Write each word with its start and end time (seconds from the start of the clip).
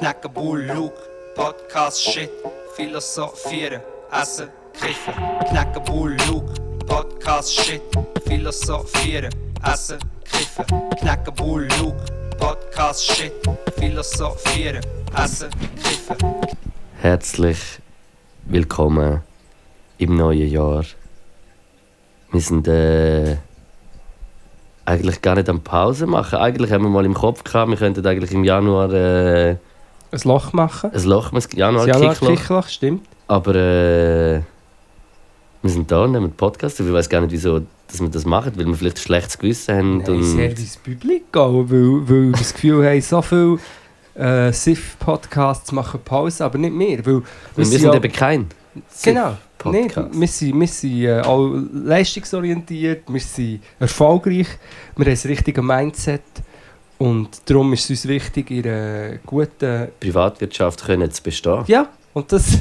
knacken 0.00 0.32
Bull, 0.32 0.62
Luke, 0.62 0.96
Podcast, 1.34 2.00
Shit, 2.02 2.30
philosophieren, 2.74 3.82
essen, 4.10 4.48
kiffen. 4.72 5.12
Knacken 5.50 5.84
Bull, 5.84 6.16
Luke, 6.26 6.54
Podcast, 6.86 7.52
Shit, 7.52 7.82
philosophieren, 8.24 9.30
essen, 9.62 9.98
kiffen. 10.24 10.64
Knacken 11.00 11.34
Bull, 11.34 11.68
Luke, 11.78 12.02
Podcast, 12.38 13.12
Shit, 13.12 13.32
philosophieren, 13.78 14.80
essen, 15.22 15.50
kiffen. 15.84 16.16
Herzlich 17.02 17.58
willkommen 18.46 19.20
im 19.98 20.16
neuen 20.16 20.48
Jahr. 20.48 20.84
Wir 22.32 22.40
sind 22.40 22.66
äh, 22.68 23.36
eigentlich 24.86 25.20
gar 25.20 25.34
nicht 25.34 25.50
am 25.50 25.60
Pause 25.60 26.06
machen. 26.06 26.38
Eigentlich 26.38 26.72
haben 26.72 26.84
wir 26.84 26.90
mal 26.90 27.04
im 27.04 27.12
Kopf 27.12 27.44
gehabt, 27.44 27.68
wir 27.68 27.76
könnten 27.76 28.06
eigentlich 28.06 28.32
im 28.32 28.44
Januar 28.44 28.90
äh, 28.94 29.56
ein 30.12 30.20
Loch 30.24 30.52
machen. 30.52 30.90
ein 30.92 31.04
Loch, 31.04 31.32
ein 31.32 31.42
Januar, 31.54 31.86
Das 31.86 31.96
Januar 32.20 32.62
stimmt. 32.68 33.06
Aber 33.28 33.54
äh, 33.54 34.40
wir 35.62 35.70
sind 35.70 35.90
da 35.90 36.04
und 36.04 36.12
nehmen 36.12 36.32
Podcast. 36.32 36.80
auf. 36.80 36.86
Ich 36.86 36.92
weiß 36.92 37.08
gar 37.08 37.20
nicht, 37.20 37.32
wieso 37.32 37.60
dass 37.88 38.00
wir 38.00 38.08
das 38.08 38.24
machen, 38.24 38.52
weil 38.56 38.66
wir 38.66 38.74
vielleicht 38.74 38.98
ein 38.98 39.02
schlechtes 39.02 39.36
Gewissen 39.38 39.76
haben. 39.76 39.98
Nein, 39.98 40.10
und 40.10 40.22
Service 40.24 40.76
Public, 40.76 41.24
weil, 41.32 41.68
weil 41.70 42.26
wir 42.26 42.32
das 42.32 42.54
Gefühl 42.54 42.86
haben, 42.86 43.00
so 43.00 43.20
viele 43.20 43.58
äh, 44.14 44.52
SIF-Podcasts 44.52 45.72
machen 45.72 45.98
Pause, 46.04 46.44
aber 46.44 46.56
nicht 46.58 46.72
mehr. 46.74 47.04
Weil 47.04 47.22
wir 47.56 47.64
sind 47.66 47.82
ja- 47.82 47.94
eben 47.94 48.12
kein 48.12 48.46
Genau. 49.02 49.36
Podcast. 49.58 50.08
wir 50.20 50.28
sind, 50.28 50.60
wir 50.60 50.66
sind 50.68 51.02
äh, 51.02 51.20
auch 51.20 51.52
leistungsorientiert, 51.72 53.02
wir 53.12 53.20
sind 53.20 53.60
erfolgreich, 53.80 54.46
wir 54.96 55.04
haben 55.06 55.10
das 55.12 55.26
richtige 55.26 55.60
Mindset 55.62 56.22
und 57.00 57.28
darum 57.46 57.72
ist 57.72 57.84
es 57.84 57.90
uns 57.90 58.08
wichtig, 58.08 58.50
in 58.50 58.66
einer 58.68 59.16
guten... 59.24 59.88
Privatwirtschaft 59.98 60.84
können 60.84 61.10
zu 61.10 61.22
bestehen. 61.22 61.64
Ja, 61.66 61.88
und 62.12 62.30
das... 62.30 62.58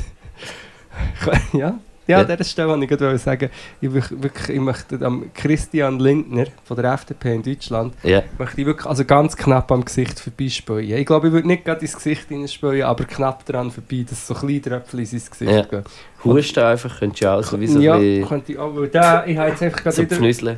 ja, 1.54 1.77
ja, 2.07 2.21
an 2.21 2.26
dieser 2.27 2.43
Stelle 2.43 2.70
wollte 2.70 2.85
ich 2.85 2.90
gerade 2.90 3.18
sagen, 3.20 3.49
ich, 3.81 3.93
wirklich, 3.93 4.49
ich 4.49 4.59
möchte 4.59 5.05
am 5.05 5.31
Christian 5.34 5.99
Lindner 5.99 6.46
von 6.63 6.77
der 6.77 6.93
FDP 6.93 7.35
in 7.35 7.43
Deutschland 7.43 7.93
Ja. 8.01 8.23
möchte 8.40 8.62
ich 8.62 8.65
wirklich 8.65 8.87
also 8.87 9.05
ganz 9.05 9.37
knapp 9.37 9.71
am 9.71 9.85
Gesicht 9.85 10.20
vorbeispäuen. 10.20 10.90
Ich 10.90 11.05
glaube, 11.05 11.27
ich 11.27 11.34
würde 11.34 11.48
nicht 11.48 11.65
gerade 11.65 11.81
ins 11.81 11.93
Gesicht 11.93 12.29
hineinspäuen, 12.29 12.81
aber 12.81 13.03
knapp 13.03 13.46
daran 13.46 13.70
vorbei, 13.70 14.05
dass 14.09 14.26
so 14.26 14.34
kleine 14.34 14.62
Tröpfchen 14.62 14.99
in 15.01 15.05
sein 15.05 15.21
Gesicht 15.29 15.51
Ja. 15.51 15.62
gehen. 15.63 15.84
Husten 16.24 16.63
einfach, 16.63 16.98
könntest 16.99 17.21
du 17.24 17.29
auch 17.31 17.43
so 17.43 17.59
wie 17.59 17.68
so 17.68 17.79
ja, 17.79 17.98
könnte 18.26 18.53
ich 18.53 18.57
auch. 18.57 18.76
weil 18.76 18.87
Der, 18.87 19.27
ich 19.27 19.37
habe 19.37 19.49
jetzt 19.49 19.62
einfach 19.62 19.84
gerade 19.84 19.96
so 19.96 20.01
wieder 20.01 20.15
pfnüsseln. 20.15 20.57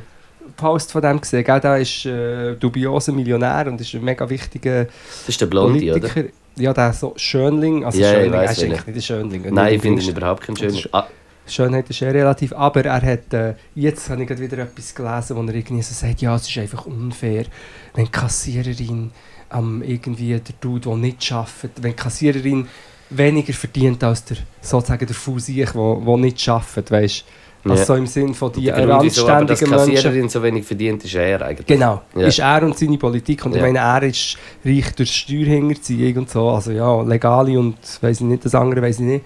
Post 0.56 0.92
von 0.92 1.02
dem 1.02 1.20
gesehen. 1.20 1.44
Gell? 1.44 1.60
Der 1.60 1.78
ist 1.78 2.06
äh, 2.06 2.54
dubioser 2.56 3.12
Millionär 3.12 3.66
und 3.66 3.80
ist 3.80 3.94
ein 3.94 4.04
mega 4.04 4.28
wichtiger 4.28 4.84
Das 4.84 5.28
ist 5.28 5.40
der 5.40 5.46
Blondie, 5.46 5.90
oder? 5.90 6.00
Politiker. 6.00 6.28
Ja, 6.56 6.72
der 6.72 6.92
so 6.92 7.14
Schönling. 7.16 7.84
Also 7.84 7.98
ich 8.00 8.06
Schönling, 8.06 8.32
weiss, 8.32 8.50
er 8.50 8.52
ist 8.52 8.62
eigentlich 8.62 8.86
nicht 8.86 8.96
ein 8.96 9.02
Schönling. 9.02 9.54
Nein, 9.54 9.74
ich 9.74 9.82
finde 9.82 10.02
ihn 10.02 10.08
überhaupt 10.10 10.42
kein 10.42 10.56
schöner. 10.56 10.78
Ah, 10.92 11.06
Schönheit 11.46 11.90
ist 11.90 12.00
ja 12.00 12.10
relativ, 12.10 12.52
aber 12.52 12.84
er 12.84 13.02
hat, 13.02 13.32
äh, 13.34 13.54
jetzt 13.74 14.08
habe 14.08 14.22
ich 14.22 14.28
gerade 14.28 14.40
wieder 14.40 14.58
etwas 14.58 14.94
gelesen, 14.94 15.36
wo 15.36 15.42
er 15.42 15.54
irgendwie 15.54 15.82
so 15.82 15.92
sagt, 15.94 16.20
ja, 16.20 16.36
es 16.36 16.48
ist 16.48 16.58
einfach 16.58 16.86
unfair, 16.86 17.46
wenn 17.94 18.04
die 18.04 18.10
Kassiererin 18.10 19.10
am 19.48 19.82
irgendwie 19.82 20.28
der 20.28 20.54
Dude, 20.60 20.88
der 20.88 20.96
nicht 20.96 21.32
arbeitet, 21.32 21.82
wenn 21.82 21.90
die 21.90 21.96
Kassiererin 21.96 22.68
weniger 23.10 23.52
verdient 23.52 24.02
als 24.04 24.24
der, 24.24 24.38
sozusagen 24.60 25.06
der 25.06 25.14
Fusiech, 25.14 25.72
der, 25.72 26.16
nicht 26.16 26.48
arbeitet, 26.48 26.90
weißt? 26.90 27.24
Also 27.64 27.76
Ja. 27.76 27.84
so 27.84 27.94
im 27.94 28.06
Sinn 28.06 28.34
von 28.34 28.50
die 28.52 28.66
ist 28.68 28.74
so, 28.74 29.26
dass 29.26 29.28
randständigen 29.28 29.70
Menschen. 29.70 29.94
Kassiererin 29.94 30.28
so 30.28 30.42
wenig 30.42 30.64
verdient, 30.66 31.04
ist 31.04 31.14
er 31.14 31.42
eigentlich. 31.42 31.66
Genau, 31.66 32.02
Ja. 32.16 32.26
ist 32.26 32.38
er 32.40 32.62
und 32.64 32.76
seine 32.76 32.98
Politik. 32.98 33.44
Und 33.46 33.52
ich 33.52 33.60
Ja. 33.60 33.66
meine, 33.66 33.78
er 33.78 34.02
ist 34.02 34.36
reich 34.64 34.92
durch 34.96 35.10
Steuerhinterziehung 35.14 36.16
und 36.22 36.30
so. 36.30 36.48
Also 36.50 36.72
ja, 36.72 37.02
legale 37.02 37.58
und 37.58 37.76
weiß 38.00 38.20
ich 38.20 38.26
nicht, 38.26 38.44
das 38.44 38.54
andere 38.56 38.82
weiß 38.82 38.98
ich 39.00 39.06
nicht. 39.06 39.24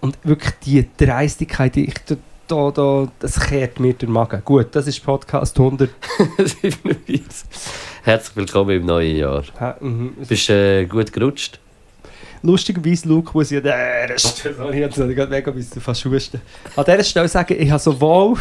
Und 0.00 0.18
wirklich 0.24 0.52
die 0.64 0.86
Dreistigkeit, 0.96 1.74
die 1.74 1.86
ich 1.86 1.94
da, 2.06 2.16
da, 2.48 2.70
da, 2.70 3.08
das 3.18 3.38
kehrt 3.40 3.80
mir 3.80 3.94
der 3.94 4.08
Magen. 4.08 4.42
Gut, 4.44 4.68
das 4.72 4.86
ist 4.86 5.02
Podcast 5.04 5.58
100. 5.58 5.88
47. 6.36 7.22
Herzlich 8.02 8.36
willkommen 8.36 8.70
im 8.76 8.86
neuen 8.86 9.16
Jahr. 9.16 9.42
Hä, 9.58 9.72
mhm. 9.84 10.12
Bist 10.28 10.48
du 10.48 10.52
äh, 10.54 10.84
gut 10.86 11.12
gerutscht? 11.12 11.60
Lustigerweise, 12.42 13.06
Luke, 13.08 13.30
muss 13.34 13.50
ich 13.50 13.58
an 13.58 13.64
dieser 13.64 14.18
Stelle, 14.18 14.54
sorry, 14.54 14.78
jetzt 14.80 14.98
habe 14.98 15.10
ich 15.10 15.16
gerade 15.16 15.30
mega 15.30 15.50
bis 15.50 15.68
fast 15.78 16.04
husten. 16.06 16.40
An 16.74 16.84
dieser 16.84 17.04
Stelle 17.04 17.28
sagen, 17.28 17.54
ich 17.58 17.70
habe 17.70 17.80
sowohl, 17.80 18.36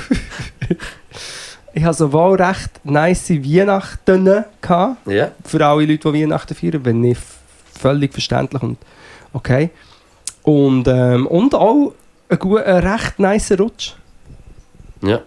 ich 1.73 1.83
habe 1.83 1.93
sowohl 1.93 2.41
recht 2.41 2.71
nice 2.83 3.29
Weihnachten 3.29 4.45
gehabt, 4.61 5.07
Ja. 5.07 5.31
für 5.45 5.65
alle 5.65 5.85
Leute, 5.85 6.11
die 6.11 6.21
Weihnachten 6.23 6.55
feiern, 6.55 6.83
wenn 6.85 7.01
nicht 7.01 7.21
völlig 7.79 8.13
verständlich 8.13 8.61
und 8.63 8.77
okay. 9.33 9.69
Und, 10.43 10.87
ähm, 10.87 11.27
und 11.27 11.53
auch 11.53 11.93
ein, 12.29 12.39
gut, 12.39 12.63
ein 12.63 12.77
recht 12.87 13.19
nice 13.19 13.51
Rutsch. 13.59 13.93
Ja. 15.01 15.21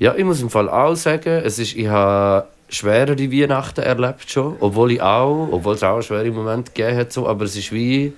Ja, 0.00 0.14
ich 0.16 0.24
muss 0.24 0.40
im 0.42 0.50
Fall 0.50 0.68
auch 0.68 0.96
sagen, 0.96 1.40
es 1.44 1.58
ist, 1.60 1.76
ich 1.76 1.86
habe 1.86 2.48
schwerere 2.68 3.32
Weihnachten 3.32 3.80
erlebt 3.80 4.30
schon, 4.30 4.56
obwohl 4.60 4.92
ich 4.92 5.02
auch, 5.02 5.48
obwohl 5.50 5.74
es 5.74 5.82
auch 5.82 6.00
schwere 6.02 6.30
Momente 6.30 6.72
gegeben 6.72 6.98
hat, 6.98 7.12
so, 7.12 7.26
aber 7.26 7.44
es 7.44 7.56
ist 7.56 7.72
wie 7.72 8.12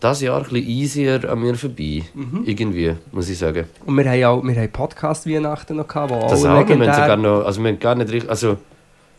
das 0.00 0.20
Jahr 0.20 0.38
ein 0.38 0.42
bisschen 0.42 0.66
easier 0.68 1.30
an 1.30 1.40
mir 1.40 1.54
vorbei. 1.54 2.02
Mhm. 2.14 2.42
Irgendwie, 2.44 2.94
muss 3.12 3.28
ich 3.28 3.38
sagen. 3.38 3.66
Und 3.86 3.96
wir 3.96 4.04
haben 4.04 4.24
auch 4.24 4.42
wir 4.42 4.56
haben 4.56 4.72
Podcast-Weihnachten 4.72 5.76
noch 5.76 5.86
gehabt, 5.86 6.10
wo 6.12 6.20
Das 6.28 6.44
auch 6.44 6.68
wir 6.68 6.74
haben 6.76 6.80
sogar 6.80 7.16
noch, 7.16 7.44
also 7.44 7.62
wir 7.62 7.70
haben 7.70 7.78
gar 7.78 7.94
nicht 7.94 8.10
richtig, 8.10 8.30
also 8.30 8.56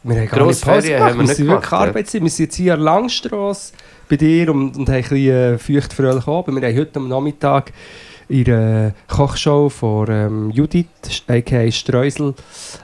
wir 0.03 0.19
haben 0.19 0.27
gar 0.27 0.45
nicht 0.47 0.61
Pause 0.61 0.75
haben 0.75 0.83
gemacht, 0.83 1.13
wir 1.13 1.15
wir 1.15 1.23
nicht 1.23 1.35
sind 1.35 1.47
wirklich. 1.47 1.71
Arbeitszeit. 1.71 2.21
Wir 2.21 2.29
sind 2.29 2.45
jetzt 2.45 2.55
hier 2.55 2.73
an 2.73 2.81
Langstrasse 2.81 3.73
bei 4.09 4.17
dir 4.17 4.49
und, 4.51 4.75
und 4.75 4.89
haben 4.89 4.95
ein 4.95 5.01
bisschen 5.01 5.29
äh, 5.29 5.57
feuchtfröhlich 5.57 6.27
oben. 6.27 6.61
Wir 6.61 6.67
haben 6.67 6.77
heute 6.77 6.99
am 6.99 7.07
Nachmittag 7.07 7.71
in 8.29 8.43
der 8.45 8.93
Kochshow 9.07 9.69
von 9.69 10.07
ähm, 10.09 10.49
Judith, 10.51 10.87
a.k.a. 11.27 11.71
Streusel, 11.71 12.33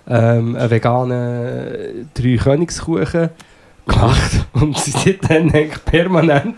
ähm, 0.08 0.56
einen 0.56 0.70
veganen 0.70 2.10
Drei-Königskuchen 2.14 3.30
gemacht. 3.88 4.32
Und 4.54 4.78
sie 4.78 4.92
sind 4.92 5.30
dann 5.30 5.52
eigentlich 5.54 5.84
permanent 5.86 6.56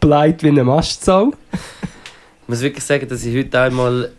bleibt 0.00 0.42
wie 0.42 0.48
eine 0.48 0.64
Mastsau. 0.64 1.32
Ich 1.52 2.48
muss 2.48 2.60
wirklich 2.60 2.84
sagen, 2.84 3.08
dass 3.08 3.24
ich 3.24 3.36
heute 3.36 3.60
einmal 3.60 4.10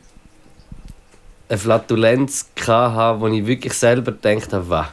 eine 1.49 1.57
Flatulenz 1.57 2.49
hatte, 2.67 3.19
wo 3.21 3.27
ich 3.27 3.45
wirklich 3.45 3.73
selber 3.73 4.11
gedacht 4.11 4.53
habe, 4.53 4.69
wow. 4.69 4.85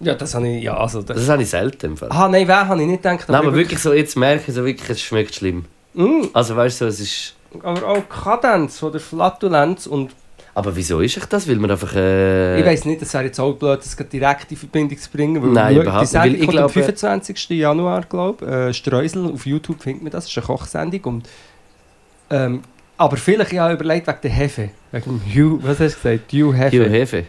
Ja, 0.00 0.14
das 0.14 0.34
habe 0.34 0.48
ich, 0.48 0.62
ja, 0.64 0.76
also... 0.76 1.02
Das, 1.02 1.16
Das 1.16 1.28
habe 1.28 1.42
ich 1.42 1.50
selten 1.50 1.86
im 1.86 1.96
Fall. 1.96 2.08
ah, 2.10 2.26
nein, 2.28 2.48
wer 2.48 2.66
habe 2.66 2.80
ich 2.80 2.88
nicht 2.88 3.02
gedacht. 3.02 3.28
Nein, 3.28 3.36
aber 3.36 3.54
wirklich 3.54 3.78
so, 3.80 3.92
jetzt 3.92 4.16
merke 4.16 4.44
ich 4.48 4.54
so 4.54 4.64
wirklich, 4.64 4.88
es 4.88 5.00
schmeckt 5.02 5.34
schlimm. 5.34 5.66
Mm, 5.94 6.22
Also 6.32 6.56
weißt 6.56 6.80
du, 6.80 6.84
so, 6.86 6.88
es 6.88 7.00
ist... 7.00 7.34
aber 7.62 7.86
auch 7.86 8.08
Kadenz 8.08 8.78
von 8.78 8.92
der 8.92 9.00
Flatulenz 9.00 9.86
und 9.86 10.12
Aber 10.54 10.74
wieso 10.76 11.00
ist 11.00 11.16
ich 11.16 11.24
das? 11.26 11.48
Weil 11.48 11.56
man 11.56 11.70
einfach... 11.70 11.94
Äh, 11.94 12.60
Ich 12.60 12.66
weiß 12.66 12.84
nicht, 12.84 13.02
es 13.02 13.12
wäre 13.14 13.24
jetzt 13.24 13.38
auch 13.40 13.54
blöd, 13.54 13.78
das 13.80 13.96
direkt 13.96 14.50
in 14.50 14.56
Verbindung 14.56 14.98
zu 14.98 15.10
bringen. 15.10 15.42
Weil 15.42 15.50
Nein, 15.50 15.76
überhaupt 15.80 16.12
die 16.12 16.16
nicht, 16.16 16.24
weil 16.24 16.34
ich 16.34 16.48
glaube- 16.48 16.64
am 16.64 16.70
25. 16.70 17.48
Januar, 17.50 18.02
glaube 18.02 18.44
ich. 18.44 18.50
Äh, 18.52 18.74
Streusel, 18.74 19.26
auf 19.32 19.46
YouTube 19.46 19.82
findet 19.82 20.02
man 20.02 20.12
das, 20.12 20.24
das 20.24 20.32
ist 20.32 20.38
eine 20.38 20.46
Kochsendung. 20.46 21.00
Und, 21.04 21.28
ähm, 22.30 22.62
aber 22.96 23.16
vielleicht, 23.16 23.52
ich 23.52 23.58
habe 23.58 23.74
überlegt, 23.74 24.06
wegen 24.06 24.18
der 24.22 24.30
Hefe. 24.30 24.70
Wegen 24.92 25.20
Hugh, 25.34 25.58
was 25.62 25.80
hast 25.80 25.96
du 26.04 26.08
gesagt? 26.16 26.32
Hugh 26.32 26.52
Hefe. 26.54 26.76
Hugh 26.84 26.90
Hefe. 26.90 27.24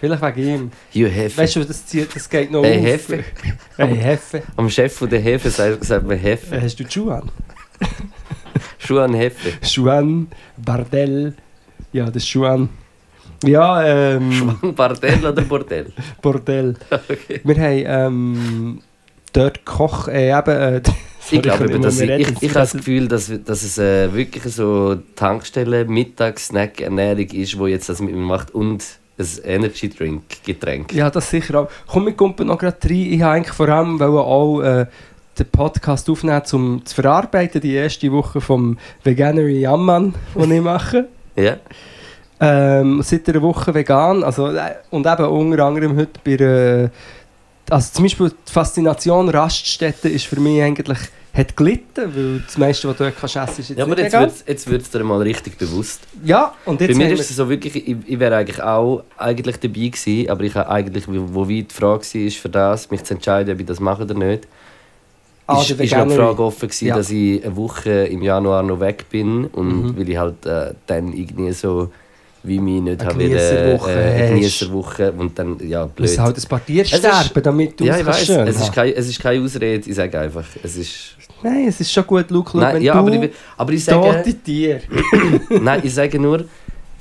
Vielleicht 0.00 0.22
wegen 0.22 0.48
ihm. 0.48 0.70
Hugh 0.94 1.08
Hefe. 1.08 1.38
Weißt 1.42 1.56
du, 1.56 1.64
das, 1.64 1.86
zieht, 1.86 2.14
das 2.16 2.28
geht 2.28 2.50
noch 2.50 2.64
Hey, 2.64 2.78
auf. 2.78 2.84
Hefe. 2.84 3.24
Hey, 3.76 3.96
Hefe. 3.96 4.42
Am 4.56 4.68
Chef 4.68 4.92
von 4.94 5.08
der 5.08 5.20
Hefe 5.20 5.48
sagt, 5.50 5.84
sagt 5.84 6.04
man 6.06 6.18
Hefe. 6.18 6.56
Äh, 6.56 6.60
hast 6.62 6.78
du 6.80 6.84
die 6.84 6.90
Schuhe 6.92 7.14
an? 7.16 7.30
Juan 8.88 9.14
Hefe. 9.14 9.52
Juan 9.62 10.28
Bardell. 10.56 11.34
Ja, 11.92 12.06
das 12.06 12.24
ist 12.24 12.34
Juan. 12.34 12.68
Ja, 13.44 13.82
ähm... 13.84 14.56
Juan 14.62 14.74
Bardell 14.74 15.24
oder 15.26 15.42
Bordell? 15.42 15.92
Bordell. 16.22 16.74
Okay. 16.90 17.40
Wir 17.44 17.56
haben 17.56 18.12
ähm, 18.14 18.80
dort 19.32 19.64
Koch... 19.64 20.08
Äh, 20.08 20.30
eben... 20.36 20.50
Äh, 20.50 20.82
sorry, 21.20 21.36
Ich 21.36 21.42
glaube, 21.42 21.80
dass 21.80 22.00
ich, 22.00 22.10
ich, 22.10 22.42
ich 22.42 22.50
habe 22.50 22.60
das 22.60 22.72
Gefühl, 22.72 23.08
dass, 23.08 23.32
dass 23.44 23.62
es 23.62 23.78
äh, 23.78 24.12
wirklich 24.12 24.44
so 24.52 24.96
Tankstelle, 25.16 25.84
Mittags-Snack, 25.84 26.80
Ernährung 26.80 27.26
ist, 27.30 27.58
wo 27.58 27.66
jetzt 27.66 27.88
das 27.88 28.00
mit 28.00 28.14
mir 28.14 28.20
macht 28.20 28.52
und 28.52 28.84
ein 29.18 29.28
Energy 29.44 29.88
Drink 29.88 30.22
Getränk. 30.44 30.92
Ja, 30.92 31.10
das 31.10 31.30
sicher 31.30 31.60
auch. 31.60 31.68
Komm, 31.86 32.06
wir 32.06 32.14
kommen 32.14 32.34
noch 32.46 32.58
gerade 32.58 32.78
rein. 32.82 33.12
Ich 33.12 33.22
habe 33.22 33.34
eigentlich 33.34 33.54
vor 33.54 33.68
allem 33.68 34.00
auch 34.00 34.60
äh, 34.62 34.86
den 35.38 35.46
Podcast 35.46 36.08
aufnehmen, 36.10 36.42
um 36.52 36.84
zu 36.84 36.94
verarbeiten, 36.94 37.60
die 37.60 37.74
erste 37.74 38.10
Woche 38.12 38.40
vom 38.40 38.78
Veganery 39.02 39.60
Jamman, 39.60 40.14
den 40.34 40.50
ich 40.50 40.60
mache. 40.60 41.08
Ja. 41.34 41.56
Ähm, 42.40 43.00
seit 43.02 43.26
einer 43.26 43.40
Woche 43.40 43.72
vegan. 43.72 44.22
Also, 44.22 44.48
äh, 44.48 44.74
und 44.90 45.06
eben 45.06 45.24
unter 45.24 45.64
anderem 45.64 45.96
heute 45.96 46.20
bei 46.22 46.32
äh, 46.32 46.90
also 47.70 47.90
zum 47.92 48.04
Beispiel 48.04 48.30
die 48.30 48.52
Faszination 48.52 49.30
Raststätte 49.30 50.10
ist 50.10 50.26
für 50.26 50.38
mich 50.38 50.60
eigentlich 50.60 50.98
hat 51.34 51.56
gelitten, 51.56 52.14
weil 52.14 52.42
das 52.44 52.58
meiste, 52.58 52.88
was 52.88 52.98
du 52.98 53.04
dort 53.04 53.18
kannst 53.18 53.36
essen, 53.36 53.60
ist 53.60 53.68
jetzt 53.70 53.78
Ja, 53.78 53.84
aber 53.84 53.94
nicht 53.94 54.12
jetzt 54.12 54.20
wird 54.20 54.48
jetzt 54.48 54.70
wird's 54.70 54.90
dir 54.90 55.02
mal 55.02 55.22
richtig 55.22 55.56
bewusst. 55.56 56.02
Ja, 56.22 56.54
und 56.66 56.80
jetzt 56.82 56.98
Bei 56.98 57.06
mir 57.06 57.12
ist 57.14 57.30
es 57.30 57.36
so 57.36 57.48
wirklich, 57.48 57.74
ich, 57.74 57.96
ich 58.06 58.18
wäre 58.18 58.36
eigentlich 58.36 58.62
auch 58.62 59.04
eigentlich 59.16 59.58
dabei 59.58 59.88
gewesen, 59.88 60.28
aber 60.28 60.44
ich 60.44 60.54
habe 60.54 60.68
eigentlich, 60.68 61.04
wo 61.08 61.48
wie 61.48 61.62
die 61.62 61.74
Frage 61.74 62.02
war, 62.02 62.30
für 62.30 62.48
das, 62.50 62.90
mich 62.90 63.04
zu 63.04 63.14
entscheiden, 63.14 63.54
ob 63.54 63.60
ich 63.60 63.66
das 63.66 63.80
mache 63.80 64.02
oder 64.02 64.14
nicht. 64.14 64.46
Ah, 65.54 65.60
ist, 65.62 65.70
ist 65.70 65.92
noch 65.96 66.06
die. 66.08 66.14
Frage 66.14 66.42
offen 66.42 66.68
gewesen, 66.68 66.86
Ja. 66.88 66.96
dass 66.96 67.10
ich 67.10 67.44
eine 67.44 67.56
Woche 67.56 67.90
im 67.90 68.22
Januar 68.22 68.62
noch 68.62 68.80
weg 68.80 69.06
bin 69.10 69.46
und 69.46 69.82
Mhm. 69.84 69.98
weil 69.98 70.08
ich 70.08 70.16
halt 70.16 70.44
äh, 70.46 70.74
dann 70.86 71.12
irgendwie 71.12 71.52
so 71.52 71.90
wie 72.44 72.58
mich 72.58 72.82
nicht 72.82 73.04
habe 73.04 73.18
Genießerwoche 73.18 73.92
äh. 73.92 74.28
Genießerwoche 74.30 75.12
und 75.12 75.38
dann 75.38 75.56
ja 75.66 75.84
blöd. 75.86 76.00
musst 76.08 76.18
halt 76.18 76.36
ein 76.36 76.48
paar 76.48 76.64
Tiere 76.66 76.82
Es 76.90 76.98
sterben, 76.98 77.42
damit 77.42 77.78
du 77.78 77.84
ja, 77.84 77.94
es 77.94 78.00
ich 78.00 78.06
weiß. 78.06 78.26
schön 78.26 78.46
Es 78.48 78.56
ist, 78.60 78.72
kein, 78.72 78.92
es 78.94 79.08
ist 79.08 79.20
keine 79.20 79.44
Ausrede. 79.44 79.88
Ich 79.88 79.94
sage 79.94 80.18
einfach, 80.18 80.44
es 80.62 80.76
ist. 80.76 81.16
Nein, 81.44 81.66
es 81.68 81.80
ist 81.80 81.92
schon 81.92 82.04
gut, 82.06 82.30
Luke, 82.30 82.56
Nein, 82.58 82.74
wenn 82.76 82.82
ja, 82.82 82.94
du 82.94 82.98
aber 82.98 83.12
ich, 83.12 83.30
aber 83.56 83.72
ich 83.72 83.84
sage, 83.84 84.34
Tiere... 84.44 84.80
nein, 85.60 85.80
ich 85.84 85.92
sage 85.94 86.18
nur, 86.18 86.44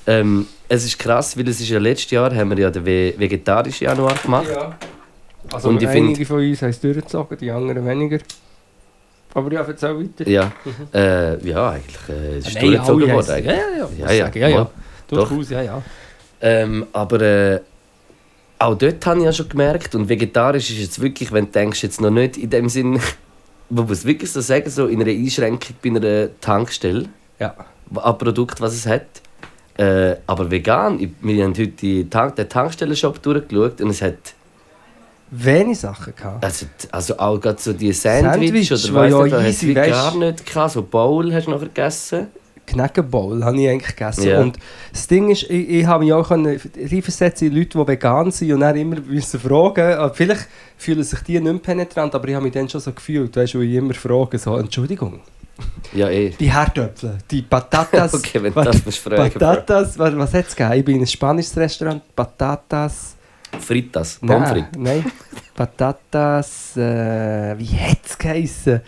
ähm, 0.07 0.45
es 0.67 0.85
ist 0.85 0.97
krass, 0.97 1.35
weil 1.37 1.47
es 1.47 1.59
ist 1.59 1.69
ja 1.69 1.79
letztes 1.79 2.11
Jahr 2.11 2.35
haben 2.35 2.49
wir 2.51 2.57
ja 2.59 2.69
den 2.71 2.83
ve- 2.85 3.13
vegetarischen 3.17 3.85
Januar 3.85 4.13
gemacht. 4.23 4.47
Ja. 4.51 4.75
Also 5.53 5.69
Und 5.69 5.83
einige 5.85 6.15
find- 6.15 6.27
von 6.27 6.37
uns 6.39 6.61
haben 6.61 6.69
es 6.69 6.79
durchgezogen, 6.79 7.37
die 7.39 7.49
anderen 7.51 7.85
weniger. 7.85 8.19
Aber 9.33 9.51
ja, 9.53 9.61
erzähl 9.61 9.97
weiter. 9.97 10.29
Ja, 10.29 10.51
äh, 10.93 11.47
ja 11.47 11.69
eigentlich 11.71 11.97
äh, 12.09 12.37
es 12.37 12.47
ist 12.47 12.55
Nein, 12.55 12.65
durchgezogen 12.65 13.07
worden. 13.11 13.19
es- 13.19 13.29
eigentlich. 13.29 13.55
Ja, 13.55 13.61
ja, 13.77 13.89
Ja, 14.07 14.11
ja, 14.11 14.31
ja, 14.33 14.47
ja. 14.47 14.49
ja. 14.49 14.69
Durchaus, 15.07 15.49
ja, 15.49 15.61
ja. 15.61 15.81
Ähm, 16.41 16.85
aber 16.93 17.21
äh, 17.21 17.59
auch 18.59 18.75
dort 18.75 19.05
habe 19.05 19.19
ich 19.19 19.25
ja 19.25 19.33
schon 19.33 19.49
gemerkt, 19.49 19.95
und 19.95 20.07
vegetarisch 20.09 20.69
ist 20.71 20.79
jetzt 20.79 21.01
wirklich, 21.01 21.31
wenn 21.31 21.45
du 21.45 21.51
denkst, 21.51 21.83
jetzt 21.83 21.99
noch 22.01 22.09
nicht 22.11 22.37
in 22.37 22.49
dem 22.49 22.69
Sinn, 22.69 22.99
man 23.69 23.87
muss 23.87 24.05
wirklich 24.05 24.31
so 24.31 24.41
sagen, 24.41 24.69
so 24.69 24.87
in 24.87 25.01
einer 25.01 25.11
Einschränkung 25.11 25.75
bei 25.83 25.89
einer 25.89 26.29
Tankstelle, 26.39 27.05
Ja. 27.39 27.55
an 27.95 28.17
Produkt, 28.17 28.59
was 28.61 28.73
es 28.73 28.85
hat. 28.85 29.05
Äh, 29.77 30.17
aber 30.27 30.51
vegan, 30.51 30.99
wir 31.21 31.43
haben 31.43 31.51
heute 31.53 31.67
die 31.69 32.09
Tank, 32.09 32.35
den 32.35 32.49
Tankstellenshop 32.49 33.21
durchgeschaut 33.21 33.79
und 33.81 33.89
es 33.89 34.01
hat 34.01 34.15
Wenig 35.31 35.79
Sachen 35.79 36.13
gehabt. 36.15 36.43
also, 36.43 36.65
also 36.91 37.17
auch 37.17 37.39
gerade 37.39 37.59
so 37.61 37.71
die 37.73 37.93
Sandwich, 37.93 38.67
Sandwich, 38.67 38.71
oder 38.71 38.93
weiss 38.95 39.11
ja 39.11 39.23
nicht, 39.23 39.33
da 39.33 39.45
easy, 39.47 39.73
gar 39.73 40.15
nicht 40.17 40.45
gehabt. 40.45 40.71
So 40.73 40.81
Bowl 40.83 41.33
hast 41.33 41.47
du 41.47 41.51
noch 41.51 41.61
gegessen. 41.61 42.27
Knäckenbowl 42.65 43.43
habe 43.43 43.59
ich 43.59 43.67
eigentlich 43.69 43.95
gegessen. 43.95 44.27
Ja. 44.27 44.41
Und 44.41 44.57
das 44.91 45.07
Ding 45.07 45.29
ist, 45.29 45.43
ich, 45.43 45.69
ich 45.69 45.85
habe 45.85 46.03
mich 46.03 46.13
auch 46.13 46.29
reinversetzen 46.31 47.47
in 47.47 47.55
Leute, 47.55 47.77
die 47.77 47.87
vegan 47.87 48.31
sind 48.31 48.53
und 48.53 48.59
dann 48.61 48.75
immer 48.77 48.97
müssen 48.99 49.39
fragen. 49.39 49.81
äh, 49.81 50.09
Vielleicht 50.13 50.47
fühlen 50.77 51.03
sich 51.03 51.19
die 51.21 51.33
nicht 51.33 51.43
mehr 51.43 51.53
penetrant, 51.55 52.13
aber 52.15 52.27
ich 52.27 52.35
habe 52.35 52.43
mich 52.43 52.53
dann 52.53 52.69
schon 52.69 52.81
so 52.81 52.91
gefühlt, 52.91 53.35
weißt 53.35 53.55
du, 53.55 53.61
ich 53.61 53.73
immer 53.73 53.93
frage, 53.93 54.37
so, 54.37 54.57
Entschuldigung, 54.57 55.19
Ja, 55.93 56.09
eh. 56.09 56.29
die 56.29 56.51
Herdöpfel, 56.53 57.17
die 57.29 57.41
Patatas, 57.41 58.13
Okay, 58.15 58.41
wenn 58.43 58.53
du 58.53 58.61
das 58.63 58.85
musst 58.85 58.99
fragen. 58.99 59.31
Patatas, 59.33 59.97
was, 59.99 60.15
was 60.17 60.33
hat 60.33 60.47
es 60.47 60.55
gegeben? 60.55 60.79
Ich 60.79 60.85
bin 60.85 60.95
in 60.97 61.01
ein 61.01 61.07
spanisches 61.07 61.57
Restaurant, 61.57 62.01
Patatas, 62.15 63.15
Fritas, 63.59 64.19
Pommes 64.25 64.49
frites. 64.49 64.69
nein, 64.77 65.05
Patatas, 65.55 66.75
äh, 66.77 67.55
wie 67.57 67.67
hat 67.77 67.99
es 68.05 68.17
geheissen? 68.17 68.81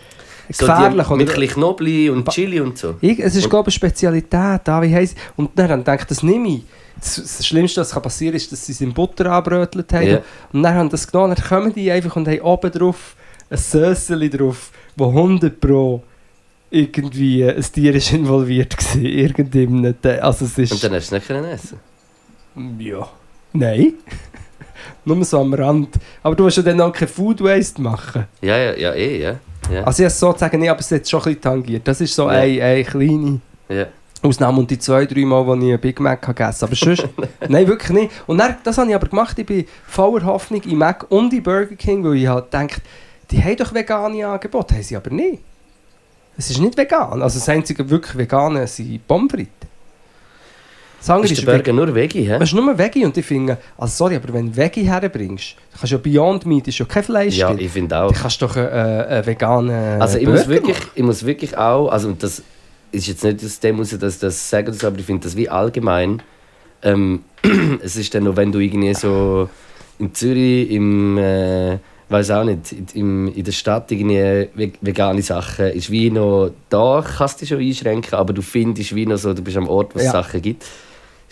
So 0.50 0.66
Gefährlich, 0.66 1.06
die, 1.06 1.14
mit 1.14 1.38
ein 1.38 1.48
Knoblauch 1.48 2.12
und 2.16 2.28
Chili 2.28 2.60
und 2.60 2.76
so. 2.76 2.96
Ich, 3.00 3.18
es 3.18 3.34
ist, 3.34 3.44
Und- 3.44 3.50
glaube 3.50 3.70
ich, 3.70 3.74
eine 3.76 3.90
Spezialität. 3.90 4.60
Da, 4.64 4.82
wie 4.82 4.94
heisst, 4.94 5.16
und 5.36 5.50
dann 5.58 5.70
habe 5.86 5.96
ich 5.98 6.04
das 6.04 6.22
nehme 6.22 6.48
ich. 6.48 6.62
Das, 6.96 7.14
das 7.16 7.46
Schlimmste, 7.46 7.80
was 7.80 7.90
passieren 7.90 8.32
kann, 8.32 8.36
ist, 8.36 8.52
dass 8.52 8.66
sie 8.66 8.72
es 8.72 8.80
in 8.82 8.92
Butter 8.92 9.32
anbrötelt 9.32 9.90
haben. 9.92 10.06
Ja. 10.06 10.20
Und 10.52 10.62
dann 10.62 10.74
haben 10.74 10.88
sie 10.88 10.92
das 10.92 11.10
genommen, 11.10 11.34
dann 11.34 11.44
kommen 11.46 11.72
die 11.74 11.90
einfach 11.90 12.14
und 12.16 12.28
haben 12.28 12.40
oben 12.40 12.70
drauf 12.70 13.16
ein 13.50 13.56
Söseli 13.58 14.28
drauf, 14.30 14.70
wo 14.96 15.08
100 15.08 15.58
pro 15.60 16.02
irgendwie 16.70 17.44
ein 17.44 17.62
Tier 17.62 17.94
ist 17.94 18.12
involviert 18.12 18.76
war. 18.94 19.02
Irgendeinem. 19.02 19.94
Te- 20.00 20.22
Also 20.22 20.44
es 20.44 20.56
Und 20.58 20.64
ist... 20.64 20.84
dann 20.84 20.92
hast 20.92 21.10
du 21.10 21.16
es 21.16 21.28
nicht 21.28 21.44
essen 21.44 21.80
Ja. 22.78 23.08
Nein. 23.52 23.94
Nur 25.04 25.24
so 25.24 25.40
am 25.40 25.52
Rand. 25.54 25.88
Aber 26.22 26.34
du 26.34 26.44
willst 26.44 26.56
ja 26.58 26.62
dann 26.62 26.80
auch 26.80 26.92
kein 26.92 27.08
Food 27.08 27.42
Waste 27.42 27.80
machen. 27.80 28.26
Ja, 28.40 28.56
ja, 28.56 28.74
ja, 28.76 28.92
eh, 28.92 29.22
ja. 29.22 29.34
ja. 29.72 29.84
Also 29.84 30.02
ich 30.02 30.04
habe 30.04 30.06
es 30.06 30.20
sozusagen 30.20 30.58
nicht, 30.60 30.70
aber 30.70 30.80
es 30.80 30.90
hat 30.90 31.08
schon 31.08 31.20
ein 31.20 31.24
bisschen 31.24 31.40
tangiert. 31.42 31.86
Das 31.88 32.00
ist 32.00 32.14
so 32.14 32.24
Ja. 32.24 32.28
eine, 32.38 32.62
eine 32.62 32.84
kleine... 32.84 33.40
ja. 33.68 33.86
Ausnahme 34.22 34.60
und 34.60 34.70
die 34.70 34.78
zwei, 34.78 35.04
drei 35.04 35.22
Mal, 35.26 35.46
wo 35.46 35.54
ich 35.54 35.60
einen 35.60 35.78
Big 35.78 36.00
Mac 36.00 36.22
gegessen 36.22 36.62
habe. 36.62 36.72
Aber 36.72 36.74
sonst, 36.76 37.06
nein, 37.48 37.66
wirklich 37.68 37.90
nicht. 37.90 38.10
Und 38.26 38.38
dann, 38.38 38.56
das 38.64 38.78
habe 38.78 38.88
ich 38.88 38.94
aber 38.94 39.06
gemacht. 39.06 39.38
Ich 39.38 39.44
bin 39.44 39.66
voller 39.86 40.24
Hoffnung 40.24 40.62
in 40.62 40.78
Mac 40.78 41.04
und 41.10 41.30
in 41.34 41.42
Burger 41.42 41.76
King, 41.76 42.02
weil 42.04 42.14
ich 42.14 42.26
halt 42.26 42.50
denke, 42.50 42.80
die 43.30 43.42
haben 43.44 43.56
doch 43.56 43.74
vegane 43.74 44.26
Angebote, 44.26 44.74
haben 44.76 44.82
sie 44.82 44.96
aber 44.96 45.10
nicht. 45.10 45.40
Es 46.38 46.48
ist 46.50 46.58
nicht 46.58 46.76
vegan. 46.76 47.20
Also 47.22 47.38
das 47.38 47.48
einzige 47.50 47.88
wirklich 47.90 48.16
vegane 48.16 48.66
sind 48.66 49.06
Pommes 49.06 49.30
frites. 49.30 49.63
Das 51.06 51.10
andere 51.10 51.30
Ist 51.32 51.38
ist, 51.38 51.46
der 51.46 51.52
Burger 51.52 51.72
nur 51.74 51.94
Veggie, 51.94 52.22
hä? 52.26 52.36
es 52.36 52.44
ist 52.44 52.54
nur 52.54 52.78
Veggie 52.78 53.04
und 53.04 53.14
ich 53.18 53.26
finde, 53.26 53.58
also 53.76 53.92
sorry, 54.04 54.16
aber 54.16 54.32
wenn 54.32 54.46
du 54.46 54.56
Veggie 54.56 54.84
herbringst, 54.88 55.54
dann 55.72 55.80
kannst 55.80 55.92
du 55.92 55.96
ja 55.96 56.02
Beyond 56.02 56.46
Meat, 56.46 56.66
ist 56.68 56.78
ja 56.78 56.86
kein 56.86 57.02
Fleisch 57.04 57.36
Ja, 57.36 57.48
drin. 57.48 57.58
ich 57.60 57.70
finde 57.72 57.88
Dann 57.90 58.04
auch. 58.08 58.14
kannst 58.14 58.40
du 58.40 58.46
doch 58.46 58.56
einen, 58.56 58.68
äh, 58.68 59.04
einen 59.08 59.26
veganen 59.26 60.00
Also 60.00 60.16
ich 60.16 60.24
Burger 60.24 60.38
muss, 60.40 60.48
wirklich, 60.48 60.76
machen. 60.78 60.90
ich 60.94 61.02
muss 61.02 61.26
wirklich 61.26 61.58
auch, 61.58 61.88
also 61.90 62.12
das 62.18 62.42
ist 62.90 63.06
jetzt 63.06 63.22
nicht 63.22 63.44
aus 63.44 63.60
dem 63.60 63.76
muss 63.76 63.90
dass 63.98 64.14
ich 64.14 64.20
das 64.20 64.48
sagen, 64.50 64.72
so, 64.72 64.86
aber 64.86 64.98
ich 64.98 65.04
finde 65.04 65.24
das 65.24 65.36
wie 65.36 65.48
allgemein. 65.48 66.22
Ähm, 66.82 67.20
es 67.82 67.96
ist 67.96 68.14
dann 68.14 68.24
noch, 68.24 68.36
wenn 68.36 68.50
du 68.50 68.58
irgendwie 68.60 68.94
so 68.94 69.48
in 69.98 70.14
Zürich 70.14 70.70
im, 70.70 71.18
äh, 71.18 71.76
weiß 72.08 72.30
auch 72.30 72.44
nicht, 72.44 72.72
in, 72.94 73.28
in 73.28 73.44
der 73.44 73.52
Stadt 73.52 73.90
irgendwie 73.92 74.48
ve- 74.54 74.72
vegane 74.80 75.20
Sachen, 75.22 75.66
ist 75.66 75.90
wie 75.90 76.10
noch, 76.10 76.50
da 76.70 77.04
kannst 77.16 77.36
du 77.36 77.40
dich 77.40 77.48
schon 77.50 77.58
einschränken, 77.60 78.14
aber 78.14 78.32
du 78.32 78.40
findest 78.42 78.94
wie 78.94 79.04
noch 79.06 79.16
so, 79.18 79.34
du 79.34 79.42
bist 79.42 79.56
am 79.58 79.68
Ort, 79.68 79.94
wo 79.94 79.98
es 79.98 80.06
Ja. 80.06 80.12
Sachen 80.12 80.40
gibt. 80.40 80.64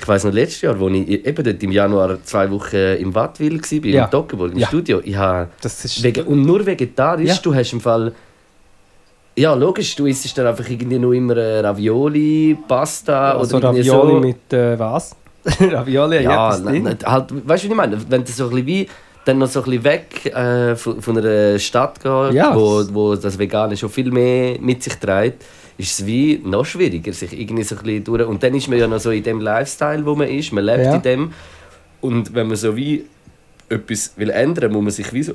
Ich 0.03 0.09
weiß 0.09 0.25
noch 0.25 0.33
letztes 0.33 0.63
Jahr, 0.63 0.79
wo 0.81 0.89
ich 0.89 1.09
eben 1.09 1.45
dort 1.45 1.63
im 1.63 1.71
Januar 1.71 2.19
zwei 2.25 2.51
Wochen 2.51 2.75
im 2.99 3.15
Wattwil 3.15 3.61
war, 3.61 3.87
Ja. 3.89 4.05
im 4.07 4.11
Dockenburg, 4.11 4.51
im 4.53 4.59
Ja. 4.59 4.67
Studio, 4.67 5.01
ich 5.05 5.15
habe 5.15 5.49
Das 5.61 5.85
ist... 5.85 6.03
Wege 6.03 6.25
und 6.25 6.43
nur 6.43 6.67
vegetarisch, 6.67 7.29
Ja. 7.29 7.37
du 7.41 7.55
hast 7.55 7.73
im 7.73 7.81
Fall. 7.81 8.13
Ja, 9.37 9.55
logisch, 9.55 9.95
du 9.95 10.07
isst 10.07 10.37
dann 10.37 10.49
einfach 10.49 10.69
irgendwie 10.69 10.99
nur 10.99 11.15
immer 11.15 11.37
äh, 11.37 11.61
Ravioli, 11.61 12.59
Pasta 12.67 13.35
also 13.39 13.57
oder 13.59 13.69
Ravioli 13.69 13.85
so. 14.13 14.21
mit 14.21 14.53
äh, 14.53 14.77
was? 14.77 15.15
Ravioli, 15.61 16.23
ja, 16.25 16.59
nein, 16.59 16.83
nein, 16.83 16.99
halt, 17.05 17.49
weißt 17.49 17.63
du, 17.65 17.69
wie 17.69 17.73
ich 17.73 17.77
meine? 17.77 17.97
Wenn 18.11 18.25
du 18.25 18.33
so 18.33 18.45
ein 18.45 18.51
bisschen 18.51 18.67
wie 18.67 18.89
dann 19.25 19.39
noch 19.39 19.47
so 19.47 19.61
ein 19.61 19.65
bisschen 19.67 19.85
weg 19.85 20.27
äh, 20.35 20.75
von, 20.75 21.01
von 21.01 21.17
einer 21.17 21.59
Stadt 21.61 22.01
geht, 22.03 22.33
Ja. 22.35 22.55
wo, 22.57 22.83
wo 22.93 23.15
das 23.15 23.39
Vegane 23.39 23.77
schon 23.77 23.89
viel 23.89 24.11
mehr 24.11 24.57
mit 24.61 24.83
sich 24.83 24.97
trägt, 24.97 25.45
ist 25.79 26.01
es 26.01 26.07
wie 26.07 26.41
noch 26.45 26.65
schwieriger, 26.65 27.13
sich 27.13 27.33
irgendwie 27.39 27.63
so 27.65 27.77
ein 27.77 27.83
bisschen 27.83 28.05
durch... 28.05 28.27
Und 28.27 28.43
dann 28.43 28.55
ist 28.55 28.69
man 28.69 28.79
ja 28.79 28.87
noch 28.87 29.01
so 29.01 29.11
in 29.11 29.23
dem 29.23 29.41
Lifestyle, 29.41 30.05
wo 30.05 30.15
man 30.15 30.29
ist, 30.29 30.53
man 30.53 30.65
lebt 30.65 30.85
Ja. 30.85 30.95
in 30.97 31.03
dem. 31.03 31.33
Und 32.01 32.35
wenn 32.35 32.49
man 32.49 32.57
so 32.57 32.77
wie 32.77 33.05
etwas 33.69 34.13
will 34.17 34.31
ändern, 34.31 34.73
muss 34.73 34.83
man 34.83 34.91
sich 34.93 35.13
wie 35.13 35.23
so 35.23 35.35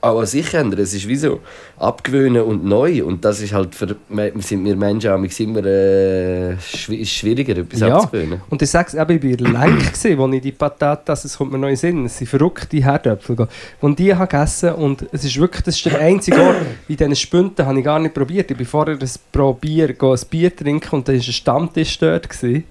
auch 0.00 0.20
an 0.20 0.26
sich 0.26 0.54
ändern. 0.54 0.80
Es 0.80 0.94
ist 0.94 1.08
wie 1.08 1.16
so 1.16 1.40
abgewöhnen 1.76 2.42
und 2.42 2.64
neu. 2.64 3.04
Und 3.04 3.24
das 3.24 3.40
ist 3.40 3.52
halt 3.52 3.74
für 3.74 3.96
sind 4.38 4.64
wir 4.64 4.76
Menschen 4.76 5.10
auch 5.10 5.40
immer 5.40 5.64
äh, 5.64 6.56
schwieriger, 6.58 7.56
etwas 7.56 7.80
Ja. 7.80 7.96
abzugewöhnen. 7.96 8.42
Und 8.48 8.62
ich 8.62 8.70
sage 8.70 8.88
es, 8.88 8.94
eben, 8.94 9.30
ich 9.32 9.40
war 9.40 9.66
lenk, 9.66 9.86
als 9.88 10.04
ich 10.04 10.40
die 10.42 10.52
Patatas, 10.52 11.24
es 11.24 11.36
kommt 11.36 11.52
mir 11.52 11.58
noch 11.58 11.68
in 11.68 11.74
den 11.74 11.78
Sinn, 11.78 12.04
es 12.04 12.18
sind 12.18 12.26
verrückte 12.28 12.76
Herdöpfel, 12.82 13.48
und 13.80 13.98
die 13.98 14.14
habe 14.14 14.24
ich 14.24 14.30
gegessen 14.30 14.72
und 14.74 15.06
es 15.12 15.24
ist 15.24 15.38
wirklich, 15.38 15.62
das 15.62 15.76
ist 15.76 15.84
der 15.86 15.98
einzige 16.00 16.40
Ort, 16.40 16.56
in 16.88 16.96
diesen 16.96 17.16
Spünten 17.16 17.66
habe 17.66 17.78
ich 17.78 17.84
gar 17.84 17.98
nicht 17.98 18.14
probiert. 18.14 18.50
Ich 18.50 18.56
bin 18.56 18.66
vorher 18.66 18.94
ein, 19.00 19.10
pro 19.32 19.52
Bier, 19.52 19.92
gehe 19.92 20.12
ein 20.12 20.20
Bier 20.30 20.54
trinken 20.54 20.96
und 20.96 21.08
da 21.08 21.12
war 21.12 21.18
ein 21.18 21.22
Stammtisch 21.22 21.98
dort. 21.98 22.28
Gewesen. 22.28 22.64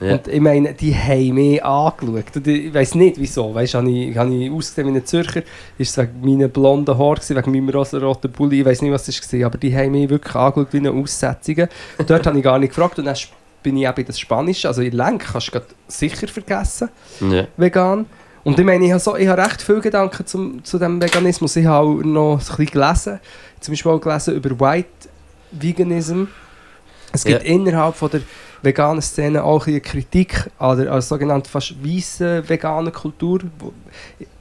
Ja. 0.00 0.14
Und 0.14 0.28
ich 0.28 0.40
meine, 0.40 0.74
die 0.74 0.94
haben 0.94 1.34
mich 1.34 1.64
angeschaut. 1.64 2.36
Und 2.36 2.46
ich 2.48 2.74
weiß 2.74 2.94
nicht 2.96 3.18
wieso. 3.18 3.54
Weißt, 3.54 3.74
habe 3.74 3.88
ich, 3.90 4.16
habe 4.16 4.34
ich 4.34 4.50
ausgesehen 4.50 4.92
wie 4.92 4.98
ein 4.98 5.06
Zürcher? 5.06 5.42
Ist 5.78 5.90
es 5.90 5.96
wegen 5.98 6.20
meinen 6.20 6.50
blonden 6.50 6.98
Haaren, 6.98 7.14
gewesen, 7.14 7.36
wegen 7.36 7.50
meinem 7.52 7.68
rosa-roten 7.70 8.32
Pulli? 8.32 8.60
Ich 8.60 8.66
weiß 8.66 8.82
nicht, 8.82 8.92
was 8.92 9.06
es 9.08 9.32
war. 9.32 9.46
Aber 9.46 9.58
die 9.58 9.74
haben 9.74 9.92
mich 9.92 10.08
wirklich 10.10 10.34
angeschaut 10.34 10.72
wie 10.72 10.78
eine 10.78 10.90
Aussetzung. 10.90 11.68
Dort 12.06 12.26
habe 12.26 12.36
ich 12.38 12.44
gar 12.44 12.58
nicht 12.58 12.70
gefragt. 12.74 12.98
Und 12.98 13.04
dann 13.04 13.16
bin 13.62 13.76
ich 13.76 13.84
eben 13.88 14.00
in 14.00 14.06
das 14.06 14.18
Spanische. 14.18 14.68
Also 14.68 14.82
in 14.82 14.92
Lenk 14.92 15.24
kannst 15.32 15.54
du 15.54 15.60
sicher 15.88 16.26
vergessen, 16.28 16.88
Ja. 17.20 17.46
vegan. 17.56 18.06
Und 18.42 18.58
ich 18.58 18.64
meine, 18.66 18.84
ich 18.84 18.90
habe, 18.90 19.00
so, 19.00 19.16
ich 19.16 19.26
habe 19.26 19.42
recht 19.42 19.62
viele 19.62 19.80
Gedanken 19.80 20.26
zum, 20.26 20.62
zu 20.64 20.76
diesem 20.76 21.00
Veganismus. 21.00 21.56
Ich 21.56 21.64
habe 21.64 21.86
auch 21.86 21.94
noch 22.02 22.32
ein 22.34 22.38
bisschen 22.38 22.66
gelesen. 22.66 23.20
Zum 23.60 23.72
Beispiel 23.72 23.92
auch 23.92 24.00
gelesen 24.00 24.34
über 24.34 24.50
White 24.60 24.88
Veganism. 25.52 26.24
Es 27.12 27.24
gibt 27.24 27.42
Ja. 27.42 27.48
innerhalb 27.48 27.94
von 27.94 28.10
der 28.10 28.20
veganen 28.64 29.02
Szene 29.02 29.44
auch 29.44 29.64
bisschen 29.64 29.82
Kritik 29.82 30.50
an 30.58 30.78
der, 30.78 30.86
an 30.86 30.94
der 30.94 31.02
sogenannten 31.02 31.48
fast 31.48 31.74
weißen 31.84 32.48
veganen 32.48 32.92
Kultur. 32.92 33.40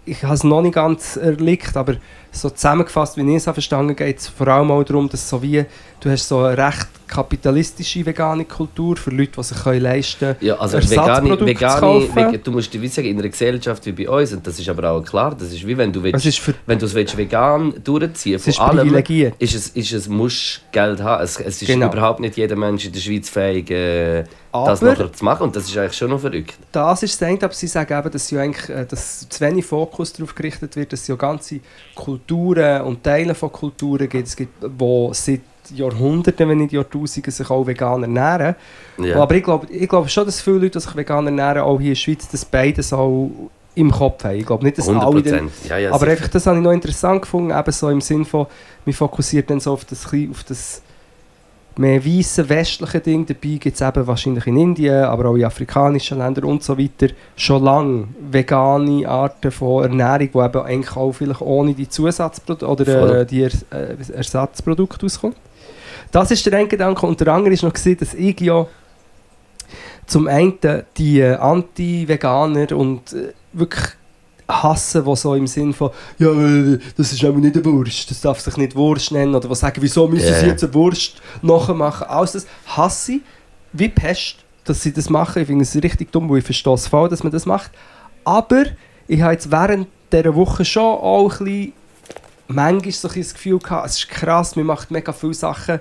Ich 0.06 0.24
habe 0.24 0.34
es 0.34 0.44
noch 0.44 0.62
nicht 0.62 0.76
ganz 0.76 1.16
erlickt, 1.16 1.78
aber 1.78 1.96
so 2.32 2.50
zusammengefasst, 2.50 3.16
wie 3.18 3.30
ich 3.30 3.38
es 3.38 3.48
habe 3.48 3.56
verstanden 3.56 3.96
geht 3.96 4.20
es 4.20 4.28
vor 4.28 4.48
allem 4.48 4.72
auch 4.72 4.84
darum, 4.84 5.08
dass 5.08 5.30
so 5.30 5.42
wie, 5.42 5.66
du 6.04 6.10
hast 6.10 6.28
so 6.28 6.40
eine 6.40 6.58
recht 6.58 6.88
kapitalistische 7.08 8.06
vegane 8.06 8.46
Kultur 8.46 8.96
für 8.98 9.12
Leute, 9.12 9.34
die 9.38 9.44
sich 9.44 9.66
leisten 9.66 10.20
können. 10.20 10.36
Ja, 10.42 10.56
also 10.56 10.78
vegane, 10.80 11.40
vegane, 11.40 12.40
du 12.40 12.52
musst 12.52 12.74
dir 12.74 12.90
sagen, 12.90 13.08
in 13.08 13.20
einer 13.20 13.30
Gesellschaft 13.30 13.86
wie 13.86 13.92
bei 13.92 14.10
uns, 14.10 14.34
und 14.34 14.46
das 14.46 14.60
ist 14.60 14.68
aber 14.68 14.92
auch 14.92 15.04
klar, 15.04 15.36
das 15.36 15.54
ist 15.54 15.66
wie 15.66 15.78
wenn 15.78 15.94
du 15.94 16.04
Es 16.08 16.24
willst, 16.26 16.40
für, 16.40 16.54
wenn 16.66 16.80
du 16.80 16.86
es 16.86 16.94
willst 16.94 17.16
vegan 17.16 17.74
durchziehen 17.84 18.36
es 18.36 18.48
ist 18.48 18.60
allem, 18.60 18.80
privilegiert. 18.80 19.36
ist 19.38 19.54
es, 19.54 19.70
ist 19.70 19.94
es 19.94 20.08
musst 20.08 20.62
Geld 20.72 21.02
haben. 21.02 21.24
Es, 21.24 21.40
es 21.40 21.62
ist 21.62 21.68
Genau. 21.68 21.88
überhaupt 21.92 22.20
nicht 22.20 22.36
jeder 22.36 22.56
Mensch 22.56 22.86
in 22.86 22.92
der 22.92 23.00
Schweiz 23.00 23.30
fähig, 23.30 23.70
äh, 23.70 24.24
das 24.52 24.82
nachher 24.82 25.12
zu 25.14 25.24
machen. 25.24 25.44
Und 25.44 25.56
das 25.56 25.66
ist 25.66 25.78
eigentlich 25.78 25.94
schon 25.98 26.10
noch 26.10 26.20
verrückt. 26.20 26.56
Das 26.72 27.04
ist 27.04 27.22
das 27.22 27.44
aber 27.44 27.54
sie 27.54 27.68
sagen 27.68 27.98
eben, 28.00 28.12
dass, 28.12 28.32
ja 28.32 28.42
eigentlich, 28.42 28.70
äh, 28.70 28.86
dass 28.86 29.28
zu 29.30 29.40
wenig 29.42 29.66
Fokus 29.66 30.14
darauf 30.14 30.34
gerichtet 30.34 30.76
wird, 30.76 30.94
dass 30.94 31.08
ja 31.08 31.16
ganze 31.16 31.60
Kulturen 31.96 32.82
und 32.82 33.04
Teile 33.04 33.36
von 33.36 33.52
Kulturen 33.52 34.10
gibt, 34.10 34.28
es 34.28 34.36
gibt, 34.36 34.54
wo 34.78 35.12
seit 35.14 35.42
Jahrhunderten, 35.74 36.50
wenn 36.50 36.58
nicht 36.58 36.74
Jahrtausenden, 36.74 37.32
sich 37.32 37.50
auch 37.50 37.66
vegan 37.66 38.04
ernähren. 38.04 38.56
Ja. 38.98 39.22
Aber 39.22 39.36
ich 39.36 39.44
glaube 39.44 39.68
ich 39.70 39.88
glaub 39.88 40.10
schon, 40.10 40.26
dass 40.26 40.42
viele 40.42 40.58
Leute, 40.58 40.72
die 40.72 40.80
sich 40.80 40.96
vegan 40.96 41.26
ernähren, 41.26 41.60
auch 41.64 41.78
hier 41.80 41.90
in 41.90 41.94
der 41.94 41.96
Schweiz, 41.96 42.28
das 42.30 42.46
beides 42.46 42.94
auch 42.94 43.30
im 43.76 43.92
Kopf 43.92 44.24
haben. 44.24 44.38
Ich 44.38 44.46
glaube 44.46 44.64
nicht, 44.64 44.78
dass 44.78 44.88
100 44.88 45.08
alle... 45.08 45.24
dann- 45.24 45.32
Prozent. 45.48 45.70
Ja, 45.70 45.78
ja, 45.78 45.90
aber 45.90 46.00
sicher. 46.00 46.12
einfach, 46.12 46.28
das 46.28 46.46
habe 46.48 46.58
ich 46.58 46.64
noch 46.64 46.72
interessant 46.72 47.22
gefunden, 47.24 47.52
eben 47.58 47.72
so 47.72 47.90
im 47.90 48.02
Sinn 48.02 48.26
von, 48.26 48.46
man 48.86 48.94
fokussiert 48.94 49.50
dann 49.50 49.60
so 49.60 49.74
auf 49.74 49.86
das, 49.86 50.06
auf 50.06 50.44
das 50.44 50.82
mehr 51.76 52.06
weiße 52.06 52.48
westliche 52.50 53.00
Ding. 53.00 53.26
Dabei 53.26 53.58
gibt 53.58 53.76
es 53.76 53.82
eben 53.82 54.06
wahrscheinlich 54.08 54.46
in 54.48 54.58
Indien, 54.58 55.06
aber 55.06 55.30
auch 55.30 55.36
in 55.36 55.46
afrikanischen 55.46 56.20
Ländern 56.20 56.46
und 56.46 56.64
so 56.64 56.78
weiter 56.78 57.08
schon 57.36 57.64
lange 57.64 58.08
vegane 58.32 59.08
Arten 59.08 59.52
von 59.52 59.84
Ernährung, 59.84 60.30
die 60.34 60.38
eben 60.38 60.62
eigentlich 60.66 60.96
auch 60.96 61.12
vielleicht 61.14 61.42
ohne 61.42 61.74
die 61.74 61.90
Zusatzprodukte 61.90 63.02
oder 63.02 63.22
äh, 63.22 63.26
die 63.26 63.42
Ers 63.42 63.66
äh, 63.72 63.96
Ersatzprodukte 64.14 65.06
auskommen. 65.06 65.36
Das 66.14 66.30
ist 66.30 66.46
der 66.46 66.54
eine 66.54 66.68
Gedanke. 66.68 67.06
Und 67.08 67.20
der 67.20 67.28
andere 67.30 67.54
ist 67.54 67.64
noch, 67.64 67.74
gewesen, 67.74 67.98
dass 67.98 68.14
ich 68.14 68.40
ja 68.40 68.68
zum 70.06 70.28
einen 70.28 70.60
die 70.96 71.20
äh, 71.20 71.36
Anti-Veganer 71.36 72.72
und 72.74 73.14
äh, 73.14 73.34
wirklich 73.52 73.84
hassen, 74.48 75.06
die 75.06 75.16
so 75.16 75.34
im 75.34 75.48
Sinn 75.48 75.74
von 75.74 75.90
«Ja, 76.20 76.30
das 76.96 77.14
ist 77.14 77.24
aber 77.24 77.40
nicht 77.40 77.56
eine 77.56 77.66
Wurst, 77.66 78.12
das 78.12 78.22
darf 78.22 78.40
sich 78.42 78.58
nicht 78.58 78.76
Wurst 78.76 79.12
nennen» 79.12 79.34
oder 79.34 79.48
die 79.48 79.56
sagen 79.56 79.82
«Wieso 79.82 80.08
müssen 80.08 80.36
sie 80.36 80.46
jetzt 80.46 80.64
eine 80.64 80.74
Wurst 80.76 81.20
nachmachen?» 81.42 82.06
Alles 82.08 82.34
das 82.34 82.48
hasse 82.68 83.14
ich 83.14 83.22
wie 83.72 83.90
Pest, 83.90 84.36
dass 84.66 84.84
sie 84.84 84.94
das 84.94 85.10
machen. 85.10 85.42
Ich 85.42 85.48
finde 85.48 85.64
es 85.64 85.76
richtig 85.76 86.12
dumm, 86.12 86.30
weil 86.30 86.40
ich 86.40 86.46
verstehe 86.46 86.74
es 86.74 86.88
voll, 86.88 87.10
dass 87.10 87.24
man 87.24 87.32
das 87.32 87.48
macht. 87.48 87.72
Aber 88.24 88.66
ich 89.08 89.22
habe 89.22 89.34
jetzt 89.34 89.50
während 89.50 89.88
dieser 90.12 90.36
Woche 90.36 90.64
schon 90.64 90.84
auch 90.84 91.40
ein 91.40 91.46
bisschen 91.46 91.74
manchmal 92.48 92.92
so 92.92 93.08
ein 93.08 93.14
bisschen 93.14 93.24
das 93.24 93.34
Gefühl 93.34 93.60
gehabt, 93.60 93.88
es 93.88 93.98
ist 93.98 94.10
krass, 94.10 94.56
man 94.56 94.68
macht 94.68 94.92
mega 94.92 95.12
viele 95.12 95.34
Sachen 95.34 95.80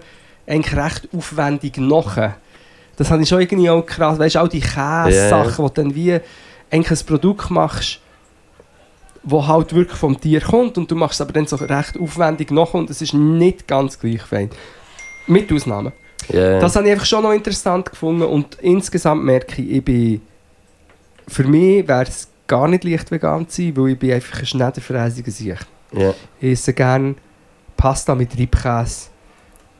eigentlich 0.52 0.76
recht 0.76 1.08
aufwendig 1.16 1.78
nach. 1.78 2.34
Das 2.96 3.10
habe 3.10 3.22
ich 3.22 3.28
schon 3.28 3.40
irgendwie 3.40 3.70
auch 3.70 3.84
krass, 3.84 4.18
weißt 4.18 4.34
du, 4.34 4.40
auch 4.40 4.48
die 4.48 4.60
Käse-Sachen, 4.60 5.64
wo 5.64 5.68
du 5.68 5.74
dann 5.82 5.94
wie 5.94 6.20
eigentlich 6.70 7.00
ein 7.00 7.06
Produkt 7.06 7.50
machst, 7.50 8.00
wo 9.22 9.46
halt 9.46 9.74
wirklich 9.74 9.98
vom 9.98 10.20
Tier 10.20 10.40
kommt 10.40 10.76
und 10.76 10.90
du 10.90 10.94
machst 10.94 11.14
es 11.14 11.20
aber 11.22 11.32
dann 11.32 11.46
so 11.46 11.56
recht 11.56 11.98
aufwendig 11.98 12.50
nach 12.50 12.74
und 12.74 12.90
es 12.90 13.00
ist 13.00 13.14
nicht 13.14 13.66
ganz 13.66 13.98
gleich 13.98 14.22
fein. 14.22 14.50
Mit 15.26 15.50
Ausnahmen. 15.52 15.92
Ja. 16.28 16.58
Das 16.58 16.76
habe 16.76 16.86
ich 16.86 16.92
einfach 16.92 17.06
schon 17.06 17.22
noch 17.22 17.32
interessant 17.32 17.90
gefunden 17.90 18.22
und 18.22 18.56
insgesamt 18.60 19.24
merke 19.24 19.62
ich, 19.62 19.70
ich 19.70 19.84
bin, 19.84 20.20
für 21.28 21.44
mich 21.44 21.86
wäre 21.88 22.02
es 22.02 22.28
gar 22.46 22.68
nicht 22.68 22.84
leicht 22.84 23.10
vegan 23.10 23.48
zu 23.48 23.62
sein, 23.62 23.76
weil 23.76 23.92
ich 23.92 23.98
bin 23.98 24.12
einfach 24.12 24.40
ein 24.40 24.46
schneiderfräsiger 24.46 25.30
Sieg. 25.30 25.58
ja. 25.92 26.12
Ich 26.40 26.52
esse 26.52 26.74
gerne 26.74 27.14
Pasta 27.76 28.14
mit 28.14 28.38
Reibkäse 28.38 29.11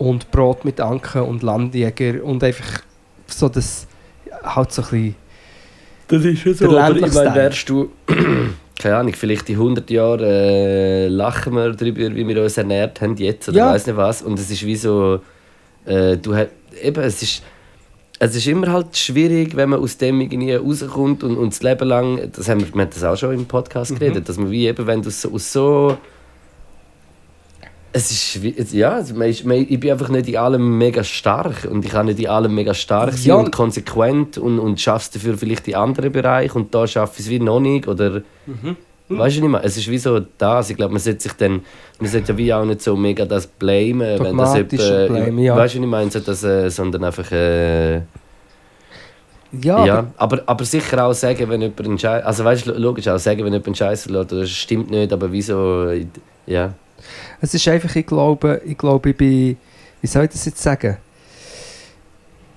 und 0.03 0.31
Brot 0.31 0.65
mit 0.65 0.81
Anke 0.81 1.23
und 1.23 1.43
Landjäger 1.43 2.25
und 2.25 2.43
einfach 2.43 2.83
so 3.27 3.49
das 3.49 3.87
halt 4.43 4.73
so 4.73 4.83
ein 4.83 4.89
bisschen 4.89 5.15
Das 6.09 6.25
ist 6.25 6.41
schon 6.41 6.55
so, 6.55 6.79
aber 6.79 6.97
ich 6.97 7.15
meine, 7.15 7.35
wärst 7.35 7.69
du, 7.69 7.91
keine 8.79 8.97
Ahnung, 8.97 9.15
vielleicht 9.15 9.49
in 9.49 9.57
100 9.57 9.89
Jahren 9.91 10.21
äh, 10.25 11.09
lachen 11.09 11.55
wir 11.55 11.71
darüber, 11.73 12.01
wie 12.15 12.27
wir 12.27 12.43
uns 12.43 12.57
ernährt 12.59 13.01
haben 13.01 13.17
jetzt 13.17 13.49
oder 13.49 13.59
Ja. 13.59 13.67
weiß 13.73 13.87
nicht 13.87 13.97
was. 13.97 14.23
Und 14.23 14.39
es 14.39 14.51
ist 14.51 14.67
wie 14.67 14.77
so, 14.77 15.21
äh, 15.85 16.17
du 16.17 16.35
hast, 16.35 16.49
eben, 16.83 17.03
es 17.03 17.23
ist, 17.23 17.43
es 18.19 18.35
ist 18.35 18.47
immer 18.49 18.73
halt 18.73 18.97
schwierig, 18.97 19.55
wenn 19.55 19.71
man 19.71 19.81
aus 19.81 19.97
dem 19.99 20.21
irgendwie 20.21 20.55
rauskommt 20.55 21.23
und, 21.23 21.37
und 21.37 21.53
das 21.53 21.63
Leben 21.63 21.89
lang, 21.89 22.31
das 22.35 22.49
haben 22.49 22.61
wir, 22.61 22.75
wir 22.75 22.83
haben 22.83 22.91
das 22.91 23.05
auch 23.05 23.17
schon 23.17 23.35
im 23.35 23.47
Podcast 23.47 23.97
geredet, 23.97 24.29
dass 24.29 24.37
man 24.37 24.51
wie 24.51 24.67
eben, 24.67 24.85
wenn 24.87 25.01
du 25.03 25.11
so, 25.11 25.33
aus 25.33 25.53
so 25.53 25.97
es 27.95 28.11
ist, 28.11 28.73
ja, 28.73 29.01
ich 29.01 29.45
bin 29.45 29.91
einfach 29.91 30.09
nicht 30.09 30.29
in 30.29 30.37
allem 30.37 30.79
mega 30.79 31.05
stark 31.05 31.69
und 31.71 31.85
ich 31.85 31.91
kann 31.91 32.07
nicht 32.07 32.19
in 32.19 32.29
allem 32.29 32.55
mega 32.55 32.73
stark 32.73 33.13
sein 33.13 33.29
Ja. 33.29 33.35
und 33.37 33.53
konsequent 33.53 34.39
und, 34.39 34.59
und 34.59 34.81
schaffe 34.81 35.05
es 35.05 35.11
dafür 35.11 35.37
vielleicht 35.37 35.69
in 35.69 35.75
anderen 35.75 36.11
Bereichen 36.11 36.57
und 36.57 36.75
da 36.75 36.87
schaffe 36.87 37.15
ich 37.19 37.27
es 37.27 37.31
wie 37.31 37.39
noch 37.39 37.61
nicht 37.61 37.87
oder 37.89 38.23
weißt 39.09 39.37
du 39.37 39.41
nicht 39.43 39.51
mehr, 39.51 39.63
es 39.63 39.77
ist 39.77 39.91
wie 39.91 39.99
so 39.99 40.21
das, 40.39 40.71
ich 40.71 40.77
glaube 40.77 40.93
man 40.95 41.01
sollte 41.01 41.21
sich 41.21 41.33
dann, 41.35 41.61
man 42.01 42.09
sollte 42.11 42.33
ja 42.33 42.39
wie 42.39 42.55
auch 42.55 42.65
nicht 42.65 42.81
so 42.81 42.97
mega 42.97 43.27
das 43.27 43.47
blamen, 43.47 44.01
wenn 44.01 44.37
das 44.39 44.55
jemand, 44.55 44.71
blamen, 44.71 45.39
ja. 45.39 45.55
weißt 45.55 45.75
du 45.75 45.81
nicht 45.81 45.91
meine, 45.91 46.11
so 46.11 46.21
das, 46.21 46.43
äh, 46.45 46.71
sondern 46.71 47.05
einfach 47.05 47.31
äh, 47.31 47.97
ja, 49.61 49.85
ja, 49.85 49.99
aber 50.17 50.39
aber, 50.39 50.43
aber 50.47 50.65
sicher 50.65 51.05
auch 51.05 51.13
sagen, 51.13 51.47
wenn 51.51 51.61
jemand 51.61 51.81
einen 51.81 51.99
Scheiß, 51.99 52.25
also 52.25 52.43
weißt 52.43 52.69
du, 52.69 52.73
logisch 52.73 53.07
auch 53.09 53.19
sagen, 53.19 53.41
wenn 53.41 53.53
jemand 53.53 53.67
einen 53.67 53.75
Scheiß 53.75 54.09
lässt, 54.09 54.33
das 54.33 54.49
stimmt 54.49 54.91
nicht, 54.91 55.13
aber 55.13 55.31
wieso, 55.31 55.91
ja, 56.47 56.73
es 57.41 57.55
ist 57.55 57.67
einfach, 57.69 57.95
ich 57.97 58.07
glaube, 58.07 58.61
ich 58.65 58.77
glaube, 58.79 59.11
ich 59.11 59.17
bin, 59.17 59.57
wie 60.01 60.07
soll 60.07 60.25
ich 60.25 60.31
das 60.31 60.45
jetzt 60.45 60.63
sagen? 60.63 60.97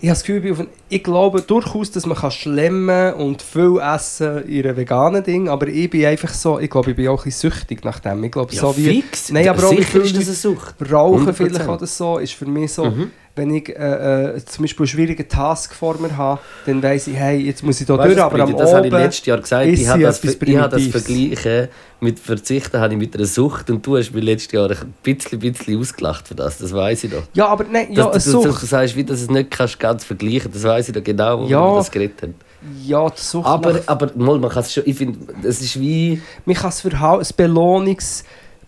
Ich 0.02 0.10
habe 0.10 0.18
das 0.20 0.24
Gefühl, 0.24 0.46
ich, 0.52 0.60
ein, 0.60 0.68
ich 0.90 1.04
glaube 1.04 1.42
durchaus, 1.42 1.90
dass 1.90 2.06
man 2.06 2.18
kann 2.18 2.30
schlemmen 2.30 3.14
und 3.14 3.42
viel 3.42 3.80
essen 3.82 4.44
in 4.48 4.66
einem 4.66 4.78
veganen 4.78 5.24
Ding, 5.24 5.48
aber 5.50 5.68
ich 5.68 5.90
bin 5.90 6.06
einfach 6.06 6.34
so, 6.34 6.60
ich 6.60 6.70
glaube, 6.70 6.92
ich 6.92 6.98
bin 6.98 7.08
auch 7.08 7.22
ein 7.22 7.24
bisschen 7.24 7.52
süchtig 7.52 7.84
nach 7.84 8.00
dem. 8.00 8.24
Ich 8.24 8.32
glaube, 8.32 8.54
ja 8.54 8.62
so 8.62 8.76
wie 8.78 9.02
fix, 9.02 9.32
Nein, 9.32 9.48
aber 9.48 9.66
auch 9.66 9.72
wie 9.72 9.78
sicher 9.78 9.90
viele 9.90 10.04
ist 10.04 10.18
das 10.18 10.26
eine 10.28 10.36
Sucht. 10.36 10.76
Rauchen 10.92 11.28
100%. 11.30 11.34
vielleicht 11.34 11.68
oder 11.68 11.88
so, 11.88 12.18
ist 12.20 12.34
für 12.34 12.46
mich 12.46 12.74
so, 12.74 12.86
Mhm. 12.86 13.12
Wenn 13.38 13.54
ich 13.54 13.68
äh, 13.70 14.36
äh, 14.36 14.46
zum 14.46 14.64
Beispiel 14.64 14.84
einen 14.84 14.88
schwierigen 14.88 15.28
Task 15.28 15.74
vor 15.76 15.98
mir 16.00 16.16
habe, 16.16 16.40
dann 16.66 16.82
weiss 16.82 17.08
ich, 17.08 17.16
hey, 17.18 17.38
jetzt 17.40 17.64
muss 17.64 17.82
ich 17.82 17.88
da 17.88 17.98
Weißt 17.98 18.06
durch, 18.08 18.16
du, 18.16 18.24
aber 18.24 18.44
am 18.44 18.56
das 18.58 18.74
habe 18.74 18.88
ich 18.88 18.94
letztes 18.94 19.26
Jahr 19.26 19.40
gesagt. 19.42 19.66
Ich 19.68 19.88
habe 19.88 20.04
das, 20.04 20.24
ich 20.24 20.58
habe 20.58 20.70
das 20.70 20.88
vergleichen 20.88 21.68
mit 22.00 22.20
Verzichten 22.20 22.80
habe 22.80 22.94
ich 22.94 23.00
mit 23.00 23.16
einer 23.16 23.26
Sucht 23.26 23.70
und 23.70 23.86
du 23.86 23.98
hast 23.98 24.14
mich 24.14 24.24
letztes 24.24 24.52
Jahr 24.54 24.70
ein 24.70 24.94
bisschen, 25.04 25.40
bisschen 25.40 25.80
ausgelacht 25.80 26.28
für 26.28 26.36
das. 26.36 26.58
Das 26.60 26.74
weiß 26.74 27.04
ich 27.06 27.12
doch. 27.12 27.24
Ja, 27.34 27.48
aber 27.48 27.66
nein, 27.70 27.88
ja, 27.92 28.10
dass, 28.10 28.26
du, 28.26 28.32
du, 28.34 28.42
Sucht. 28.44 28.62
du 28.62 28.66
sagst, 28.68 28.96
wie 28.96 29.04
dass 29.04 29.20
du 29.20 29.24
es 29.26 29.30
nicht 29.32 29.52
kannst 29.52 29.80
ganz 29.80 30.04
vergleichen. 30.06 30.52
Das 30.52 30.64
weiß 30.64 30.88
ich 30.90 30.94
doch 30.94 31.04
genau, 31.04 31.42
wo 31.42 31.46
Ja. 31.48 31.62
wir 31.74 31.78
das 31.78 31.92
geredet 31.92 32.22
haben. 32.22 32.36
Ja, 32.84 33.10
die 33.10 33.22
Sucht 33.22 33.46
Aber, 33.48 33.74
nach- 33.74 33.82
aber 33.88 34.12
mal, 34.16 34.40
man 34.40 34.50
kann 34.50 34.64
es 34.64 34.74
schon. 34.74 34.84
Ich 34.86 34.96
finde, 34.98 35.20
es 35.48 35.62
ist 35.62 35.80
wie. 35.80 36.22
Man 36.46 36.56
kann 36.56 36.70
es 36.70 36.82
verhalten, 36.82 37.20
das 37.20 37.34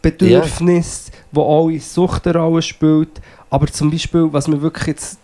Belohnungsbedürfnis, 0.01 1.11
wo 1.31 1.41
auch 1.41 1.69
in 1.69 1.79
Sucht 1.79 2.27
eine 2.27 2.37
Rolle 2.39 2.61
spielt. 2.61 3.21
Aber 3.49 3.67
zum 3.67 3.89
Beispiel, 3.91 4.27
was 4.31 4.47
man 4.47 4.61
wirklich 4.61 4.87
jetzt... 4.87 5.19